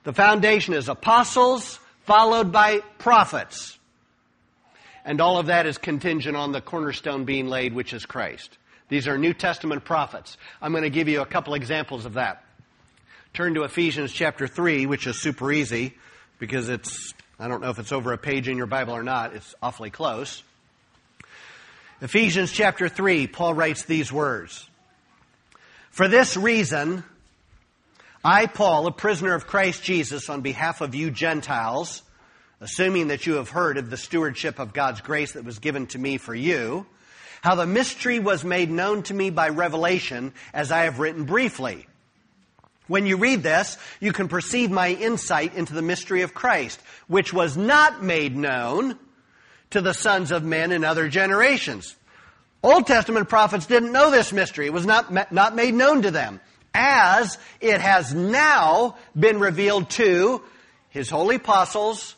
The 0.05 0.13
foundation 0.13 0.75
is 0.75 0.89
apostles 0.89 1.79
followed 2.05 2.53
by 2.53 2.81
prophets. 2.99 3.79
And 5.05 5.21
all 5.21 5.39
of 5.39 5.47
that 5.47 5.67
is 5.67 5.79
contingent 5.79 6.37
on 6.37 6.53
the 6.53 6.61
cornerstone 6.61 7.25
being 7.25 7.49
laid, 7.49 7.75
which 7.75 7.93
is 7.93 8.07
Christ. 8.07 8.57
These 8.89 9.07
are 9.09 9.17
New 9.17 9.35
Testament 9.35 9.85
prophets. 9.85 10.37
I'm 10.61 10.73
going 10.73 10.85
to 10.85 10.91
give 10.91 11.09
you 11.09 11.21
a 11.21 11.27
couple 11.27 11.55
examples 11.55 12.05
of 12.05 12.15
that. 12.15 12.45
Turn 13.33 13.55
to 13.55 13.63
Ephesians 13.63 14.13
chapter 14.13 14.49
3, 14.49 14.87
which 14.87 15.07
is 15.07 15.21
super 15.21 15.53
easy 15.53 15.95
because 16.39 16.69
it's, 16.69 17.15
I 17.39 17.47
don't 17.47 17.61
know 17.61 17.71
if 17.71 17.79
it's 17.79 17.93
over 17.93 18.13
a 18.13 18.19
page 18.19 18.49
in 18.49 18.57
your 18.57 18.67
Bible 18.67 18.95
or 18.95 19.05
not. 19.05 19.35
It's 19.35 19.55
awfully 19.63 19.91
close. 19.91 20.43
Ephesians 22.01 22.51
chapter 22.51 22.89
3, 22.89 23.29
Paul 23.29 23.55
writes 23.55 23.85
these 23.85 24.13
words. 24.13 24.69
For 25.91 26.09
this 26.09 26.37
reason, 26.37 27.05
I, 28.23 28.45
Paul, 28.45 28.87
a 28.87 28.93
prisoner 28.93 29.35
of 29.35 29.47
Christ 29.47 29.83
Jesus, 29.83 30.29
on 30.29 30.43
behalf 30.43 30.83
of 30.83 30.95
you 30.95 31.11
Gentiles, 31.11 32.03
assuming 32.61 33.09
that 33.09 33.27
you 33.27 33.37
have 33.37 33.49
heard 33.49 33.79
of 33.79 33.89
the 33.89 33.97
stewardship 33.97 34.59
of 34.59 34.75
God's 34.75 35.01
grace 35.01 35.33
that 35.33 35.45
was 35.47 35.59
given 35.59 35.87
to 35.89 35.99
me 35.99 36.19
for 36.19 36.35
you, 36.35 36.85
how 37.41 37.55
the 37.55 37.65
mystery 37.65 38.19
was 38.19 38.45
made 38.45 38.71
known 38.71 39.03
to 39.05 39.15
me 39.15 39.31
by 39.31 39.49
revelation, 39.49 40.35
as 40.53 40.71
I 40.71 40.83
have 40.83 40.99
written 40.99 41.25
briefly. 41.25 41.87
When 42.89 43.07
you 43.07 43.17
read 43.17 43.43
this, 43.43 43.79
you 44.01 44.13
can 44.13 44.29
perceive 44.29 44.71
my 44.71 44.89
insight 44.91 45.55
into 45.55 45.73
the 45.73 45.81
mystery 45.81 46.21
of 46.21 46.35
Christ, 46.35 46.79
which 47.09 47.33
was 47.33 47.57
not 47.57 48.05
made 48.05 48.37
known 48.37 48.99
to 49.71 49.81
the 49.81 49.95
sons 49.95 50.31
of 50.31 50.45
men 50.45 50.73
in 50.73 50.85
other 50.85 51.09
generations. 51.09 51.97
Old 52.63 52.87
Testament 52.87 53.31
prophets 53.31 53.65
didn't 53.65 53.93
know 53.93 54.11
this 54.11 54.31
mystery. 54.31 54.67
It 54.67 54.75
was 54.75 54.85
not, 54.85 55.33
not 55.33 55.55
made 55.55 55.73
known 55.73 56.03
to 56.03 56.11
them 56.11 56.41
as 56.75 57.39
it 57.61 57.81
has 57.81 58.15
now 58.15 58.97
been 59.19 59.41
revealed 59.41 59.91
to 59.91 60.43
his 60.89 61.11
holy 61.11 61.37
apostles 61.37 62.15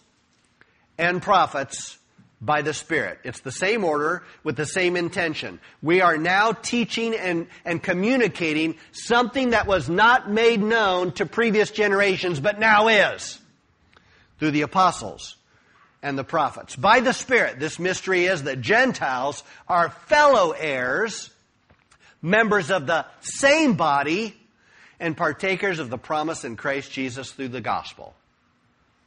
and 0.99 1.23
prophets 1.23 1.99
by 2.41 2.63
the 2.63 2.75
Spirit. 2.75 3.21
It's 3.23 3.41
the 3.41 3.53
same 3.53 3.85
order 3.85 4.25
with 4.43 4.57
the 4.57 4.67
same 4.67 4.97
intention. 4.97 5.61
We 5.81 6.01
are 6.01 6.19
now 6.19 6.53
teaching 6.53 7.15
and, 7.15 7.47
and 7.65 7.81
communicating 7.81 8.77
something 8.91 9.51
that 9.51 9.67
was 9.67 9.89
not 9.89 10.29
made 10.29 10.61
known 10.61 11.13
to 11.13 11.27
previous 11.27 11.71
generations, 11.71 12.41
but 12.41 12.59
now 12.59 12.89
is 12.89 13.39
through 14.39 14.51
the 14.51 14.63
apostles 14.63 15.37
and 16.03 16.19
the 16.19 16.25
prophets. 16.25 16.75
By 16.75 16.99
the 16.99 17.13
Spirit, 17.13 17.61
this 17.61 17.79
mystery 17.79 18.25
is 18.25 18.43
that 18.43 18.61
Gentiles 18.61 19.45
are 19.69 19.91
fellow 19.91 20.51
heirs, 20.51 21.31
members 22.21 22.73
of 22.73 22.89
the 22.89 23.07
same 23.21 23.75
body, 23.75 24.37
and 25.03 25.17
partakers 25.17 25.81
of 25.81 25.91
the 25.91 25.99
promise 25.99 26.45
in 26.45 26.55
Christ 26.55 26.93
Jesus 26.93 27.33
through 27.33 27.49
the 27.49 27.61
gospel. 27.61 28.15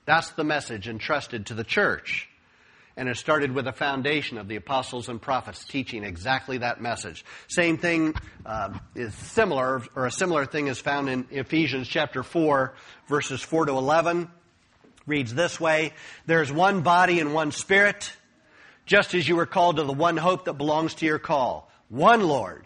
That's 0.04 0.30
the 0.32 0.44
message 0.44 0.90
entrusted 0.90 1.46
to 1.48 1.54
the 1.54 1.64
church. 1.64 2.28
And 2.98 3.08
it 3.08 3.16
started 3.16 3.54
with 3.54 3.66
a 3.66 3.72
foundation 3.72 4.38
of 4.38 4.50
the 4.50 4.58
apostles 4.58 5.08
and 5.08 5.22
prophets 5.22 5.64
teaching 5.64 6.04
exactly 6.04 6.58
that 6.58 6.82
message. 6.82 7.24
Same 7.48 7.78
thing 7.78 8.14
uh, 8.46 8.78
is 8.94 9.16
similar, 9.16 9.84
or 9.96 10.06
a 10.06 10.12
similar 10.12 10.46
thing 10.46 10.68
is 10.68 10.80
found 10.80 11.08
in 11.08 11.28
Ephesians 11.32 11.88
chapter 11.88 12.24
4, 12.24 12.74
verses 13.08 13.42
4 13.42 13.68
to 13.68 13.72
11. 13.72 14.30
Reads 15.08 15.34
this 15.34 15.62
way 15.62 15.94
There's 16.26 16.52
one 16.52 16.82
body 16.82 17.22
and 17.22 17.34
one 17.34 17.52
spirit, 17.52 18.12
just 18.86 19.14
as 19.14 19.28
you 19.30 19.38
were 19.38 19.46
called 19.46 19.78
to 19.78 19.84
the 19.84 19.94
one 19.94 20.18
hope 20.18 20.46
that 20.46 20.54
belongs 20.56 20.96
to 20.96 21.06
your 21.06 21.20
call. 21.20 21.72
One 21.88 22.22
Lord 22.22 22.66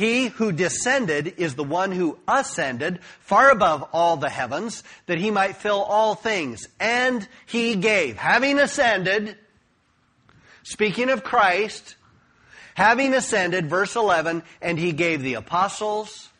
He 0.00 0.28
who 0.28 0.50
descended 0.50 1.34
is 1.36 1.56
the 1.56 1.62
one 1.62 1.92
who 1.92 2.16
ascended 2.26 3.00
far 3.20 3.50
above 3.50 3.86
all 3.92 4.16
the 4.16 4.30
heavens 4.30 4.82
that 5.04 5.18
he 5.18 5.30
might 5.30 5.58
fill 5.58 5.82
all 5.82 6.14
things. 6.14 6.66
And 6.80 7.28
he 7.44 7.76
gave, 7.76 8.16
having 8.16 8.58
ascended, 8.58 9.36
speaking 10.62 11.10
of 11.10 11.22
Christ, 11.22 11.96
having 12.72 13.12
ascended, 13.12 13.68
verse 13.68 13.94
11, 13.94 14.42
and 14.62 14.78
he 14.78 14.92
gave 14.92 15.20
the 15.20 15.34
apostles, 15.34 16.30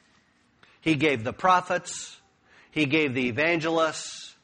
he 0.80 0.94
gave 0.94 1.22
the 1.22 1.34
prophets, 1.34 2.18
he 2.70 2.86
gave 2.86 3.12
the 3.12 3.28
evangelists, 3.28 4.36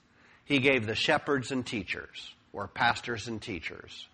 he 0.45 0.59
gave 0.59 0.87
the 0.87 0.95
shepherds 0.95 1.51
and 1.51 1.65
teachers, 1.65 2.35
or 2.53 2.69
pastors 2.69 3.29
and 3.29 3.41
teachers. 3.41 4.09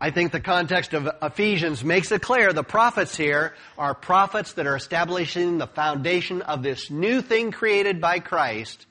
I 0.00 0.10
think 0.10 0.32
the 0.32 0.40
context 0.40 0.94
of 0.94 1.08
Ephesians 1.20 1.82
makes 1.82 2.12
it 2.12 2.22
clear 2.22 2.52
the 2.52 2.62
prophets 2.62 3.16
here 3.16 3.54
are 3.76 3.94
prophets 3.94 4.52
that 4.54 4.66
are 4.66 4.76
establishing 4.76 5.58
the 5.58 5.66
foundation 5.66 6.42
of 6.42 6.62
this 6.62 6.90
new 6.90 7.20
thing 7.20 7.50
created 7.50 8.00
by 8.00 8.20
Christ, 8.20 8.86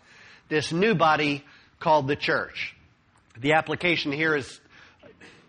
this 0.49 0.71
new 0.71 0.93
body 0.93 1.43
called 1.79 2.07
the 2.07 2.15
church. 2.15 2.75
The 3.39 3.53
application 3.53 4.11
here 4.11 4.35
is, 4.35 4.59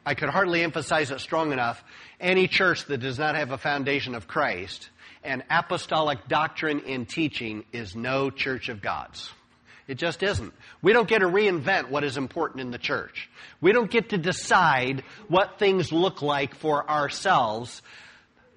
I 0.07 0.15
could 0.15 0.31
hardly 0.31 0.63
emphasize 0.63 1.11
it 1.11 1.21
strong 1.21 1.53
enough. 1.53 1.83
Any 2.21 2.47
church 2.47 2.87
that 2.87 2.99
does 2.99 3.19
not 3.19 3.35
have 3.35 3.51
a 3.51 3.59
foundation 3.59 4.15
of 4.15 4.29
Christ 4.29 4.89
and 5.25 5.43
apostolic 5.51 6.29
doctrine 6.29 6.81
in 6.81 7.07
teaching 7.07 7.65
is 7.73 7.97
no 7.97 8.31
church 8.31 8.69
of 8.69 8.81
God's. 8.81 9.31
It 9.87 9.99
just 9.99 10.23
isn't. 10.23 10.55
We 10.81 10.93
don't 10.93 11.09
get 11.09 11.19
to 11.19 11.27
reinvent 11.27 11.91
what 11.91 12.05
is 12.05 12.17
important 12.17 12.61
in 12.61 12.71
the 12.71 12.79
church. 12.79 13.29
We 13.61 13.73
don't 13.73 13.91
get 13.91 14.11
to 14.11 14.19
decide 14.19 15.05
what 15.29 15.59
things 15.59 15.93
look 15.93 16.23
like 16.23 16.55
for 16.55 16.89
ourselves. 16.89 17.83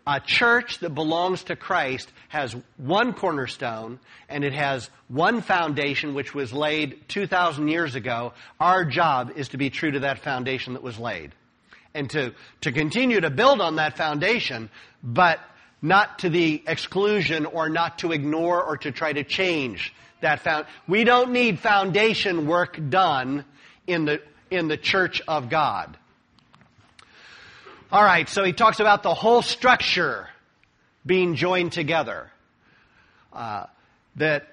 A 0.06 0.22
church 0.22 0.80
that 0.80 0.92
belongs 0.92 1.44
to 1.46 1.58
Christ 1.58 2.10
has 2.30 2.56
one 2.78 3.12
cornerstone 3.12 4.00
and 4.30 4.46
it 4.46 4.54
has 4.54 4.90
one 5.10 5.42
foundation 5.42 6.14
which 6.14 6.34
was 6.34 6.54
laid 6.54 7.10
2,000 7.10 7.68
years 7.68 7.96
ago. 7.96 8.32
Our 8.58 8.86
job 8.86 9.34
is 9.36 9.50
to 9.50 9.58
be 9.58 9.70
true 9.70 9.92
to 9.92 10.00
that 10.02 10.20
foundation 10.20 10.74
that 10.74 10.84
was 10.84 10.98
laid 10.98 11.34
and 11.94 12.10
to, 12.12 12.34
to 12.62 12.72
continue 12.72 13.20
to 13.20 13.30
build 13.30 13.60
on 13.60 13.78
that 13.78 13.98
foundation, 13.98 14.70
but 15.04 15.40
not 15.82 16.20
to 16.20 16.30
the 16.30 16.64
exclusion 16.68 17.46
or 17.46 17.68
not 17.68 18.00
to 18.00 18.14
ignore 18.14 18.64
or 18.64 18.78
to 18.78 18.92
try 18.92 19.12
to 19.12 19.24
change 19.24 19.94
that 20.22 20.42
found. 20.42 20.66
We 20.88 21.04
don't 21.04 21.32
need 21.32 21.60
foundation 21.60 22.48
work 22.48 22.80
done 22.90 23.46
in 23.86 24.06
the, 24.06 24.22
in 24.50 24.68
the 24.68 24.78
church 24.78 25.22
of 25.28 25.50
God. 25.50 25.98
All 27.92 28.04
right, 28.04 28.28
so 28.28 28.44
he 28.44 28.52
talks 28.52 28.80
about 28.80 29.04
the 29.04 29.14
whole 29.14 29.42
structure 29.42 30.28
being 31.06 31.36
joined 31.36 31.72
together. 31.72 32.30
Uh, 33.32 33.66
that 34.18 34.48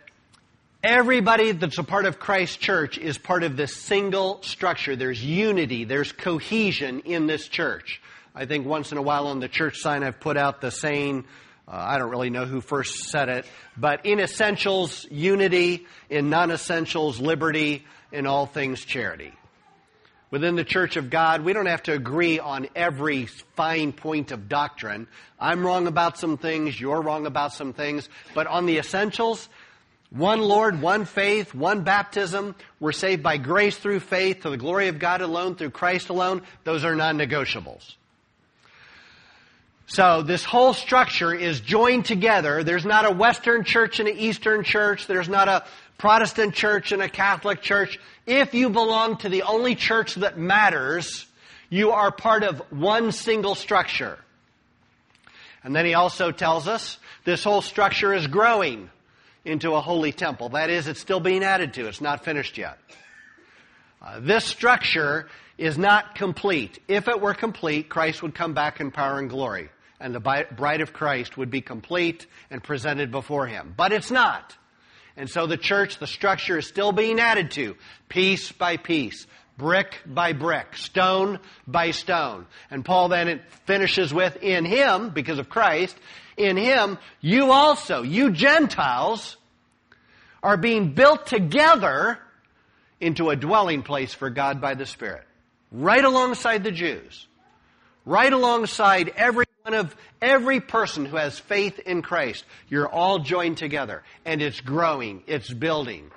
everybody 0.85 1.53
that's 1.53 1.79
a 1.79 1.83
part 1.83 2.05
of 2.05 2.21
Christ's 2.21 2.59
church 2.59 2.99
is 2.99 3.19
part 3.19 3.43
of 3.43 3.57
this 3.57 3.75
single 3.75 4.43
structure. 4.43 4.95
There's 4.95 5.25
unity, 5.25 5.85
there's 5.85 6.13
cohesion 6.13 7.01
in 7.01 7.27
this 7.27 7.49
church. 7.49 8.01
I 8.35 8.47
think 8.47 8.67
once 8.67 8.93
in 8.93 8.99
a 8.99 9.03
while 9.03 9.27
on 9.29 9.41
the 9.41 9.49
church 9.49 9.79
sign 9.79 10.03
I've 10.03 10.21
put 10.21 10.37
out 10.37 10.61
the 10.61 10.71
saying, 10.71 11.25
uh, 11.67 11.73
I 11.73 11.99
don't 11.99 12.11
really 12.11 12.31
know 12.31 12.45
who 12.45 12.61
first 12.61 13.05
said 13.11 13.29
it, 13.29 13.47
but 13.77 14.05
in 14.05 14.21
essentials, 14.21 15.07
unity, 15.11 15.87
in 16.11 16.29
non 16.29 16.51
essentials, 16.51 17.21
liberty, 17.21 17.85
in 18.13 18.27
all 18.27 18.47
things, 18.47 18.85
charity. 18.85 19.33
Within 20.31 20.57
the 20.57 20.65
church 20.65 20.97
of 20.97 21.11
God, 21.11 21.43
we 21.43 21.53
don't 21.53 21.67
have 21.67 21.85
to 21.85 21.93
agree 21.93 22.41
on 22.41 22.69
every 22.75 23.27
fine 23.27 23.93
point 23.93 24.33
of 24.33 24.49
doctrine. 24.49 25.07
I'm 25.39 25.65
wrong 25.65 25.87
about 25.87 26.19
some 26.19 26.39
things, 26.39 26.79
you're 26.79 27.01
wrong 27.01 27.27
about 27.27 27.53
some 27.53 27.73
things, 27.73 28.09
but 28.35 28.47
on 28.47 28.67
the 28.67 28.79
essentials, 28.79 29.49
one 30.11 30.41
Lord, 30.41 30.81
one 30.81 31.07
faith, 31.07 31.55
one 31.55 31.83
baptism. 31.83 32.55
We're 32.79 32.93
saved 32.93 33.23
by 33.23 33.37
grace 33.37 33.77
through 33.77 34.01
faith 34.01 34.43
to 34.43 34.51
the 34.51 34.57
glory 34.57 34.89
of 34.89 34.99
God 34.99 35.23
alone, 35.23 35.57
through 35.57 35.71
Christ 35.71 36.09
alone. 36.09 36.43
Those 36.65 36.85
are 36.85 36.95
non 36.95 37.19
negotiables. 37.19 37.95
So 39.87 40.23
this 40.23 40.45
whole 40.45 40.73
structure 40.73 41.35
is 41.35 41.61
joined 41.61 42.07
together. 42.07 42.65
There's 42.65 42.87
not 42.87 43.05
a 43.05 43.11
Western 43.11 43.65
church 43.65 44.01
and 44.01 44.09
an 44.09 44.17
Eastern 44.17 44.65
church. 44.65 45.07
There's 45.07 45.29
not 45.29 45.49
a 45.49 45.65
Protestant 45.99 46.55
church 46.55 46.93
and 46.93 47.03
a 47.03 47.09
Catholic 47.09 47.61
church. 47.61 47.99
If 48.27 48.55
you 48.55 48.71
belong 48.71 49.19
to 49.19 49.29
the 49.29 49.43
only 49.43 49.75
church 49.75 50.15
that 50.17 50.39
matters, 50.39 51.27
you 51.69 51.91
are 51.91 52.11
part 52.11 52.45
of 52.45 52.61
one 52.71 53.13
single 53.13 53.55
structure. 53.55 54.19
And 55.63 55.77
then 55.77 55.87
he 55.87 55.95
also 55.95 56.31
tells 56.31 56.67
us 56.67 56.99
this 57.25 57.45
whole 57.45 57.63
structure 57.63 58.13
is 58.13 58.27
growing 58.27 58.91
into 59.45 59.75
a 59.75 59.81
holy 59.81 60.13
temple. 60.13 60.51
That 60.51 60.71
is, 60.71 60.89
it's 60.89 61.01
still 61.01 61.21
being 61.21 61.45
added 61.45 61.75
to. 61.75 61.87
It's 61.87 62.01
not 62.01 62.25
finished 62.25 62.57
yet. 62.57 62.79
Uh, 64.01 64.21
this 64.21 64.45
structure 64.45 65.29
is 65.57 65.79
not 65.79 66.15
complete. 66.15 66.79
If 66.89 67.09
it 67.09 67.21
were 67.21 67.35
complete, 67.35 67.89
Christ 67.89 68.23
would 68.23 68.35
come 68.35 68.55
back 68.55 68.81
in 68.81 68.91
power 68.91 69.19
and 69.19 69.31
glory 69.31 69.71
and 70.05 70.15
the 70.15 70.21
bride 70.21 70.83
of 70.83 70.93
Christ 70.93 71.39
would 71.39 71.51
be 71.51 71.63
complete 71.63 72.27
and 72.51 72.63
presented 72.63 73.11
before 73.11 73.47
him. 73.47 73.73
But 73.75 73.91
it's 73.91 74.11
not. 74.11 74.55
And 75.17 75.31
so 75.31 75.47
the 75.47 75.57
church, 75.57 75.99
the 75.99 76.07
structure 76.07 76.59
is 76.59 76.67
still 76.67 76.93
being 76.93 77.19
added 77.19 77.53
to, 77.53 77.75
piece 78.11 78.53
by 78.53 78.77
piece, 78.77 79.27
brick 79.57 79.99
by 80.05 80.35
brick, 80.35 80.77
stone 80.77 81.41
by 81.67 81.93
stone. 81.93 82.45
And 82.71 82.85
Paul 82.85 83.09
then 83.09 83.41
finishes 83.65 84.13
with, 84.13 84.43
in 84.43 84.67
him, 84.67 85.09
because 85.09 85.39
of 85.39 85.49
Christ, 85.49 85.97
in 86.37 86.59
him, 86.59 86.99
you 87.23 87.51
also, 87.51 88.03
you 88.03 88.31
Gentiles, 88.31 89.39
are 90.43 90.59
being 90.59 90.93
built 90.93 91.27
together 91.27 92.19
into 93.01 93.31
a 93.31 93.37
dwelling 93.37 93.83
place 93.83 94.13
for 94.13 94.29
God 94.29 94.61
by 94.61 94.75
the 94.75 94.85
Spirit. 94.85 95.25
Right 95.73 96.05
alongside 96.05 96.63
the 96.63 96.73
Jews. 96.73 97.27
Right 98.05 98.35
alongside 98.35 99.11
every 99.17 99.44
one 99.65 99.73
of 99.73 99.97
every 100.21 100.61
person 100.61 101.07
who 101.07 101.17
has 101.17 101.39
faith 101.39 101.79
in 101.79 102.03
Christ. 102.03 102.45
You're 102.69 102.87
all 102.87 103.21
joined 103.21 103.57
together, 103.57 104.03
and 104.27 104.43
it's 104.43 104.61
growing, 104.61 105.23
it's 105.27 105.51
building. 105.51 106.11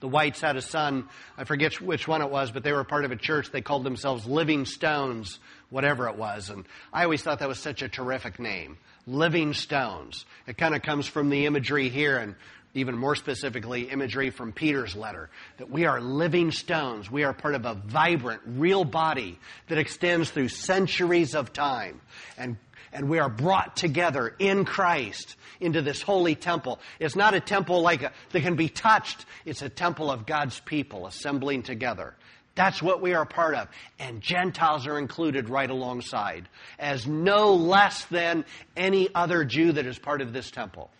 The 0.00 0.08
Whites 0.08 0.40
had 0.40 0.56
a 0.56 0.62
son, 0.62 1.08
I 1.38 1.44
forget 1.44 1.80
which 1.80 2.08
one 2.08 2.20
it 2.20 2.30
was, 2.30 2.50
but 2.50 2.64
they 2.64 2.72
were 2.72 2.82
part 2.82 3.04
of 3.04 3.12
a 3.12 3.16
church. 3.16 3.52
They 3.52 3.60
called 3.60 3.84
themselves 3.84 4.26
Living 4.26 4.64
Stones, 4.64 5.38
whatever 5.68 6.08
it 6.08 6.16
was. 6.16 6.50
And 6.50 6.64
I 6.92 7.04
always 7.04 7.22
thought 7.22 7.38
that 7.38 7.48
was 7.48 7.60
such 7.60 7.82
a 7.82 7.88
terrific 7.88 8.40
name. 8.40 8.76
Living 9.06 9.54
Stones. 9.54 10.24
It 10.48 10.58
kind 10.58 10.74
of 10.74 10.82
comes 10.82 11.06
from 11.06 11.30
the 11.30 11.46
imagery 11.46 11.90
here 11.90 12.18
and 12.18 12.34
even 12.74 12.96
more 12.96 13.16
specifically, 13.16 13.82
imagery 13.90 14.30
from 14.30 14.52
Peter's 14.52 14.94
letter, 14.94 15.28
that 15.58 15.70
we 15.70 15.86
are 15.86 16.00
living 16.00 16.52
stones. 16.52 17.10
We 17.10 17.24
are 17.24 17.32
part 17.32 17.54
of 17.54 17.64
a 17.64 17.74
vibrant, 17.74 18.42
real 18.46 18.84
body 18.84 19.38
that 19.68 19.78
extends 19.78 20.30
through 20.30 20.48
centuries 20.48 21.34
of 21.34 21.52
time. 21.52 22.00
And 22.38 22.56
and 22.92 23.08
we 23.08 23.18
are 23.18 23.28
brought 23.28 23.76
together 23.76 24.34
in 24.38 24.64
Christ 24.64 25.36
into 25.60 25.82
this 25.82 26.02
holy 26.02 26.34
temple. 26.34 26.80
It's 26.98 27.16
not 27.16 27.34
a 27.34 27.40
temple 27.40 27.82
like 27.82 28.02
a, 28.02 28.12
that 28.30 28.42
can 28.42 28.56
be 28.56 28.68
touched. 28.68 29.24
It's 29.44 29.62
a 29.62 29.68
temple 29.68 30.10
of 30.10 30.26
God's 30.26 30.58
people 30.60 31.06
assembling 31.06 31.62
together. 31.62 32.14
That's 32.54 32.82
what 32.82 33.00
we 33.00 33.14
are 33.14 33.24
part 33.24 33.54
of. 33.54 33.68
And 33.98 34.20
Gentiles 34.20 34.86
are 34.86 34.98
included 34.98 35.48
right 35.48 35.70
alongside 35.70 36.48
as 36.78 37.06
no 37.06 37.54
less 37.54 38.04
than 38.06 38.44
any 38.76 39.08
other 39.14 39.44
Jew 39.44 39.72
that 39.72 39.86
is 39.86 39.98
part 39.98 40.20
of 40.20 40.32
this 40.32 40.50
temple. 40.50 40.90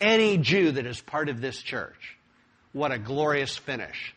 Any 0.00 0.38
Jew 0.38 0.72
that 0.72 0.86
is 0.86 1.00
part 1.00 1.28
of 1.28 1.40
this 1.40 1.60
church. 1.60 2.16
What 2.72 2.92
a 2.92 2.98
glorious 2.98 3.56
finish. 3.56 4.14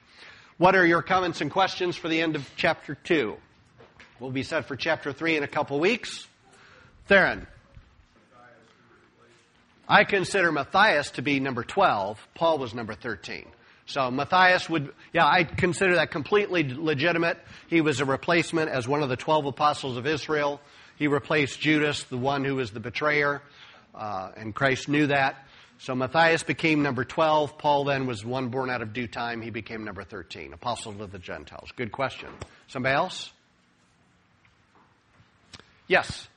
What 0.58 0.76
are 0.76 0.86
your 0.86 1.02
comments 1.02 1.42
and 1.42 1.52
questions 1.52 1.96
for 1.96 2.08
the 2.08 2.22
end 2.22 2.36
of 2.36 2.50
chapter 2.56 2.96
2? 2.96 3.36
We'll 4.20 4.32
be 4.32 4.44
set 4.44 4.66
for 4.66 4.76
chapter 4.76 5.14
3 5.14 5.38
in 5.38 5.44
a 5.44 5.48
couple 5.48 5.80
weeks. 5.80 6.28
Theron. 7.08 7.48
I 9.88 10.04
consider 10.04 10.52
Matthias 10.52 11.12
to 11.12 11.22
be 11.22 11.40
number 11.40 11.64
12. 11.64 12.28
Paul 12.36 12.58
was 12.58 12.74
number 12.74 12.94
13. 12.94 13.46
So 13.86 14.12
Matthias 14.12 14.70
would, 14.70 14.94
yeah, 15.14 15.26
I 15.26 15.46
consider 15.46 15.96
that 15.96 16.12
completely 16.12 16.64
legitimate. 16.74 17.38
He 17.70 17.80
was 17.80 18.02
a 18.02 18.06
replacement 18.06 18.70
as 18.70 18.86
one 18.86 19.02
of 19.02 19.08
the 19.08 19.16
12 19.16 19.46
apostles 19.46 19.96
of 19.96 20.06
Israel. 20.06 20.60
He 20.98 21.08
replaced 21.08 21.62
Judas, 21.62 22.04
the 22.04 22.18
one 22.18 22.44
who 22.44 22.56
was 22.56 22.72
the 22.72 22.82
betrayer, 22.82 23.42
uh, 23.96 24.32
and 24.36 24.54
Christ 24.54 24.90
knew 24.90 25.08
that. 25.08 25.38
So 25.80 25.96
Matthias 25.96 26.44
became 26.44 26.84
number 26.84 27.06
12. 27.06 27.58
Paul 27.58 27.86
then 27.86 28.08
was 28.08 28.26
one 28.26 28.50
born 28.50 28.70
out 28.70 28.82
of 28.82 28.92
due 28.92 29.08
time. 29.08 29.42
He 29.42 29.52
became 29.52 29.86
number 29.86 30.04
13, 30.04 30.52
apostle 30.52 31.02
of 31.02 31.12
the 31.12 31.20
Gentiles. 31.20 31.72
Good 31.76 31.94
question. 31.94 32.30
Somebody 32.68 32.96
else? 32.96 33.32
Yes. 35.88 36.28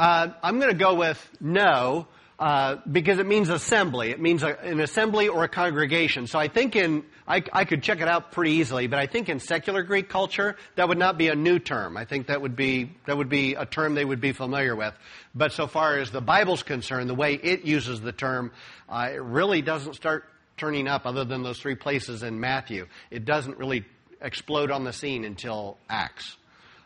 Uh, 0.00 0.32
I'm 0.42 0.58
going 0.58 0.72
to 0.72 0.78
go 0.78 0.94
with 0.94 1.30
no. 1.40 2.06
Uh, 2.38 2.80
because 2.90 3.18
it 3.18 3.26
means 3.26 3.50
assembly. 3.50 4.12
It 4.12 4.18
means 4.18 4.42
a, 4.42 4.58
an 4.60 4.80
assembly 4.80 5.28
or 5.28 5.44
a 5.44 5.48
congregation. 5.48 6.26
So 6.26 6.38
I 6.38 6.48
think 6.48 6.74
in, 6.74 7.04
I, 7.28 7.42
I, 7.52 7.66
could 7.66 7.82
check 7.82 8.00
it 8.00 8.08
out 8.08 8.32
pretty 8.32 8.52
easily, 8.52 8.86
but 8.86 8.98
I 8.98 9.06
think 9.06 9.28
in 9.28 9.40
secular 9.40 9.82
Greek 9.82 10.08
culture, 10.08 10.56
that 10.76 10.88
would 10.88 10.96
not 10.96 11.18
be 11.18 11.28
a 11.28 11.34
new 11.34 11.58
term. 11.58 11.98
I 11.98 12.06
think 12.06 12.28
that 12.28 12.40
would 12.40 12.56
be, 12.56 12.96
that 13.04 13.14
would 13.18 13.28
be 13.28 13.56
a 13.56 13.66
term 13.66 13.94
they 13.94 14.06
would 14.06 14.22
be 14.22 14.32
familiar 14.32 14.74
with. 14.74 14.94
But 15.34 15.52
so 15.52 15.66
far 15.66 15.98
as 15.98 16.12
the 16.12 16.22
Bible's 16.22 16.62
concerned, 16.62 17.10
the 17.10 17.14
way 17.14 17.34
it 17.34 17.66
uses 17.66 18.00
the 18.00 18.12
term, 18.12 18.52
uh, 18.88 19.10
it 19.12 19.20
really 19.20 19.60
doesn't 19.60 19.92
start 19.92 20.24
turning 20.56 20.88
up 20.88 21.04
other 21.04 21.26
than 21.26 21.42
those 21.42 21.58
three 21.58 21.74
places 21.74 22.22
in 22.22 22.40
Matthew. 22.40 22.86
It 23.10 23.26
doesn't 23.26 23.58
really 23.58 23.84
explode 24.22 24.70
on 24.70 24.84
the 24.84 24.94
scene 24.94 25.26
until 25.26 25.76
Acts. 25.90 26.38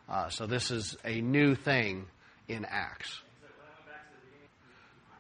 Uh, 0.09 0.31
so 0.31 0.47
this 0.49 0.73
is 0.73 0.97
a 1.05 1.21
new 1.21 1.55
thing 1.55 2.07
in 2.49 2.65
Acts. 2.65 3.21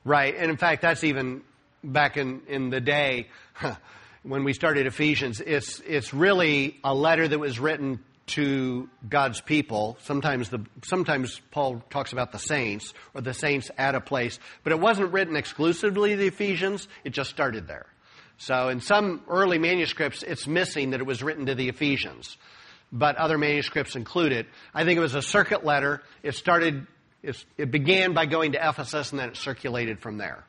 Right, 0.04 0.34
and 0.36 0.50
in 0.50 0.56
fact, 0.56 0.82
that's 0.82 1.04
even 1.04 1.42
back 1.82 2.16
in, 2.16 2.42
in 2.48 2.70
the 2.70 2.80
day. 2.80 3.28
when 4.22 4.44
we 4.44 4.52
started 4.52 4.86
Ephesians, 4.86 5.40
it's, 5.40 5.80
it's 5.80 6.12
really 6.12 6.78
a 6.82 6.94
letter 6.94 7.28
that 7.28 7.38
was 7.38 7.58
written 7.60 8.00
to 8.26 8.88
God's 9.08 9.40
people. 9.40 9.98
Sometimes 10.02 10.48
the 10.48 10.64
sometimes 10.82 11.40
Paul 11.50 11.82
talks 11.90 12.12
about 12.12 12.32
the 12.32 12.38
saints 12.38 12.94
or 13.12 13.20
the 13.20 13.34
saints 13.34 13.70
at 13.76 13.94
a 13.94 14.00
place, 14.00 14.38
but 14.62 14.72
it 14.72 14.80
wasn't 14.80 15.12
written 15.12 15.36
exclusively 15.36 16.10
to 16.10 16.16
the 16.16 16.26
Ephesians. 16.26 16.88
It 17.04 17.10
just 17.10 17.30
started 17.30 17.66
there. 17.66 17.86
So 18.38 18.68
in 18.68 18.80
some 18.80 19.22
early 19.28 19.58
manuscripts, 19.58 20.22
it's 20.22 20.46
missing 20.46 20.90
that 20.90 21.00
it 21.00 21.06
was 21.06 21.22
written 21.22 21.46
to 21.46 21.54
the 21.54 21.68
Ephesians, 21.68 22.36
but 22.90 23.16
other 23.16 23.38
manuscripts 23.38 23.94
include 23.94 24.32
it. 24.32 24.46
I 24.72 24.84
think 24.84 24.96
it 24.96 25.02
was 25.02 25.14
a 25.14 25.22
circuit 25.22 25.64
letter. 25.64 26.02
It 26.22 26.34
started. 26.34 26.86
It 27.56 27.70
began 27.70 28.12
by 28.12 28.26
going 28.26 28.52
to 28.52 28.68
Ephesus, 28.68 29.10
and 29.10 29.18
then 29.18 29.30
it 29.30 29.36
circulated 29.36 30.00
from 30.00 30.18
there. 30.18 30.44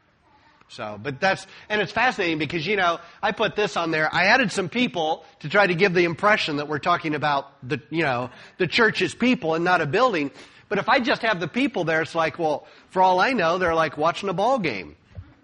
So, 0.67 0.99
but 1.01 1.21
that's, 1.21 1.45
and 1.69 1.80
it's 1.80 1.91
fascinating 1.91 2.39
because, 2.39 2.65
you 2.65 2.76
know, 2.76 2.99
I 3.21 3.32
put 3.32 3.55
this 3.55 3.78
on 3.78 3.91
there. 3.91 4.09
I 4.13 4.26
added 4.26 4.51
some 4.51 4.67
people 4.67 5.23
to 5.41 5.49
try 5.49 5.67
to 5.67 5.76
give 5.76 5.93
the 5.93 6.05
impression 6.05 6.57
that 6.57 6.67
we're 6.67 6.80
talking 6.80 7.13
about 7.13 7.51
the, 7.67 7.80
you 7.91 8.03
know, 8.03 8.32
the 8.57 8.65
church's 8.65 9.13
people 9.13 9.53
and 9.53 9.63
not 9.63 9.82
a 9.82 9.86
building. 9.86 10.32
But 10.67 10.80
if 10.80 10.89
I 10.89 10.99
just 10.99 11.21
have 11.21 11.39
the 11.39 11.47
people 11.47 11.84
there, 11.84 12.01
it's 12.01 12.15
like, 12.15 12.39
well, 12.39 12.65
for 12.89 13.01
all 13.01 13.19
I 13.19 13.34
know, 13.34 13.59
they're 13.59 13.76
like 13.76 13.97
watching 13.97 14.28
a 14.28 14.34
ball 14.34 14.57
game. 14.57 14.95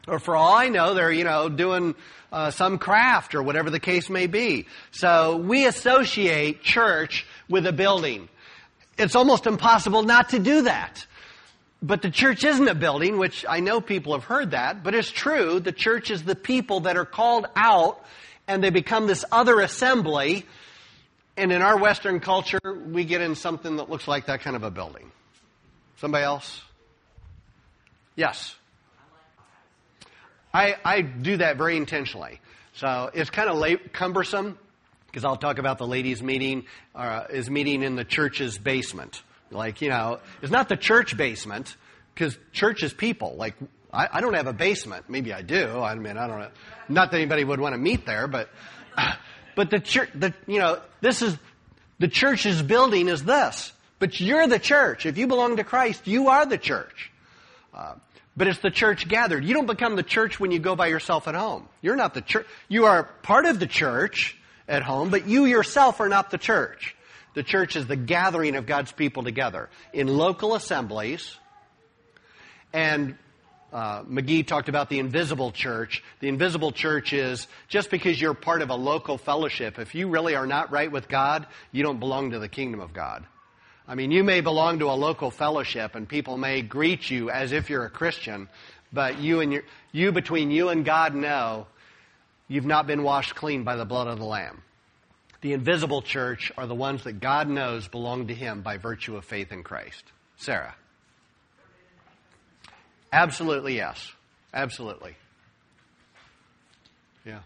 Or 0.08 0.18
for 0.18 0.36
all 0.36 0.56
I 0.56 0.70
know, 0.70 0.96
they're, 0.96 1.12
you 1.12 1.24
know, 1.24 1.48
doing 1.48 1.94
uh, 2.32 2.50
some 2.50 2.80
craft 2.80 3.36
or 3.36 3.44
whatever 3.44 3.70
the 3.70 3.80
case 3.80 4.10
may 4.10 4.26
be. 4.26 4.66
So 4.90 5.38
we 5.38 5.68
associate 5.68 6.64
church 6.64 7.28
with 7.48 7.68
a 7.68 7.72
building. 7.72 8.28
It's 8.98 9.16
almost 9.16 9.46
impossible 9.46 10.02
not 10.02 10.30
to 10.30 10.40
do 10.40 10.64
that. 10.64 11.06
But 11.82 12.02
the 12.02 12.12
church 12.12 12.44
isn't 12.44 12.68
a 12.68 12.76
building, 12.76 13.18
which 13.18 13.44
I 13.48 13.60
know 13.60 13.82
people 13.82 14.14
have 14.14 14.24
heard 14.24 14.52
that, 14.52 14.84
but 14.84 14.94
it's 14.94 15.10
true. 15.10 15.60
The 15.60 15.72
church 15.72 16.12
is 16.12 16.24
the 16.24 16.36
people 16.36 16.82
that 16.82 16.96
are 16.96 17.06
called 17.06 17.48
out 17.56 18.04
and 18.48 18.64
they 18.64 18.70
become 18.70 19.08
this 19.08 19.26
other 19.32 19.60
assembly. 19.60 20.46
And 21.38 21.52
in 21.52 21.62
our 21.62 21.78
Western 21.78 22.20
culture, 22.20 22.60
we 22.64 23.04
get 23.04 23.22
in 23.22 23.36
something 23.36 23.78
that 23.78 23.90
looks 23.90 24.08
like 24.08 24.28
that 24.28 24.42
kind 24.42 24.56
of 24.56 24.64
a 24.64 24.70
building. 24.70 25.12
Somebody 25.98 26.24
else? 26.24 26.62
Yes. 28.16 28.56
I, 30.54 30.76
I 30.84 31.02
do 31.02 31.38
that 31.38 31.58
very 31.58 31.78
intentionally. 31.78 32.42
So 32.74 33.10
it's 33.14 33.30
kind 33.30 33.50
of 33.50 33.58
late, 33.58 33.94
cumbersome 33.94 34.58
because 35.08 35.26
I'll 35.26 35.38
talk 35.38 35.58
about 35.58 35.78
the 35.78 35.88
ladies' 35.88 36.22
meeting 36.22 36.66
uh, 36.96 37.26
is 37.30 37.50
meeting 37.50 37.84
in 37.84 37.96
the 37.96 38.06
church's 38.06 38.58
basement. 38.58 39.24
Like, 39.52 39.82
you 39.82 39.89
know, 39.89 40.20
it's 40.41 40.52
not 40.52 40.70
the 40.70 40.78
church 40.78 41.16
basement, 41.16 41.76
because 42.14 42.38
church 42.54 42.84
is 42.84 42.93
people. 42.93 43.36
Like, 43.36 43.56
I, 43.93 44.08
I, 44.14 44.22
don't 44.22 44.34
have 44.34 44.47
a 44.47 44.54
basement. 44.54 45.06
Maybe 45.10 45.34
I 45.34 45.41
do. 45.41 45.82
I 45.82 45.95
mean, 45.95 46.18
I 46.18 46.28
don't 46.28 46.39
know. 46.39 46.49
Not 46.89 47.12
that 47.12 47.18
anybody 47.18 47.43
would 47.43 47.60
want 47.60 47.74
to 47.74 47.80
meet 47.80 48.06
there, 48.06 48.28
but, 48.28 48.49
but 49.56 49.70
the 49.70 49.80
church, 49.80 50.10
the, 50.16 50.34
you 50.47 50.60
know, 50.60 50.80
this 51.02 51.22
is, 51.22 51.38
the 51.99 52.08
church's 52.08 52.62
building 52.62 53.08
is 53.08 53.24
this. 53.24 53.74
But 53.99 54.20
you're 54.20 54.47
the 54.47 54.60
church. 54.60 55.06
If 55.06 55.18
you 55.18 55.28
belong 55.28 55.58
to 55.58 55.64
Christ, 55.64 56.08
you 56.08 56.30
are 56.30 56.45
the 56.45 56.58
church. 56.58 57.12
Uh, 57.74 57.93
but 58.36 58.47
it's 58.47 58.60
the 58.60 58.72
church 58.72 59.08
gathered. 59.08 59.43
You 59.43 59.54
don't 59.54 59.68
become 59.68 59.95
the 59.95 60.04
church 60.04 60.39
when 60.39 60.52
you 60.52 60.60
go 60.60 60.76
by 60.76 60.88
yourself 60.88 61.28
at 61.28 61.36
home. 61.36 61.68
You're 61.82 61.95
not 61.95 62.14
the 62.14 62.22
church. 62.22 62.47
You 62.68 62.86
are 62.86 63.04
part 63.22 63.45
of 63.45 63.60
the 63.60 63.68
church 63.68 64.38
at 64.68 64.82
home, 64.84 65.10
but 65.10 65.28
you 65.28 65.45
yourself 65.45 65.99
are 65.99 66.10
not 66.10 66.32
the 66.32 66.38
church. 66.38 66.95
The 67.34 67.44
church 67.44 67.76
is 67.76 67.88
the 67.88 67.96
gathering 67.96 68.56
of 68.56 68.66
God's 68.66 68.92
people 68.92 69.24
together 69.24 69.70
in 69.94 70.08
local 70.08 70.56
assemblies. 70.56 71.38
And 72.74 73.18
uh, 73.72 74.04
McGee 74.04 74.46
talked 74.46 74.68
about 74.68 74.90
the 74.90 75.00
invisible 75.00 75.52
church. 75.52 76.04
The 76.20 76.28
invisible 76.28 76.72
church 76.72 77.14
is 77.14 77.48
just 77.70 77.90
because 77.90 78.20
you're 78.20 78.34
part 78.34 78.62
of 78.62 78.70
a 78.70 78.76
local 78.76 79.18
fellowship, 79.18 79.80
if 79.80 79.96
you 79.96 80.10
really 80.10 80.36
are 80.36 80.48
not 80.48 80.72
right 80.72 80.92
with 80.92 81.08
God, 81.08 81.48
you 81.72 81.84
don't 81.84 82.00
belong 82.00 82.32
to 82.32 82.40
the 82.40 82.50
kingdom 82.50 82.82
of 82.82 82.94
God. 82.94 83.26
I 83.88 83.96
mean, 83.96 84.12
you 84.12 84.24
may 84.24 84.42
belong 84.42 84.80
to 84.80 84.86
a 84.86 84.96
local 84.96 85.32
fellowship 85.32 85.96
and 85.96 86.08
people 86.08 86.38
may 86.38 86.62
greet 86.62 87.10
you 87.10 87.30
as 87.30 87.52
if 87.52 87.70
you're 87.70 87.86
a 87.86 87.90
Christian, 87.90 88.50
but 88.94 89.20
you 89.20 89.40
and 89.40 89.54
your, 89.54 89.64
you 89.92 90.12
between 90.12 90.52
you 90.52 90.70
and 90.70 90.86
God 90.86 91.16
know 91.16 91.68
you've 92.48 92.66
not 92.66 92.88
been 92.88 93.04
washed 93.04 93.36
clean 93.36 93.64
by 93.64 93.76
the 93.78 93.86
blood 93.86 94.08
of 94.08 94.20
the 94.20 94.26
Lamb. 94.26 94.62
The 95.42 95.54
invisible 95.54 96.02
church 96.04 96.52
are 96.58 96.68
the 96.68 96.76
ones 96.76 97.04
that 97.04 97.20
God 97.20 97.50
knows 97.50 97.88
belong 97.88 98.28
to 98.28 98.36
Him 98.36 98.62
by 98.62 98.78
virtue 98.78 99.16
of 99.16 99.26
faith 99.26 99.52
in 99.52 99.64
Christ. 99.64 100.04
Sarah. 100.38 100.76
Absolutely, 103.12 103.76
yes. 103.76 104.12
Absolutely. 104.54 105.16
Yeah. 107.26 107.39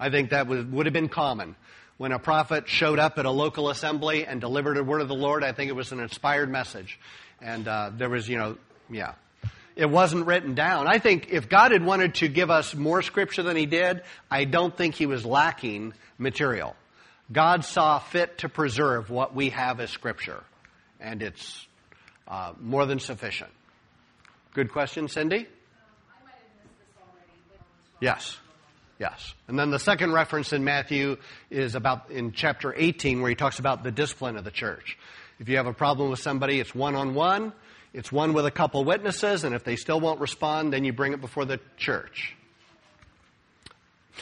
I 0.00 0.10
think 0.10 0.30
that 0.30 0.46
would, 0.46 0.72
would 0.72 0.86
have 0.86 0.92
been 0.92 1.08
common. 1.08 1.54
When 1.96 2.12
a 2.12 2.18
prophet 2.18 2.68
showed 2.68 2.98
up 2.98 3.18
at 3.18 3.26
a 3.26 3.30
local 3.30 3.70
assembly 3.70 4.26
and 4.26 4.40
delivered 4.40 4.76
a 4.76 4.82
word 4.82 5.00
of 5.00 5.08
the 5.08 5.14
Lord, 5.14 5.44
I 5.44 5.52
think 5.52 5.68
it 5.68 5.74
was 5.74 5.92
an 5.92 6.00
inspired 6.00 6.50
message. 6.50 6.98
And 7.40 7.68
uh, 7.68 7.90
there 7.96 8.08
was, 8.08 8.28
you 8.28 8.38
know, 8.38 8.56
yeah. 8.90 9.14
It 9.76 9.90
wasn't 9.90 10.26
written 10.26 10.54
down. 10.54 10.86
I 10.86 10.98
think 10.98 11.28
if 11.30 11.48
God 11.48 11.72
had 11.72 11.84
wanted 11.84 12.14
to 12.16 12.28
give 12.28 12.50
us 12.50 12.74
more 12.74 13.02
scripture 13.02 13.42
than 13.42 13.56
He 13.56 13.66
did, 13.66 14.02
I 14.30 14.44
don't 14.44 14.76
think 14.76 14.94
He 14.94 15.06
was 15.06 15.24
lacking 15.24 15.94
material. 16.18 16.74
God 17.32 17.64
saw 17.64 17.98
fit 17.98 18.38
to 18.38 18.48
preserve 18.48 19.10
what 19.10 19.34
we 19.34 19.50
have 19.50 19.80
as 19.80 19.90
Scripture, 19.90 20.42
and 21.00 21.22
it's 21.22 21.66
uh, 22.28 22.52
more 22.60 22.86
than 22.86 22.98
sufficient. 22.98 23.50
Good 24.52 24.70
question, 24.72 25.08
Cindy? 25.08 25.46
Yes. 28.00 28.36
Yes. 28.98 29.34
And 29.48 29.58
then 29.58 29.70
the 29.70 29.78
second 29.78 30.12
reference 30.12 30.52
in 30.52 30.62
Matthew 30.62 31.16
is 31.50 31.74
about 31.74 32.10
in 32.10 32.32
chapter 32.32 32.72
18 32.76 33.20
where 33.20 33.28
he 33.28 33.34
talks 33.34 33.58
about 33.58 33.82
the 33.82 33.90
discipline 33.90 34.36
of 34.36 34.44
the 34.44 34.50
church. 34.50 34.98
If 35.40 35.48
you 35.48 35.56
have 35.56 35.66
a 35.66 35.72
problem 35.72 36.10
with 36.10 36.20
somebody, 36.20 36.60
it's 36.60 36.74
one 36.74 36.94
on 36.94 37.14
one, 37.14 37.52
it's 37.92 38.12
one 38.12 38.32
with 38.32 38.46
a 38.46 38.50
couple 38.50 38.84
witnesses, 38.84 39.44
and 39.44 39.54
if 39.54 39.64
they 39.64 39.76
still 39.76 40.00
won't 40.00 40.20
respond, 40.20 40.72
then 40.72 40.84
you 40.84 40.92
bring 40.92 41.12
it 41.12 41.20
before 41.20 41.44
the 41.44 41.58
church. 41.76 42.36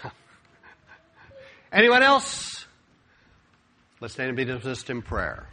Anyone 1.72 2.02
else? 2.02 2.61
Let's 4.02 4.14
stand 4.14 4.30
and 4.30 4.36
be 4.36 4.44
dismissed 4.44 4.90
in 4.90 5.00
prayer. 5.00 5.46